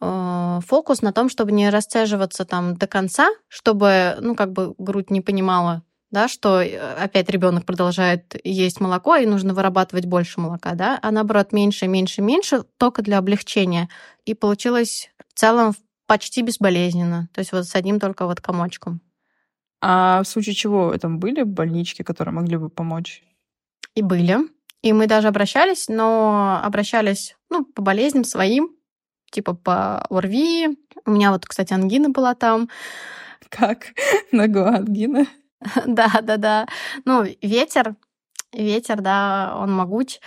э, 0.00 0.60
фокус 0.66 1.02
на 1.02 1.12
том, 1.12 1.28
чтобы 1.28 1.52
не 1.52 1.68
расцеживаться 1.68 2.44
там 2.44 2.76
до 2.76 2.86
конца, 2.86 3.28
чтобы, 3.48 4.16
ну, 4.20 4.34
как 4.34 4.52
бы 4.52 4.74
грудь 4.78 5.10
не 5.10 5.20
понимала, 5.20 5.82
да, 6.10 6.26
что 6.26 6.62
э, 6.62 6.78
опять 6.94 7.28
ребенок 7.28 7.66
продолжает 7.66 8.34
есть 8.44 8.80
молоко, 8.80 9.16
и 9.16 9.26
нужно 9.26 9.52
вырабатывать 9.52 10.06
больше 10.06 10.40
молока, 10.40 10.74
да, 10.74 10.98
а 11.02 11.10
наоборот 11.10 11.52
меньше, 11.52 11.86
меньше, 11.86 12.22
меньше, 12.22 12.64
только 12.78 13.02
для 13.02 13.18
облегчения. 13.18 13.88
И 14.24 14.34
получилось 14.34 15.10
в 15.28 15.38
целом 15.38 15.74
почти 16.06 16.42
безболезненно. 16.42 17.28
То 17.34 17.40
есть 17.40 17.52
вот 17.52 17.66
с 17.66 17.74
одним 17.74 18.00
только 18.00 18.26
вот 18.26 18.40
комочком. 18.40 19.02
А 19.88 20.20
в 20.24 20.26
случае 20.26 20.56
чего 20.56 20.98
там 20.98 21.20
были 21.20 21.44
больнички, 21.44 22.02
которые 22.02 22.34
могли 22.34 22.56
бы 22.56 22.68
помочь? 22.68 23.22
И 23.94 24.02
были. 24.02 24.38
И 24.82 24.92
мы 24.92 25.06
даже 25.06 25.28
обращались, 25.28 25.86
но 25.86 26.60
обращались, 26.60 27.36
ну, 27.50 27.64
по 27.64 27.82
болезням 27.82 28.24
своим, 28.24 28.74
типа 29.30 29.54
по 29.54 30.00
ОРВИ. 30.10 30.76
У 31.04 31.12
меня 31.12 31.30
вот, 31.30 31.46
кстати, 31.46 31.72
ангина 31.72 32.08
была 32.08 32.34
там. 32.34 32.68
Как? 33.48 33.94
Нога 34.32 34.74
ангина? 34.76 35.26
Да, 35.86 36.20
да, 36.20 36.36
да. 36.36 36.66
Ну, 37.04 37.24
ветер, 37.40 37.94
ветер, 38.52 39.00
да, 39.00 39.54
он 39.56 39.72
могуч. 39.72 40.18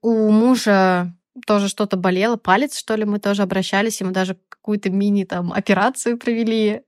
У 0.00 0.30
мужа 0.30 1.14
тоже 1.46 1.68
что-то 1.68 1.98
болело, 1.98 2.36
палец, 2.36 2.78
что 2.78 2.94
ли, 2.94 3.04
мы 3.04 3.18
тоже 3.18 3.42
обращались, 3.42 4.00
ему 4.00 4.12
даже 4.12 4.38
какую-то 4.48 4.90
мини 4.90 5.24
там 5.24 5.52
операцию 5.52 6.18
провели. 6.18 6.82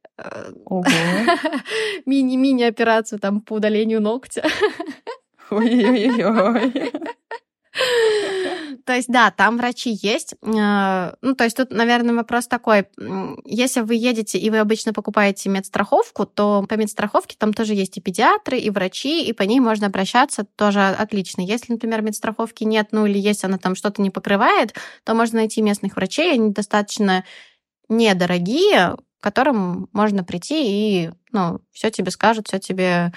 Мини-мини 2.07 2.63
операцию 2.69 3.19
там 3.19 3.41
по 3.41 3.55
удалению 3.55 4.01
ногтя. 4.01 4.45
Ой-ой-ой. 5.51 6.93
То 8.85 8.95
есть, 8.95 9.09
да, 9.09 9.31
там 9.31 9.57
врачи 9.59 9.97
есть. 10.03 10.35
Э, 10.43 11.13
ну, 11.23 11.35
то 11.35 11.45
есть 11.45 11.57
тут, 11.57 11.71
наверное, 11.71 12.15
вопрос 12.15 12.49
такой. 12.49 12.87
Если 13.45 13.81
вы 13.81 13.95
едете 13.95 14.39
и 14.39 14.51
вы 14.51 14.59
обычно 14.59 14.93
покупаете 14.93 15.49
медстраховку, 15.49 16.27
то 16.27 16.65
по 16.69 16.75
медстраховке 16.75 17.37
там 17.39 17.53
тоже 17.53 17.75
есть 17.75 17.97
и 17.97 18.01
педиатры, 18.01 18.59
и 18.59 18.71
врачи, 18.71 19.25
и 19.25 19.33
по 19.33 19.43
ней 19.43 19.61
можно 19.61 19.87
обращаться 19.87 20.45
тоже 20.57 20.81
отлично. 20.81 21.43
Если, 21.43 21.73
например, 21.73 22.03
медстраховки 22.03 22.65
нет, 22.65 22.89
ну 22.91 23.07
или 23.07 23.19
если 23.19 23.47
она 23.47 23.59
там 23.59 23.75
что-то 23.75 24.03
не 24.03 24.11
покрывает, 24.11 24.75
то 25.05 25.15
можно 25.15 25.39
найти 25.39 25.63
местных 25.63 25.97
врачей, 25.97 26.33
они 26.33 26.51
достаточно 26.51 27.25
недорогие, 27.89 28.97
к 29.21 29.23
которым 29.23 29.89
можно 29.93 30.25
прийти 30.25 31.05
и, 31.05 31.11
ну, 31.31 31.61
все 31.73 31.91
тебе 31.91 32.11
скажут, 32.11 32.49
все 32.49 32.59
тебе 32.59 33.13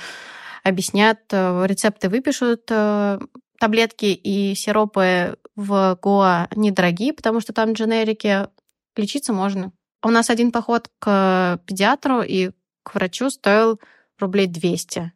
объяснят, 0.64 1.20
э, 1.32 1.66
рецепты 1.66 2.10
выпишут, 2.10 2.64
э, 2.70 3.20
таблетки 3.60 4.06
и 4.06 4.54
сиропы 4.56 5.38
в 5.56 5.98
Гоа 6.02 6.48
недорогие, 6.56 7.14
потому 7.14 7.40
что 7.40 7.54
там 7.54 7.74
дженерики, 7.74 8.48
лечиться 8.96 9.34
можно. 9.34 9.72
У 10.04 10.10
нас 10.10 10.30
один 10.30 10.52
поход 10.52 10.90
к 11.00 11.60
педиатру 11.66 12.22
и 12.22 12.52
к 12.84 12.96
врачу 12.96 13.30
стоил 13.30 13.80
рублей 14.20 14.48
200 14.48 15.14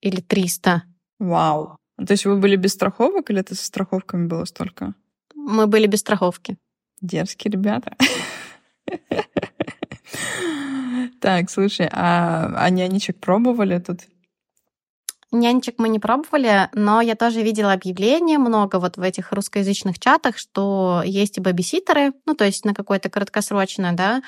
или 0.00 0.20
300. 0.20 0.84
Вау. 1.18 1.76
То 1.96 2.12
есть 2.12 2.24
вы 2.24 2.36
были 2.36 2.54
без 2.54 2.74
страховок 2.74 3.30
или 3.30 3.40
это 3.40 3.56
со 3.56 3.64
страховками 3.64 4.28
было 4.28 4.44
столько? 4.44 4.94
Мы 5.34 5.66
были 5.66 5.86
без 5.86 6.00
страховки. 6.00 6.56
Дерзкие 7.00 7.50
ребята. 7.50 7.96
Так, 11.20 11.50
слушай, 11.50 11.88
а, 11.92 12.52
а 12.56 12.70
нянечек 12.70 13.18
пробовали 13.18 13.78
тут? 13.78 14.00
Нянечек 15.30 15.74
мы 15.78 15.90
не 15.90 15.98
пробовали, 15.98 16.70
но 16.72 17.02
я 17.02 17.14
тоже 17.14 17.42
видела 17.42 17.72
объявления 17.72 18.38
много 18.38 18.78
вот 18.78 18.96
в 18.96 19.02
этих 19.02 19.32
русскоязычных 19.32 19.98
чатах, 19.98 20.38
что 20.38 21.02
есть 21.04 21.36
и 21.36 21.40
бабиситеры, 21.40 22.12
ну, 22.24 22.34
то 22.34 22.44
есть 22.44 22.64
на 22.64 22.72
какое-то 22.72 23.10
краткосрочное, 23.10 23.92
да, 23.92 24.22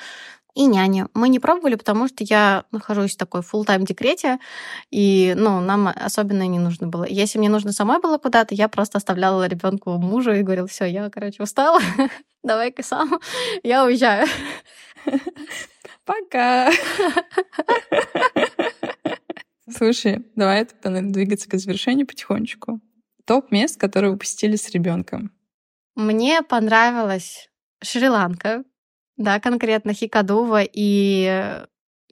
и 0.53 0.65
няни. 0.65 1.05
Мы 1.15 1.29
не 1.29 1.39
пробовали, 1.39 1.75
потому 1.75 2.07
что 2.07 2.17
я 2.19 2.65
нахожусь 2.71 3.15
в 3.15 3.17
такой 3.17 3.41
full 3.41 3.63
тайм 3.63 3.83
декрете, 3.83 4.37
и 4.91 5.33
ну, 5.35 5.59
нам 5.59 5.87
особенно 5.87 6.45
не 6.45 6.59
нужно 6.59 6.87
было. 6.87 7.05
Если 7.05 7.39
мне 7.39 7.49
нужно 7.49 7.71
самой 7.71 7.99
было 7.99 8.17
куда-то, 8.19 8.53
я 8.53 8.67
просто 8.67 8.97
оставляла 8.97 9.47
ребенку 9.47 9.91
мужу 9.97 10.33
и 10.33 10.43
говорила, 10.43 10.67
все, 10.67 10.85
я, 10.85 11.09
короче, 11.09 11.41
устала, 11.41 11.79
давай-ка 12.43 12.83
сам, 12.83 13.19
я 13.63 13.85
уезжаю. 13.85 14.27
Пока. 16.05 16.71
Слушай, 19.69 20.25
давай 20.35 20.65
тогда 20.65 21.01
двигаться 21.01 21.49
к 21.49 21.57
завершению 21.57 22.07
потихонечку. 22.07 22.81
Топ 23.25 23.51
мест, 23.51 23.79
которые 23.79 24.11
вы 24.11 24.17
посетили 24.17 24.55
с 24.55 24.69
ребенком. 24.69 25.31
Мне 25.95 26.41
понравилась 26.41 27.49
Шри-Ланка, 27.83 28.63
да, 29.17 29.39
конкретно 29.39 29.93
Хикадува 29.93 30.63
и 30.63 31.63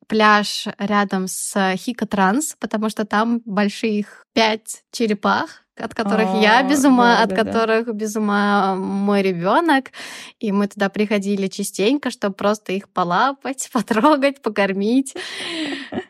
пляж 0.07 0.67
рядом 0.77 1.27
с 1.27 1.75
Хика-Транс, 1.75 2.55
потому 2.59 2.89
что 2.89 3.05
там 3.05 3.41
больших 3.45 4.25
пять 4.33 4.83
черепах, 4.91 5.63
от 5.79 5.93
которых 5.93 6.29
О, 6.29 6.41
я 6.41 6.63
без 6.63 6.83
ума, 6.83 7.17
да, 7.17 7.23
от 7.23 7.29
да, 7.29 7.35
которых 7.35 7.85
да. 7.87 7.91
без 7.93 8.15
ума 8.15 8.75
мой 8.75 9.21
ребенок. 9.21 9.91
И 10.39 10.51
мы 10.51 10.67
туда 10.67 10.89
приходили 10.89 11.47
частенько, 11.47 12.11
чтобы 12.11 12.35
просто 12.35 12.73
их 12.73 12.89
полапать, 12.89 13.69
потрогать, 13.73 14.41
покормить. 14.41 15.15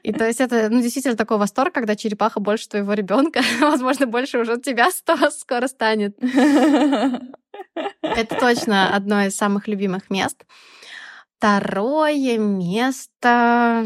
И 0.04 0.12
то 0.12 0.26
есть 0.26 0.42
это 0.42 0.70
ну, 0.70 0.82
действительно 0.82 1.16
такой 1.16 1.38
восторг, 1.38 1.74
когда 1.74 1.96
черепаха 1.96 2.40
больше 2.40 2.70
твоего 2.70 2.94
ребенка, 2.94 3.42
возможно, 3.62 4.08
больше 4.08 4.40
уже 4.40 4.60
тебя 4.60 4.90
скоро 5.32 5.68
станет. 5.68 6.18
Это 8.02 8.36
точно 8.40 8.96
одно 8.96 9.26
из 9.26 9.36
самых 9.36 9.68
любимых 9.68 10.10
мест. 10.10 10.46
Второе 11.38 12.38
место 12.38 13.86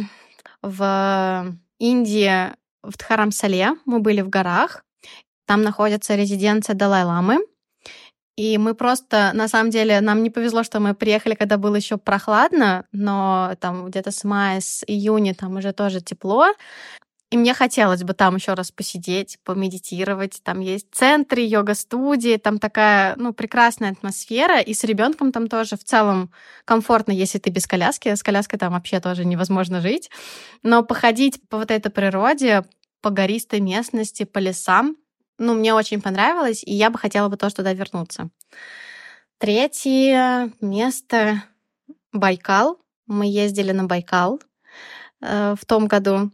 в 0.61 1.55
Индии, 1.77 2.51
в 2.81 2.97
Дхарамсале. 2.97 3.75
Мы 3.85 3.99
были 3.99 4.21
в 4.21 4.29
горах. 4.29 4.83
Там 5.45 5.61
находится 5.61 6.15
резиденция 6.15 6.75
Далай-Ламы. 6.75 7.39
И 8.35 8.57
мы 8.57 8.73
просто, 8.73 9.31
на 9.33 9.47
самом 9.47 9.69
деле, 9.69 10.01
нам 10.01 10.23
не 10.23 10.31
повезло, 10.31 10.63
что 10.63 10.79
мы 10.79 10.95
приехали, 10.95 11.35
когда 11.35 11.57
было 11.57 11.75
еще 11.75 11.97
прохладно, 11.97 12.85
но 12.91 13.55
там 13.59 13.85
где-то 13.85 14.09
с 14.09 14.23
мая, 14.23 14.59
с 14.59 14.83
июня 14.87 15.35
там 15.35 15.55
уже 15.57 15.71
тоже 15.71 16.01
тепло. 16.01 16.47
И 17.29 17.37
мне 17.37 17.55
хотелось 17.55 18.03
бы 18.03 18.13
там 18.13 18.35
еще 18.35 18.53
раз 18.53 18.71
посидеть, 18.71 19.39
помедитировать. 19.43 20.41
Там 20.43 20.59
есть 20.59 20.87
центры, 20.91 21.41
йога-студии, 21.41 22.37
там 22.37 22.59
такая, 22.59 23.15
ну, 23.17 23.33
прекрасная 23.33 23.91
атмосфера. 23.91 24.59
И 24.59 24.75
с 24.75 24.83
ребенком 24.83 25.31
там 25.31 25.47
тоже 25.47 25.75
в 25.75 25.83
целом 25.83 26.31
комфортно, 26.63 27.11
если 27.11 27.39
ты 27.39 27.49
без 27.49 27.65
коляски. 27.65 28.13
С 28.13 28.21
коляской 28.21 28.59
там 28.59 28.73
вообще 28.73 28.99
тоже 28.99 29.25
невозможно 29.25 29.81
жить. 29.81 30.11
Но 30.61 30.83
походить 30.83 31.41
по 31.49 31.57
вот 31.57 31.71
этой 31.71 31.91
природе, 31.91 32.65
по 33.01 33.09
гористой 33.09 33.61
местности, 33.61 34.25
по 34.25 34.37
лесам, 34.37 34.95
ну, 35.37 35.53
мне 35.53 35.73
очень 35.73 36.01
понравилось, 36.01 36.63
и 36.63 36.73
я 36.73 36.89
бы 36.89 36.97
хотела 36.97 37.29
бы 37.29 37.37
тоже 37.37 37.55
туда 37.55 37.73
вернуться. 37.73 38.29
Третье 39.37 40.51
место— 40.61 41.43
Байкал. 42.13 42.79
Мы 43.07 43.25
ездили 43.25 43.71
на 43.71 43.85
Байкал 43.85 44.39
э, 45.21 45.55
в 45.59 45.65
том 45.65 45.87
году 45.87 46.31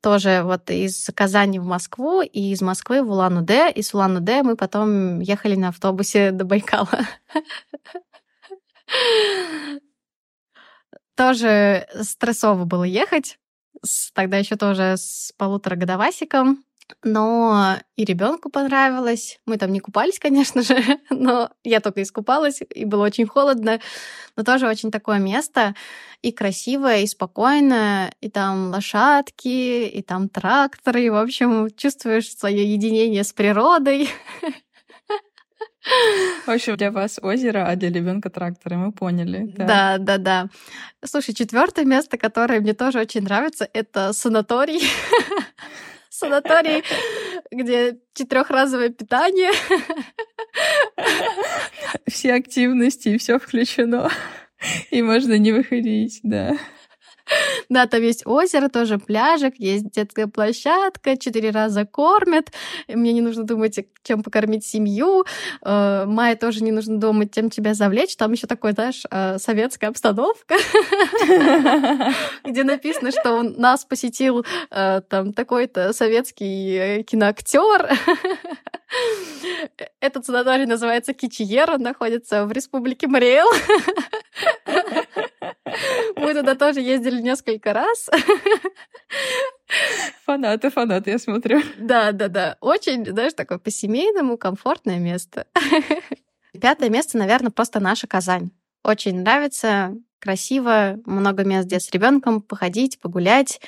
тоже 0.00 0.42
вот 0.42 0.70
из 0.70 1.10
Казани 1.14 1.58
в 1.58 1.64
Москву 1.64 2.22
и 2.22 2.52
из 2.52 2.62
Москвы 2.62 3.02
в 3.02 3.10
Улан-Удэ. 3.10 3.70
И 3.72 3.82
с 3.82 3.94
Улан-Удэ 3.94 4.42
мы 4.42 4.56
потом 4.56 5.20
ехали 5.20 5.54
на 5.54 5.68
автобусе 5.68 6.30
до 6.32 6.44
Байкала. 6.44 7.06
Тоже 11.14 11.86
стрессово 12.00 12.64
было 12.64 12.84
ехать. 12.84 13.38
Тогда 14.14 14.38
еще 14.38 14.56
тоже 14.56 14.94
с 14.96 15.32
полутора 15.36 15.76
годовасиком 15.76 16.64
но 17.02 17.78
и 17.96 18.04
ребенку 18.04 18.50
понравилось. 18.50 19.38
Мы 19.46 19.56
там 19.56 19.72
не 19.72 19.80
купались, 19.80 20.18
конечно 20.18 20.62
же, 20.62 20.76
но 21.10 21.50
я 21.64 21.80
только 21.80 22.02
искупалась, 22.02 22.60
и 22.74 22.84
было 22.84 23.04
очень 23.04 23.26
холодно. 23.26 23.80
Но 24.36 24.44
тоже 24.44 24.68
очень 24.68 24.90
такое 24.90 25.18
место 25.18 25.74
и 26.22 26.32
красивое, 26.32 27.00
и 27.00 27.06
спокойное, 27.06 28.12
и 28.20 28.30
там 28.30 28.70
лошадки, 28.70 29.86
и 29.86 30.02
там 30.02 30.28
тракторы, 30.28 31.04
и, 31.04 31.10
в 31.10 31.16
общем, 31.16 31.68
чувствуешь 31.76 32.30
свое 32.36 32.64
единение 32.70 33.24
с 33.24 33.32
природой. 33.32 34.08
В 36.46 36.50
общем, 36.50 36.76
для 36.76 36.90
вас 36.90 37.18
озеро, 37.22 37.66
а 37.66 37.74
для 37.74 37.90
ребенка 37.90 38.28
тракторы, 38.28 38.76
мы 38.76 38.92
поняли. 38.92 39.52
Да. 39.56 39.66
да, 39.66 39.98
да, 39.98 40.18
да. 40.18 40.48
Слушай, 41.04 41.34
четвертое 41.34 41.84
место, 41.84 42.18
которое 42.18 42.60
мне 42.60 42.74
тоже 42.74 43.00
очень 43.00 43.22
нравится, 43.22 43.68
это 43.72 44.12
санаторий 44.12 44.80
санаторий, 46.20 46.84
где 47.50 47.98
четырехразовое 48.14 48.90
питание. 48.90 49.50
Все 52.06 52.34
активности, 52.34 53.16
все 53.18 53.38
включено. 53.38 54.10
И 54.90 55.00
можно 55.02 55.38
не 55.38 55.52
выходить, 55.52 56.20
да. 56.22 56.56
Да, 57.70 57.86
там 57.86 58.02
есть 58.02 58.26
озеро, 58.26 58.68
тоже 58.68 58.98
пляжик, 58.98 59.54
есть 59.58 59.92
детская 59.92 60.26
площадка, 60.26 61.16
четыре 61.16 61.50
раза 61.50 61.86
кормят. 61.86 62.50
Мне 62.88 63.12
не 63.12 63.20
нужно 63.20 63.44
думать, 63.44 63.78
чем 64.02 64.24
покормить 64.24 64.66
семью. 64.66 65.24
Э, 65.64 66.04
Майе 66.04 66.34
тоже 66.34 66.64
не 66.64 66.72
нужно 66.72 66.98
думать, 66.98 67.32
чем 67.32 67.48
тебя 67.48 67.74
завлечь. 67.74 68.16
Там 68.16 68.32
еще 68.32 68.48
такой, 68.48 68.72
знаешь, 68.72 69.04
э, 69.08 69.38
советская 69.38 69.90
обстановка, 69.90 70.56
где 72.44 72.64
написано, 72.64 73.12
что 73.12 73.42
нас 73.42 73.84
посетил 73.84 74.44
э, 74.72 75.00
там 75.08 75.32
такой-то 75.32 75.92
советский 75.92 77.04
киноактер. 77.04 77.96
Этот 80.00 80.26
санаторий 80.26 80.66
называется 80.66 81.14
Кичиера, 81.14 81.78
находится 81.78 82.46
в 82.46 82.52
республике 82.52 83.06
Мариэл. 83.06 83.46
Мы 86.16 86.34
туда 86.34 86.54
тоже 86.54 86.80
ездили 86.80 87.20
несколько 87.20 87.72
раз. 87.72 88.08
Фанаты, 90.24 90.70
фанаты, 90.70 91.10
я 91.10 91.18
смотрю. 91.18 91.62
Да, 91.78 92.12
да, 92.12 92.28
да. 92.28 92.56
Очень, 92.60 93.06
знаешь, 93.06 93.34
такое 93.34 93.58
по-семейному 93.58 94.36
комфортное 94.36 94.98
место. 94.98 95.46
Пятое 96.60 96.90
место, 96.90 97.18
наверное, 97.18 97.50
просто 97.50 97.80
наша 97.80 98.06
Казань. 98.06 98.50
Очень 98.82 99.20
нравится, 99.20 99.94
красиво, 100.18 100.98
много 101.04 101.44
мест, 101.44 101.66
где 101.66 101.80
с 101.80 101.90
ребенком 101.90 102.40
походить, 102.40 102.98
погулять 103.00 103.60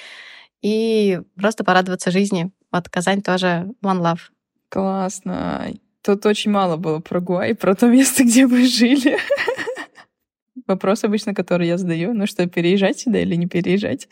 и 0.62 1.20
просто 1.36 1.64
порадоваться 1.64 2.10
жизни. 2.10 2.50
Вот 2.70 2.88
Казань 2.88 3.22
тоже 3.22 3.68
one 3.84 4.00
love. 4.00 4.20
Классно. 4.68 5.70
Тут 6.02 6.26
очень 6.26 6.50
мало 6.50 6.76
было 6.76 6.98
про 6.98 7.20
Гуай, 7.20 7.54
про 7.54 7.74
то 7.74 7.86
место, 7.86 8.24
где 8.24 8.46
мы 8.46 8.66
жили. 8.66 9.18
Вопрос 10.66 11.04
обычно, 11.04 11.34
который 11.34 11.66
я 11.66 11.78
задаю, 11.78 12.14
ну 12.14 12.26
что, 12.26 12.46
переезжать 12.46 13.00
сюда 13.00 13.20
или 13.20 13.34
не 13.34 13.46
переезжать? 13.46 14.08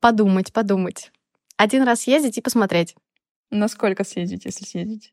Подумать, 0.00 0.52
подумать. 0.52 1.12
Один 1.56 1.82
раз 1.84 2.02
съездить 2.02 2.38
и 2.38 2.42
посмотреть. 2.42 2.94
Насколько 3.50 4.04
съездить, 4.04 4.44
если 4.44 4.64
съездить? 4.64 5.12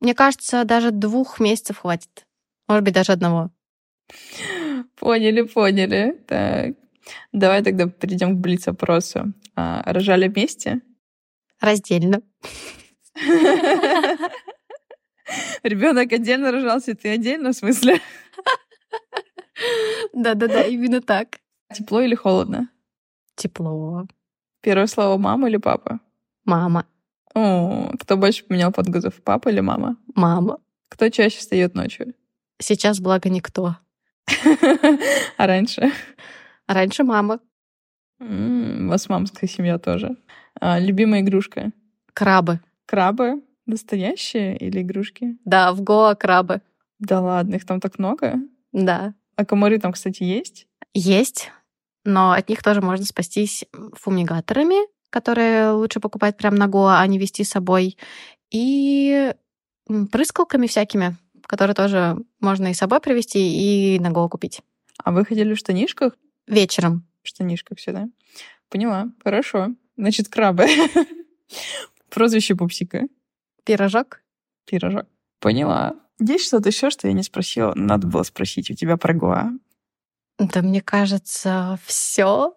Мне 0.00 0.14
кажется, 0.14 0.64
даже 0.64 0.90
двух 0.90 1.40
месяцев 1.40 1.78
хватит. 1.78 2.26
Может 2.68 2.84
быть, 2.84 2.94
даже 2.94 3.12
одного. 3.12 3.50
Поняли, 4.96 5.42
поняли. 5.42 6.22
Так. 6.26 6.76
Давай 7.32 7.62
тогда 7.62 7.86
перейдем 7.88 8.36
к 8.36 8.40
блиц-опросу. 8.40 9.32
А, 9.54 9.82
рожали 9.92 10.28
вместе? 10.28 10.80
Раздельно. 11.60 12.22
Ребенок 15.62 16.12
отдельно 16.12 16.50
рожался, 16.52 16.94
ты 16.94 17.10
отдельно, 17.10 17.52
в 17.52 17.56
смысле? 17.56 18.00
Да-да-да, 20.12 20.62
именно 20.62 21.00
так. 21.00 21.40
Тепло 21.72 22.00
или 22.00 22.14
холодно? 22.14 22.68
Тепло. 23.36 24.06
Первое 24.60 24.86
слово 24.86 25.18
мама 25.18 25.48
или 25.48 25.56
папа? 25.56 26.00
Мама. 26.44 26.86
О, 27.34 27.90
кто 27.98 28.16
больше 28.16 28.44
поменял 28.44 28.72
подгузов, 28.72 29.20
папа 29.22 29.48
или 29.48 29.60
мама? 29.60 29.96
Мама. 30.14 30.58
Кто 30.88 31.08
чаще 31.08 31.38
встает 31.38 31.74
ночью? 31.74 32.14
Сейчас, 32.60 33.00
благо, 33.00 33.28
никто. 33.28 33.76
А 35.36 35.46
раньше? 35.46 35.90
раньше 36.66 37.04
мама. 37.04 37.40
У 38.20 38.88
вас 38.88 39.08
мамская 39.08 39.48
семья 39.48 39.78
тоже. 39.78 40.16
А, 40.60 40.78
любимая 40.78 41.20
игрушка? 41.20 41.72
Крабы. 42.14 42.60
Крабы? 42.86 43.42
Настоящие 43.66 44.56
или 44.56 44.82
игрушки? 44.82 45.36
Да, 45.44 45.72
в 45.72 45.82
Гоа 45.82 46.14
крабы. 46.14 46.62
Да 47.00 47.20
ладно, 47.20 47.56
их 47.56 47.66
там 47.66 47.80
так 47.80 47.98
много? 47.98 48.36
Да. 48.72 49.14
А 49.36 49.44
комары 49.44 49.78
там, 49.78 49.92
кстати, 49.92 50.22
есть? 50.22 50.66
Есть, 50.92 51.50
но 52.04 52.32
от 52.32 52.48
них 52.48 52.62
тоже 52.62 52.80
можно 52.80 53.04
спастись 53.04 53.64
фумигаторами, 53.94 54.76
которые 55.10 55.70
лучше 55.70 56.00
покупать 56.00 56.36
прямо 56.36 56.56
на 56.56 56.68
Гоа, 56.68 57.00
а 57.00 57.06
не 57.06 57.18
вести 57.18 57.44
с 57.44 57.50
собой, 57.50 57.96
и 58.50 59.34
прыскалками 60.12 60.66
всякими, 60.66 61.16
которые 61.46 61.74
тоже 61.74 62.16
можно 62.40 62.68
и 62.68 62.74
с 62.74 62.78
собой 62.78 63.00
привезти, 63.00 63.94
и 63.96 63.98
на 63.98 64.10
Гоа 64.10 64.28
купить. 64.28 64.62
А 65.02 65.12
вы 65.12 65.24
ходили 65.24 65.54
в 65.54 65.58
штанишках? 65.58 66.14
вечером. 66.46 67.06
В 67.22 67.28
штанишках 67.28 67.78
все, 67.78 67.92
да? 67.92 68.08
Поняла. 68.68 69.08
Хорошо. 69.22 69.68
Значит, 69.96 70.28
крабы. 70.28 70.66
Прозвище 72.10 72.54
пупсика. 72.54 73.06
Пирожок. 73.64 74.20
Пирожок. 74.66 75.06
Поняла. 75.40 75.94
Есть 76.20 76.46
что-то 76.46 76.68
еще, 76.68 76.90
что 76.90 77.08
я 77.08 77.14
не 77.14 77.22
спросила? 77.22 77.72
Надо 77.74 78.06
было 78.06 78.22
спросить 78.22 78.70
у 78.70 78.74
тебя 78.74 78.96
про 78.96 79.14
Гоа. 79.14 79.50
Да, 80.38 80.62
мне 80.62 80.80
кажется, 80.80 81.78
все. 81.84 82.54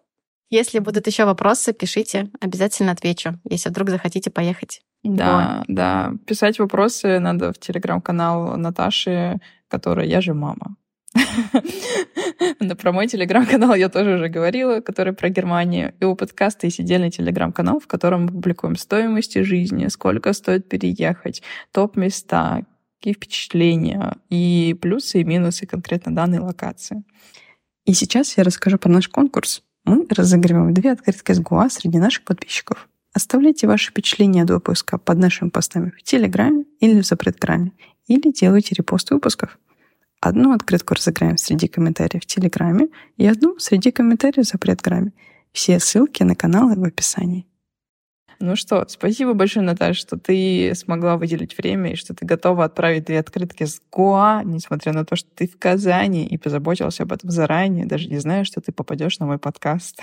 Если 0.50 0.78
будут 0.78 1.06
еще 1.06 1.24
вопросы, 1.24 1.72
пишите, 1.72 2.30
обязательно 2.40 2.92
отвечу, 2.92 3.38
если 3.48 3.68
вдруг 3.68 3.90
захотите 3.90 4.30
поехать. 4.30 4.80
Да, 5.02 5.58
вот. 5.58 5.74
да. 5.74 6.12
Писать 6.26 6.58
вопросы 6.58 7.18
надо 7.18 7.52
в 7.52 7.58
телеграм-канал 7.58 8.56
Наташи, 8.56 9.40
которая 9.68 10.06
«Я 10.06 10.20
же 10.20 10.34
мама». 10.34 10.76
Про 12.80 12.92
мой 12.92 13.06
телеграм-канал 13.08 13.74
я 13.74 13.88
тоже 13.88 14.14
уже 14.14 14.28
говорила, 14.28 14.80
который 14.80 15.12
про 15.12 15.28
Германию. 15.28 15.94
И 16.00 16.04
у 16.04 16.14
подкаста 16.14 16.66
есть 16.66 16.80
отдельный 16.80 17.10
телеграм-канал, 17.10 17.80
в 17.80 17.86
котором 17.86 18.22
мы 18.22 18.28
публикуем 18.28 18.76
стоимости 18.76 19.42
жизни, 19.42 19.88
сколько 19.88 20.32
стоит 20.32 20.68
переехать, 20.68 21.42
топ-места, 21.72 22.64
какие 22.98 23.14
впечатления 23.14 24.16
и 24.28 24.76
плюсы 24.80 25.20
и 25.20 25.24
минусы 25.24 25.66
конкретно 25.66 26.14
данной 26.14 26.40
локации. 26.40 27.04
И 27.84 27.94
сейчас 27.94 28.36
я 28.36 28.44
расскажу 28.44 28.78
про 28.78 28.90
наш 28.90 29.08
конкурс. 29.08 29.62
Мы 29.84 30.06
разыгрываем 30.10 30.74
две 30.74 30.92
открытки 30.92 31.32
с 31.32 31.40
Гуа 31.40 31.70
среди 31.70 31.98
наших 31.98 32.24
подписчиков. 32.24 32.88
Оставляйте 33.14 33.66
ваши 33.66 33.90
впечатления 33.90 34.42
от 34.42 34.50
выпуска 34.50 34.98
под 34.98 35.18
нашими 35.18 35.48
постами 35.48 35.90
в 35.90 36.02
Телеграме 36.02 36.64
или 36.80 37.00
в 37.00 37.06
Запретграме, 37.06 37.72
или 38.06 38.30
делайте 38.32 38.74
репост 38.74 39.10
выпусков. 39.10 39.58
Одну 40.20 40.52
открытку 40.52 40.94
разыграем 40.94 41.38
среди 41.38 41.68
комментариев 41.68 42.22
в 42.22 42.26
Телеграме 42.26 42.88
и 43.16 43.26
одну 43.26 43.58
среди 43.58 43.92
комментариев 43.92 44.46
в 44.46 44.50
Запретграме. 44.50 45.12
Все 45.52 45.80
ссылки 45.80 46.22
на 46.22 46.34
каналы 46.34 46.74
в 46.74 46.84
описании. 46.84 47.47
Ну 48.40 48.54
что, 48.54 48.86
спасибо 48.88 49.34
большое, 49.34 49.66
Наташа, 49.66 49.98
что 49.98 50.16
ты 50.16 50.72
смогла 50.76 51.16
выделить 51.16 51.58
время 51.58 51.92
и 51.92 51.96
что 51.96 52.14
ты 52.14 52.24
готова 52.24 52.64
отправить 52.64 53.04
две 53.04 53.18
открытки 53.18 53.64
с 53.64 53.80
Гоа, 53.90 54.42
несмотря 54.44 54.92
на 54.92 55.04
то, 55.04 55.16
что 55.16 55.28
ты 55.34 55.48
в 55.48 55.58
Казани 55.58 56.24
и 56.24 56.38
позаботилась 56.38 57.00
об 57.00 57.12
этом 57.12 57.30
заранее, 57.30 57.84
даже 57.84 58.08
не 58.08 58.18
зная, 58.18 58.44
что 58.44 58.60
ты 58.60 58.70
попадешь 58.70 59.18
на 59.18 59.26
мой 59.26 59.38
подкаст. 59.38 60.00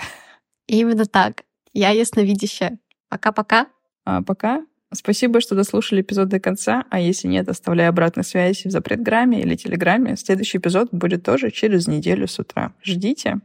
Именно 0.66 1.06
так. 1.06 1.44
Я 1.72 1.90
ясновидящая. 1.90 2.78
Пока-пока. 3.08 3.68
А 4.04 4.22
пока. 4.22 4.66
Спасибо, 4.92 5.40
что 5.40 5.54
дослушали 5.54 6.02
эпизод 6.02 6.28
до 6.28 6.38
конца, 6.38 6.84
а 6.90 7.00
если 7.00 7.28
нет, 7.28 7.48
оставляй 7.48 7.88
обратную 7.88 8.24
связь 8.24 8.64
в 8.64 8.70
запретграмме 8.70 9.40
или 9.40 9.56
телеграме. 9.56 10.16
Следующий 10.16 10.58
эпизод 10.58 10.90
будет 10.92 11.24
тоже 11.24 11.50
через 11.50 11.88
неделю 11.88 12.28
с 12.28 12.38
утра. 12.38 12.72
Ждите. 12.82 13.40